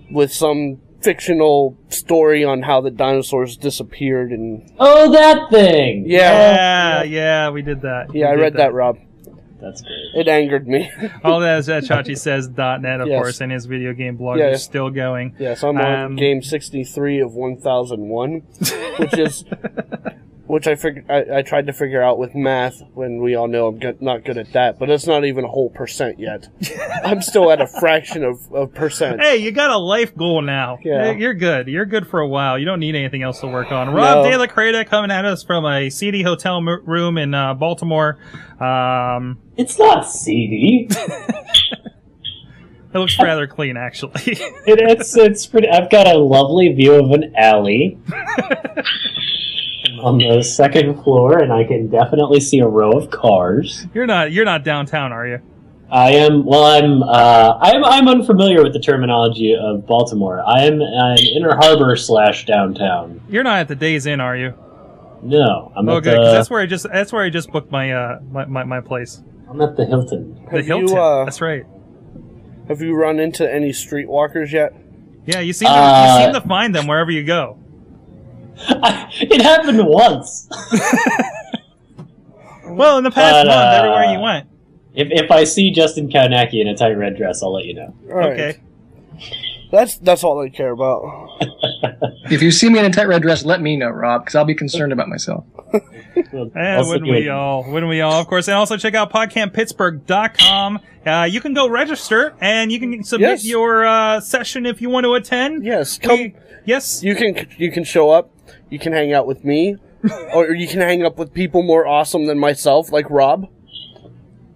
with 0.09 0.33
some 0.33 0.81
fictional 1.03 1.77
story 1.89 2.45
on 2.45 2.63
how 2.63 2.81
the 2.81 2.91
dinosaurs 2.91 3.57
disappeared 3.57 4.31
and 4.31 4.71
Oh, 4.79 5.11
that 5.13 5.51
thing! 5.51 6.05
yeah, 6.07 7.03
Yeah, 7.03 7.03
yeah, 7.05 7.51
we 7.51 7.63
did 7.63 7.83
that. 7.83 8.15
yeah, 8.15 8.27
I 8.27 8.31
We 8.31 8.37
did 8.37 8.43
read 8.43 8.53
that, 8.55 8.73
Rob. 8.73 8.99
That's 9.61 9.81
great. 9.83 10.27
It 10.27 10.29
angered 10.29 10.67
me. 10.67 10.91
All 11.25 11.39
that 11.39 11.59
is 11.61 11.69
at 11.69 11.85
ChachiSays.net, 11.85 13.01
of 13.01 13.07
Yes. 13.09 13.17
course, 13.23 13.41
and 13.41 13.53
his 13.53 13.67
video 13.67 13.93
game 13.93 14.17
blog 14.17 14.39
Yeah. 14.39 14.49
is 14.51 14.63
still 14.65 14.91
going. 14.91 15.35
Yes, 15.39 15.63
I'm 15.63 15.77
on 15.79 15.95
Um, 16.05 16.17
game 16.17 16.43
63 16.43 17.21
of 17.21 17.35
1001, 17.35 18.43
which 18.99 19.17
is 19.17 19.45
which 20.47 20.67
I 20.67 20.75
figured 20.75 21.07
I, 21.11 21.39
I 21.39 21.43
tried 21.43 21.67
to 21.69 21.73
figure 21.73 22.03
out 22.03 22.19
with 22.19 22.35
math 22.35 22.83
when 22.95 23.23
we 23.23 23.35
all 23.35 23.49
know 23.49 23.69
I'm 23.69 23.79
good, 23.79 24.03
not 24.03 24.25
good 24.25 24.37
at 24.39 24.53
that, 24.53 24.79
but 24.79 24.91
it's 24.91 25.07
not 25.07 25.25
even 25.25 25.45
a 25.45 25.49
whole 25.49 25.71
percent 25.71 26.19
yet. 26.19 26.49
I'm 27.05 27.23
still 27.23 27.51
at 27.51 27.61
a 27.61 27.67
fraction 27.67 28.25
of, 28.25 28.53
of 28.53 28.75
percent. 28.75 29.21
Hey, 29.21 29.37
you 29.39 29.53
got 29.53 29.71
a 29.71 29.79
life 29.79 30.15
goal 30.17 30.43
now. 30.43 30.79
Yeah. 30.85 31.13
You're 31.13 31.35
good. 31.35 31.69
You're 31.69 31.87
good 31.87 32.07
for 32.07 32.21
a 32.21 32.29
while. 32.29 32.59
You 32.59 32.65
don't 32.65 32.81
need 32.81 32.95
anything 32.95 33.23
else 33.23 33.41
to 33.41 33.47
work 33.47 33.73
on. 33.73 33.89
Rob 33.91 34.25
No. 34.25 34.31
De 34.31 34.37
La 34.39 34.47
Creta 34.47 34.87
coming 34.87 35.11
at 35.11 35.25
us 35.25 35.43
from 35.45 35.65
a 35.65 35.89
seedy 35.91 36.23
hotel 36.23 36.57
m- 36.59 36.83
room 36.85 37.19
in 37.19 37.35
uh, 37.35 37.55
Baltimore. 37.55 38.19
Um, 38.61 39.39
It's 39.57 39.79
not 39.79 40.03
seedy. 40.09 40.89
it 40.91 41.89
looks 42.95 43.19
rather 43.19 43.47
clean, 43.47 43.77
actually. 43.77 44.13
It, 44.65 44.79
it's 44.79 45.17
it's 45.17 45.45
pretty. 45.47 45.69
I've 45.69 45.91
got 45.91 46.07
a 46.07 46.17
lovely 46.17 46.69
view 46.73 46.95
of 46.95 47.11
an 47.11 47.35
alley. 47.37 47.99
On 50.01 50.19
the 50.19 50.43
second 50.43 51.03
floor, 51.03 51.39
and 51.39 51.53
I 51.53 51.65
can 51.65 51.89
definitely 51.89 52.41
see 52.41 52.59
a 52.61 52.67
row 52.67 52.93
of 52.93 53.11
cars. 53.11 53.87
You're 53.95 54.07
not 54.07 54.33
you're 54.33 54.45
not 54.45 54.65
downtown, 54.65 55.13
are 55.13 55.27
you? 55.27 55.41
I 55.91 56.13
am 56.13 56.45
well. 56.47 56.65
I'm 56.65 57.03
uh, 57.03 57.59
I'm 57.61 57.85
I'm 57.85 58.09
unfamiliar 58.09 58.63
with 58.63 58.73
the 58.73 58.81
terminology 58.81 59.55
of 59.55 59.87
Baltimore. 59.87 60.43
I 60.47 60.63
am 60.63 60.81
an 60.81 61.19
inner 61.19 61.55
harbor 61.57 61.95
slash 61.97 62.47
downtown. 62.47 63.21
You're 63.29 63.43
not 63.45 63.59
at 63.61 63.69
the 63.69 63.75
Days 63.77 64.07
Inn, 64.07 64.21
are 64.21 64.37
you? 64.37 64.55
No, 65.23 65.71
I'm 65.77 65.89
Oh, 65.89 65.99
at 65.99 66.05
the 66.05 66.11
that's 66.11 66.49
where 66.51 66.61
I 66.63 66.67
just 66.67 66.87
that's 66.91 67.13
where 67.13 67.23
I 67.23 67.29
just 67.31 67.51
booked 67.53 67.71
my 67.71 67.93
uh 67.93 68.21
my, 68.31 68.45
my, 68.47 68.65
my 68.65 68.81
place. 68.81 69.23
I'm 69.49 69.61
at 69.61 69.77
the 69.77 69.85
Hilton. 69.85 70.35
The 70.47 70.57
Have 70.57 70.67
you, 70.67 70.79
Hilton. 70.79 70.99
uh, 70.99 71.25
that's 71.27 71.41
right. 71.43 71.65
Have 72.69 72.81
you 72.81 72.95
run 72.95 73.21
into 73.21 73.51
any 73.53 73.71
streetwalkers 73.71 74.51
yet? 74.51 74.73
Yeah, 75.27 75.41
you 75.41 75.53
seem 75.53 75.69
to, 75.69 75.75
uh, 75.75 76.17
you 76.19 76.25
seem 76.25 76.35
to 76.41 76.49
find 76.49 76.75
them 76.75 76.87
wherever 76.87 77.11
you 77.11 77.23
go. 77.23 77.59
it 79.21 79.43
happened 79.43 79.87
once. 79.87 80.49
Well, 82.65 82.99
in 82.99 83.05
the 83.05 83.11
past 83.11 83.33
But, 83.33 83.47
month, 83.49 83.59
uh, 83.59 83.79
everywhere 83.79 84.15
you 84.15 84.21
went. 84.21 84.49
If 84.95 85.09
if 85.11 85.31
I 85.31 85.45
see 85.45 85.71
Justin 85.71 86.09
Kownacki 86.09 86.61
in 86.61 86.69
a 86.69 86.77
tight 86.77 86.93
red 86.93 87.17
dress, 87.17 87.43
I'll 87.43 87.53
let 87.53 87.65
you 87.65 87.75
know. 87.75 87.95
All 88.11 88.19
right. 88.19 88.33
Okay. 88.33 88.61
That's 89.73 89.97
that's 89.99 90.23
all 90.23 90.39
I 90.41 90.51
care 90.51 90.71
about. 90.71 91.03
If 92.31 92.43
you 92.43 92.51
see 92.53 92.69
me 92.69 92.79
in 92.79 92.85
a 92.85 92.91
tight 92.91 93.09
red 93.09 93.23
dress, 93.23 93.45
let 93.45 93.61
me 93.61 93.77
know, 93.77 93.89
Rob, 93.89 94.23
because 94.23 94.35
I'll 94.37 94.45
be 94.45 94.55
concerned 94.55 94.93
about 94.93 95.09
myself. 95.09 95.45
Well, 96.33 96.51
And 96.55 96.57
I'll 96.57 96.87
wouldn't 96.87 97.07
stick 97.07 97.23
we 97.25 97.29
all? 97.29 97.65
Wouldn't 97.65 97.89
we 97.91 98.01
all? 98.03 98.21
Of 98.21 98.27
course. 98.29 98.47
And 98.49 98.55
also 98.55 98.77
check 98.77 98.95
out 98.95 99.11
podcamppittsburgh.com. 99.13 100.81
Uh, 101.07 101.25
you 101.31 101.41
can 101.41 101.55
go 101.55 101.69
register 101.69 102.35
and 102.41 102.71
you 102.71 102.79
can 102.79 103.03
submit 103.03 103.29
Yes. 103.31 103.45
your 103.47 103.85
uh, 103.87 104.21
session 104.21 104.67
if 104.67 104.81
you 104.81 104.89
want 104.91 105.05
to 105.05 105.15
attend. 105.15 105.65
Yes, 105.65 105.99
come. 105.99 106.19
We- 106.19 106.35
yes. 106.65 107.03
You 107.03 107.15
can 107.17 107.47
you 107.59 107.73
can 107.73 107.85
show 107.85 108.11
up. 108.11 108.31
You 108.71 108.79
can 108.79 108.93
hang 108.93 109.13
out 109.13 109.27
with 109.27 109.45
me, 109.45 109.77
or 110.35 110.53
you 110.55 110.69
can 110.69 110.81
hang 110.81 111.03
up 111.05 111.19
with 111.19 111.33
people 111.33 111.63
more 111.63 111.87
awesome 111.87 112.27
than 112.27 112.39
myself, 112.39 112.93
like 112.93 113.09
Rob. 113.11 113.49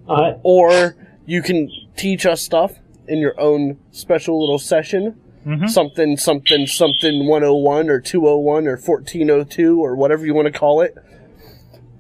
Uh, 0.09 0.35
Or 0.43 0.95
you 1.25 1.43
can 1.43 1.69
teach 1.97 2.25
us 2.27 2.41
stuff 2.43 2.73
in 3.09 3.19
your 3.19 3.39
own 3.41 3.79
special 3.91 4.41
little 4.41 4.59
session. 4.59 5.15
Mhm. 5.47 5.69
Something 5.69 6.17
something 6.17 6.67
something 6.67 7.27
101 7.27 7.89
or 7.89 8.01
201 8.01 8.67
or 8.67 8.77
1402 8.77 9.81
or 9.81 9.95
whatever 9.95 10.27
you 10.27 10.35
want 10.35 10.47
to 10.47 10.53
call 10.59 10.81
it. 10.81 10.95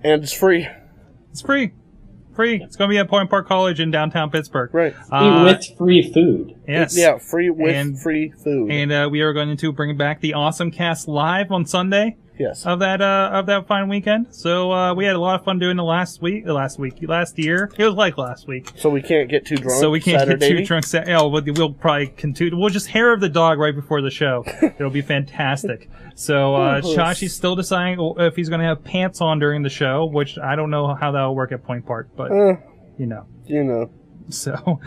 And 0.02 0.22
it's 0.22 0.32
free. 0.32 0.68
It's 1.30 1.42
free. 1.42 1.72
Free. 2.34 2.60
It's 2.62 2.76
going 2.76 2.90
to 2.90 2.92
be 2.94 2.98
at 2.98 3.08
Point 3.08 3.30
Park 3.30 3.46
College 3.48 3.80
in 3.80 3.90
downtown 3.90 4.30
Pittsburgh. 4.30 4.68
Right. 4.74 4.94
Uh, 5.10 5.42
with 5.44 5.64
free 5.78 6.12
food. 6.12 6.54
yes. 6.68 6.96
Yeah, 6.98 7.16
free 7.18 7.48
with 7.48 7.74
And- 7.74 7.98
free 7.98 8.30
food. 8.30 8.70
And 8.70 8.92
uh, 8.92 9.08
we 9.10 9.20
are 9.22 9.32
going 9.32 9.56
to 9.56 9.72
bring 9.72 9.96
back 9.96 10.20
the 10.20 10.34
Awesome 10.34 10.70
Cast 10.70 11.08
live 11.08 11.50
on 11.50 11.64
Sunday 11.64 12.16
yes. 12.38 12.64
of 12.66 12.78
that 12.80 13.00
uh, 13.00 13.30
of 13.32 13.46
that 13.46 13.66
fine 13.66 13.88
weekend. 13.88 14.34
So 14.34 14.70
uh, 14.72 14.94
we 14.94 15.04
had 15.04 15.16
a 15.16 15.18
lot 15.20 15.38
of 15.38 15.44
fun 15.44 15.58
doing 15.58 15.76
the 15.76 15.84
last 15.84 16.20
week, 16.22 16.44
the 16.44 16.52
last 16.54 16.78
week, 16.78 16.98
last 17.02 17.38
year. 17.38 17.70
It 17.78 17.84
was 17.84 17.94
like 17.94 18.18
last 18.18 18.46
week. 18.46 18.72
So 18.76 18.88
we 18.90 19.02
can't 19.02 19.28
get 19.28 19.46
too 19.46 19.56
drunk. 19.56 19.80
So 19.80 19.90
we 19.90 20.00
can't 20.00 20.20
Saturday. 20.20 20.48
get 20.48 20.58
too 20.58 20.64
drunk. 20.64 20.86
Sa- 20.86 21.04
oh, 21.08 21.28
we'll, 21.28 21.42
we'll 21.54 21.72
probably 21.72 22.08
continue. 22.08 22.56
We'll 22.58 22.70
just 22.70 22.88
hair 22.88 23.12
of 23.12 23.20
the 23.20 23.28
dog 23.28 23.58
right 23.58 23.74
before 23.74 24.00
the 24.02 24.10
show. 24.10 24.44
It'll 24.62 24.90
be 24.90 25.02
fantastic. 25.02 25.88
So 26.14 26.54
uh, 26.56 26.80
Chachi's 26.80 27.34
still 27.34 27.56
deciding 27.56 27.98
if 28.18 28.36
he's 28.36 28.48
going 28.48 28.60
to 28.60 28.66
have 28.66 28.82
pants 28.84 29.20
on 29.20 29.38
during 29.38 29.62
the 29.62 29.68
show, 29.70 30.06
which 30.06 30.38
I 30.38 30.56
don't 30.56 30.70
know 30.70 30.94
how 30.94 31.12
that'll 31.12 31.34
work 31.34 31.52
at 31.52 31.62
Point 31.64 31.84
Park, 31.86 32.08
but 32.16 32.30
Uh, 32.32 32.56
you 32.98 33.06
know. 33.06 33.26
you 33.44 33.62
know. 33.64 33.90
So, 34.36 34.80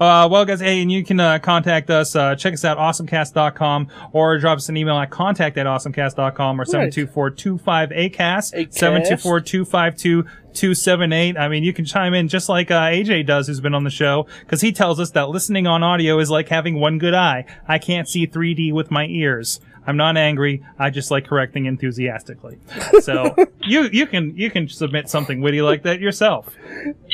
uh, 0.00 0.28
well, 0.30 0.44
guys, 0.46 0.60
hey, 0.60 0.80
and 0.80 0.90
you 0.90 1.04
can 1.04 1.20
uh, 1.20 1.38
contact 1.38 1.90
us. 1.90 2.16
Uh, 2.16 2.34
check 2.34 2.54
us 2.54 2.64
out, 2.64 2.78
awesomecast.com, 2.78 3.88
or 4.12 4.38
drop 4.38 4.56
us 4.56 4.70
an 4.70 4.76
email 4.76 4.96
at 4.96 5.10
contact 5.10 5.58
at 5.58 5.66
awesomecast.com 5.66 6.60
or 6.60 6.64
724-25-ACAST, 6.64 8.54
Acast. 8.54 10.24
724-252-278. 10.54 11.38
I 11.38 11.48
mean, 11.48 11.62
you 11.62 11.72
can 11.72 11.84
chime 11.84 12.14
in 12.14 12.28
just 12.28 12.48
like 12.48 12.70
uh, 12.70 12.80
AJ 12.84 13.26
does, 13.26 13.48
who's 13.48 13.60
been 13.60 13.74
on 13.74 13.84
the 13.84 13.90
show, 13.90 14.26
because 14.40 14.62
he 14.62 14.72
tells 14.72 14.98
us 14.98 15.10
that 15.10 15.28
listening 15.28 15.66
on 15.66 15.82
audio 15.82 16.18
is 16.18 16.30
like 16.30 16.48
having 16.48 16.80
one 16.80 16.98
good 16.98 17.14
eye. 17.14 17.44
I 17.68 17.78
can't 17.78 18.08
see 18.08 18.26
3D 18.26 18.72
with 18.72 18.90
my 18.90 19.06
ears. 19.06 19.60
I'm 19.86 19.96
not 19.96 20.16
angry. 20.16 20.64
I 20.78 20.90
just 20.90 21.10
like 21.10 21.26
correcting 21.26 21.66
enthusiastically. 21.66 22.58
So 23.00 23.34
you 23.62 23.88
you 23.92 24.06
can 24.06 24.36
you 24.36 24.50
can 24.50 24.68
submit 24.68 25.08
something 25.08 25.40
witty 25.40 25.62
like 25.62 25.84
that 25.84 26.00
yourself, 26.00 26.48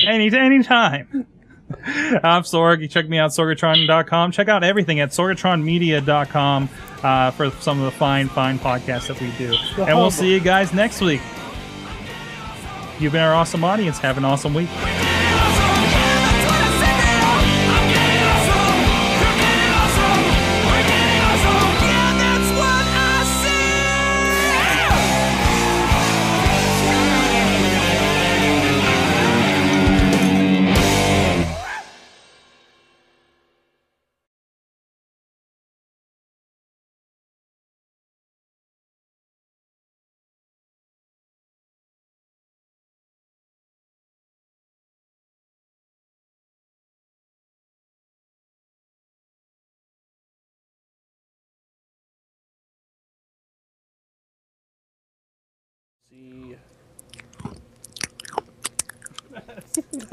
any 0.07 0.35
anytime. 0.35 1.27
I'm 1.85 2.43
Sorg. 2.43 2.81
You 2.81 2.87
check 2.87 3.07
me 3.07 3.17
out, 3.17 3.31
sorgatron.com. 3.31 4.31
Check 4.31 4.47
out 4.47 4.63
everything 4.63 4.99
at 4.99 5.09
sorgatronmedia.com 5.09 6.69
uh, 7.03 7.31
for 7.31 7.49
some 7.51 7.79
of 7.79 7.85
the 7.85 7.91
fine, 7.91 8.27
fine 8.29 8.59
podcasts 8.59 9.07
that 9.07 9.19
we 9.19 9.31
do. 9.37 9.55
And 9.83 9.97
we'll 9.97 10.11
see 10.11 10.31
you 10.31 10.39
guys 10.39 10.73
next 10.73 11.01
week. 11.01 11.21
You've 12.99 13.13
been 13.13 13.21
our 13.21 13.33
awesome 13.33 13.63
audience. 13.63 13.97
Have 13.99 14.17
an 14.17 14.25
awesome 14.25 14.53
week. 14.53 14.69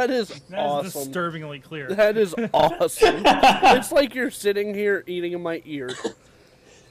That 0.01 0.11
is 0.11 0.29
That 0.29 0.37
is 0.39 0.51
awesome. 0.55 1.05
disturbingly 1.05 1.61
clear. 1.61 1.89
That 1.89 2.17
is 2.17 2.35
awesome. 2.55 3.23
it's 3.27 3.93
like 3.93 4.15
you're 4.15 4.31
sitting 4.31 4.75
here 4.75 5.05
eating 5.07 5.33
in 5.33 5.43
my 5.43 5.61
ear. 5.67 5.91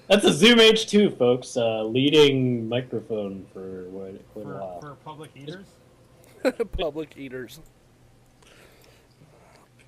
That's 0.07 0.25
a 0.25 0.33
Zoom 0.33 0.59
H2, 0.59 1.17
folks. 1.17 1.57
Uh, 1.57 1.83
leading 1.83 2.67
microphone 2.69 3.45
for 3.53 3.85
what, 3.89 4.11
quite 4.33 4.45
a 4.45 4.47
For, 4.47 4.53
while. 4.59 4.81
for 4.81 4.95
public 5.05 5.31
eaters? 5.35 5.65
Public 6.77 7.17
eaters. 7.17 7.59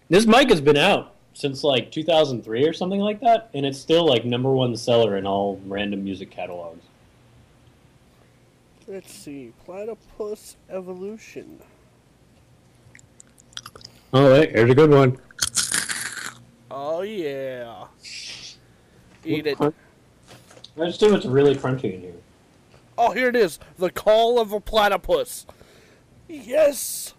This 0.09 0.25
mic 0.25 0.49
has 0.49 0.59
been 0.59 0.75
out 0.75 1.15
since 1.33 1.63
like 1.63 1.91
2003 1.91 2.67
or 2.67 2.73
something 2.73 2.99
like 2.99 3.21
that, 3.21 3.49
and 3.53 3.65
it's 3.65 3.79
still 3.79 4.05
like 4.05 4.25
number 4.25 4.51
one 4.51 4.75
seller 4.75 5.15
in 5.15 5.25
all 5.25 5.61
random 5.65 6.03
music 6.03 6.29
catalogs. 6.29 6.83
Let's 8.87 9.13
see. 9.13 9.53
Platypus 9.63 10.57
evolution. 10.69 11.61
Oh, 14.13 14.31
wait, 14.33 14.51
here's 14.51 14.69
a 14.69 14.75
good 14.75 14.91
one. 14.91 15.17
Oh 16.69 17.01
yeah. 17.01 17.85
Eat 19.23 19.47
it. 19.47 19.57
I 19.61 19.71
just 20.85 20.99
do 20.99 21.11
what's 21.11 21.25
really 21.25 21.55
crunchy 21.55 21.93
in 21.93 22.01
here. 22.01 22.13
Oh, 22.97 23.11
here 23.11 23.29
it 23.29 23.35
is. 23.35 23.59
The 23.77 23.89
call 23.89 24.39
of 24.39 24.51
a 24.51 24.59
platypus. 24.59 25.45
Yes. 26.27 27.13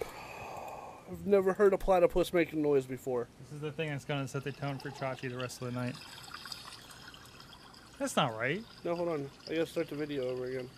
I've 0.00 1.26
never 1.26 1.52
heard 1.54 1.72
a 1.72 1.78
platypus 1.78 2.32
making 2.32 2.62
noise 2.62 2.86
before. 2.86 3.28
This 3.44 3.52
is 3.56 3.60
the 3.60 3.72
thing 3.72 3.90
that's 3.90 4.04
going 4.04 4.22
to 4.22 4.28
set 4.28 4.44
the 4.44 4.52
tone 4.52 4.78
for 4.78 4.90
Chachi 4.90 5.30
the 5.30 5.38
rest 5.38 5.62
of 5.62 5.72
the 5.72 5.80
night. 5.80 5.94
That's 7.98 8.16
not 8.16 8.36
right. 8.38 8.62
No, 8.84 8.94
hold 8.94 9.08
on. 9.08 9.30
I 9.48 9.54
gotta 9.54 9.66
start 9.66 9.88
the 9.88 9.96
video 9.96 10.28
over 10.28 10.46
again. 10.46 10.68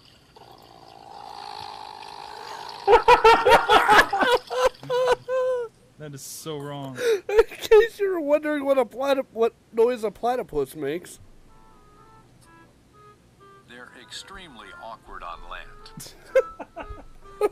That 6.00 6.14
is 6.14 6.22
so 6.22 6.56
wrong. 6.56 6.98
In 7.28 7.44
case 7.44 8.00
you 8.00 8.10
were 8.10 8.22
wondering 8.22 8.64
what 8.64 8.78
a 8.78 8.86
platyp- 8.86 9.26
what 9.32 9.52
noise 9.70 10.02
a 10.02 10.10
platypus 10.10 10.74
makes. 10.74 11.20
They're 13.68 13.92
extremely 14.00 14.68
awkward 14.82 15.22
on 15.22 15.40
land. 15.50 16.14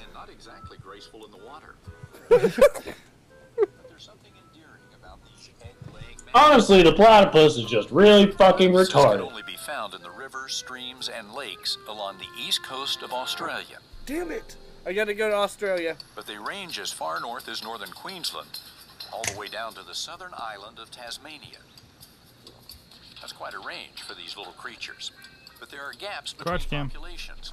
and 0.00 0.14
not 0.14 0.30
exactly 0.30 0.78
graceful 0.78 1.24
in 1.24 1.32
the 1.32 1.44
water. 1.44 1.74
but 2.28 2.44
there's 3.88 4.04
something 4.04 4.29
Honestly, 6.34 6.82
the 6.82 6.92
platypus 6.92 7.56
is 7.56 7.64
just 7.64 7.90
really 7.90 8.30
fucking 8.30 8.72
This 8.72 8.88
can 8.90 9.00
retarded. 9.02 9.20
only 9.28 9.42
be 9.42 9.56
found 9.56 9.94
in 9.94 10.02
the 10.02 10.10
rivers, 10.10 10.54
streams, 10.54 11.08
and 11.08 11.32
lakes 11.32 11.76
along 11.88 12.18
the 12.18 12.28
east 12.46 12.62
coast 12.62 13.02
of 13.02 13.12
Australia. 13.12 13.78
Damn 14.06 14.30
it! 14.30 14.56
I 14.86 14.92
gotta 14.92 15.12
go 15.14 15.28
to 15.28 15.34
Australia. 15.34 15.96
But 16.14 16.26
they 16.26 16.38
range 16.38 16.78
as 16.78 16.92
far 16.92 17.20
north 17.20 17.48
as 17.48 17.62
northern 17.64 17.90
Queensland, 17.90 18.60
all 19.12 19.22
the 19.24 19.38
way 19.38 19.48
down 19.48 19.74
to 19.74 19.82
the 19.82 19.94
southern 19.94 20.30
island 20.36 20.78
of 20.78 20.90
Tasmania. 20.90 21.58
That's 23.20 23.32
quite 23.32 23.54
a 23.54 23.58
range 23.58 24.00
for 24.06 24.14
these 24.14 24.36
little 24.36 24.52
creatures. 24.54 25.10
But 25.58 25.70
there 25.70 25.82
are 25.82 25.92
gaps 25.92 26.32
between 26.32 26.46
Crotch 26.58 26.70
cam. 26.70 26.88
populations. 26.90 27.52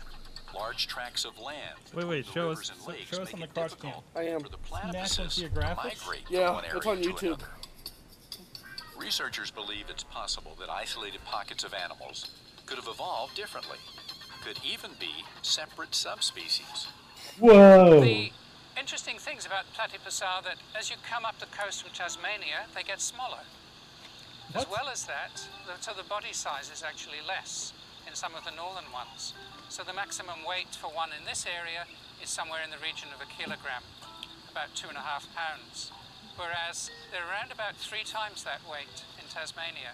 Large 0.55 0.88
tracts 0.88 1.25
of 1.25 1.38
land. 1.39 1.75
Wait, 1.93 2.07
wait, 2.07 2.25
show 2.25 2.51
us- 2.51 2.71
show 3.11 3.21
us 3.21 3.34
on 3.34 3.39
the 3.41 3.45
it 3.45 3.53
crotch 3.53 3.71
difficult 3.71 4.03
I 4.15 4.21
am. 4.23 4.39
For 4.41 4.49
the 4.49 4.57
National 4.71 5.28
platypuses 5.28 5.34
to 5.36 5.39
Geographic? 5.41 5.97
migrate 5.99 6.23
Yeah, 6.30 6.45
from 6.47 6.55
one 6.55 6.63
it's 6.65 6.73
area 6.86 6.89
on 6.89 7.01
to 7.01 7.09
YouTube. 7.09 7.28
another. 7.28 7.45
Researchers 8.97 9.51
believe 9.51 9.85
it's 9.89 10.03
possible 10.03 10.55
that 10.59 10.69
isolated 10.69 11.23
pockets 11.23 11.63
of 11.63 11.73
animals 11.73 12.31
could 12.65 12.77
have 12.77 12.87
evolved 12.87 13.35
differently, 13.35 13.77
could 14.43 14.59
even 14.65 14.91
be 14.99 15.23
separate 15.41 15.93
subspecies. 15.95 16.87
Whoa! 17.39 18.01
The 18.01 18.31
interesting 18.77 19.17
things 19.17 19.45
about 19.45 19.65
platypus 19.73 20.21
are 20.21 20.41
that 20.41 20.57
as 20.77 20.89
you 20.89 20.97
come 21.09 21.25
up 21.25 21.39
the 21.39 21.45
coast 21.45 21.83
from 21.83 21.91
Tasmania, 21.93 22.65
they 22.75 22.83
get 22.83 22.99
smaller. 22.99 23.45
As 24.55 24.67
well 24.69 24.89
as 24.91 25.05
that, 25.05 25.45
so 25.79 25.91
the 25.93 26.07
body 26.07 26.33
size 26.33 26.71
is 26.73 26.83
actually 26.83 27.19
less 27.25 27.73
in 28.07 28.15
some 28.15 28.33
of 28.35 28.45
the 28.45 28.51
northern 28.51 28.91
ones. 28.91 29.33
So 29.69 29.83
the 29.83 29.93
maximum 29.93 30.43
weight 30.47 30.73
for 30.75 30.87
one 30.87 31.09
in 31.17 31.25
this 31.25 31.45
area 31.45 31.85
is 32.23 32.29
somewhere 32.29 32.61
in 32.63 32.71
the 32.71 32.77
region 32.77 33.09
of 33.13 33.21
a 33.21 33.29
kilogram, 33.29 33.83
about 34.51 34.73
two 34.73 34.89
and 34.89 34.97
a 34.97 35.01
half 35.01 35.27
pounds. 35.35 35.91
Whereas 36.38 36.91
they're 37.11 37.27
around 37.27 37.51
about 37.51 37.75
three 37.75 38.03
times 38.03 38.43
that 38.43 38.59
weight 38.71 39.03
in 39.19 39.27
Tasmania. 39.33 39.93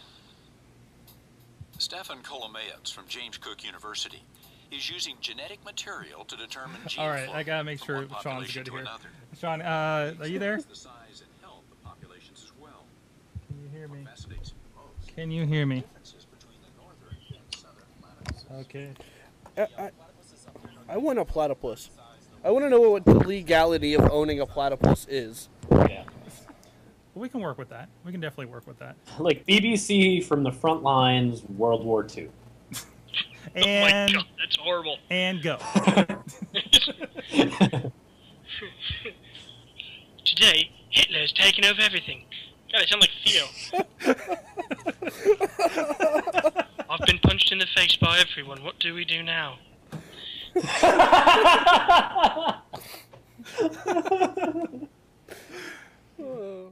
Stefan 1.78 2.20
Kolomyjec 2.22 2.92
from 2.94 3.06
James 3.08 3.38
Cook 3.38 3.64
University 3.64 4.24
is 4.72 4.90
using 4.90 5.16
genetic 5.22 5.64
material 5.64 6.26
to 6.26 6.36
determine 6.36 6.78
gene 6.88 7.04
All 7.04 7.10
right, 7.10 7.26
flow 7.26 7.34
I 7.34 7.44
gotta 7.44 7.64
make 7.64 7.84
sure 7.84 8.06
Sean's 8.22 8.54
good 8.54 8.68
here. 8.68 8.80
another. 8.80 9.10
Sean, 9.40 9.62
uh, 9.62 10.14
are 10.20 10.28
you 10.28 10.40
there? 10.40 10.58
The 10.58 10.76
size 10.76 11.22
and 11.22 11.30
health 11.42 11.64
of 11.72 11.82
populations 11.84 12.44
as 12.44 12.52
well. 12.60 12.86
Can 13.48 13.62
you 13.64 13.70
hear 13.70 13.88
me? 13.88 14.04
Fascinates 14.06 14.52
me 14.54 14.60
most 14.76 15.16
Can 15.16 15.32
you 15.32 15.46
hear 15.46 15.66
me? 15.66 15.82
differences 15.82 16.26
between 16.26 16.58
the 16.62 16.82
northern 16.82 17.18
and 17.32 17.56
southern 17.56 18.60
platypuses. 18.60 18.62
Okay. 18.62 18.90
I, 19.58 19.84
I, 19.86 19.92
I 20.94 20.98
want 20.98 21.20
a 21.20 21.26
platypus. 21.26 21.90
I 22.44 22.52
want 22.52 22.66
to 22.66 22.70
know 22.70 22.82
what 22.82 23.06
the 23.06 23.14
legality 23.16 23.94
of 23.94 24.10
owning 24.12 24.40
a 24.42 24.46
platypus 24.46 25.08
is. 25.10 25.48
Yeah. 25.72 26.04
We 27.16 27.30
can 27.30 27.42
work 27.42 27.58
with 27.58 27.70
that. 27.70 27.90
We 28.04 28.12
can 28.12 28.20
definitely 28.22 28.48
work 28.48 28.66
with 28.68 28.80
that. 28.80 28.96
Like 29.20 29.46
BBC 29.46 30.24
from 30.26 30.44
the 30.44 30.52
front 30.52 30.82
lines, 30.84 31.44
World 31.44 31.86
War 31.86 32.06
II. 32.16 32.30
And 33.56 33.66
oh 33.66 33.82
my 33.82 34.14
god, 34.14 34.26
that's 34.40 34.56
horrible. 34.56 34.98
and 35.10 35.42
go. 35.44 35.58
Today, 40.26 40.72
Hitler's 40.90 41.34
taken 41.34 41.66
over 41.66 41.82
everything. 41.82 42.24
God, 42.72 42.82
I 42.82 42.86
sound 42.86 43.02
like 43.02 43.12
Theo. 43.24 43.46
I've 46.90 47.06
been 47.06 47.20
punched 47.20 47.52
in 47.52 47.60
the 47.60 47.68
face 47.76 47.96
by 47.98 48.20
everyone. 48.20 48.64
What 48.64 48.80
do 48.80 48.94
we 48.96 49.06
do 49.06 49.22
now? 49.22 49.60
Oh. 56.20 56.70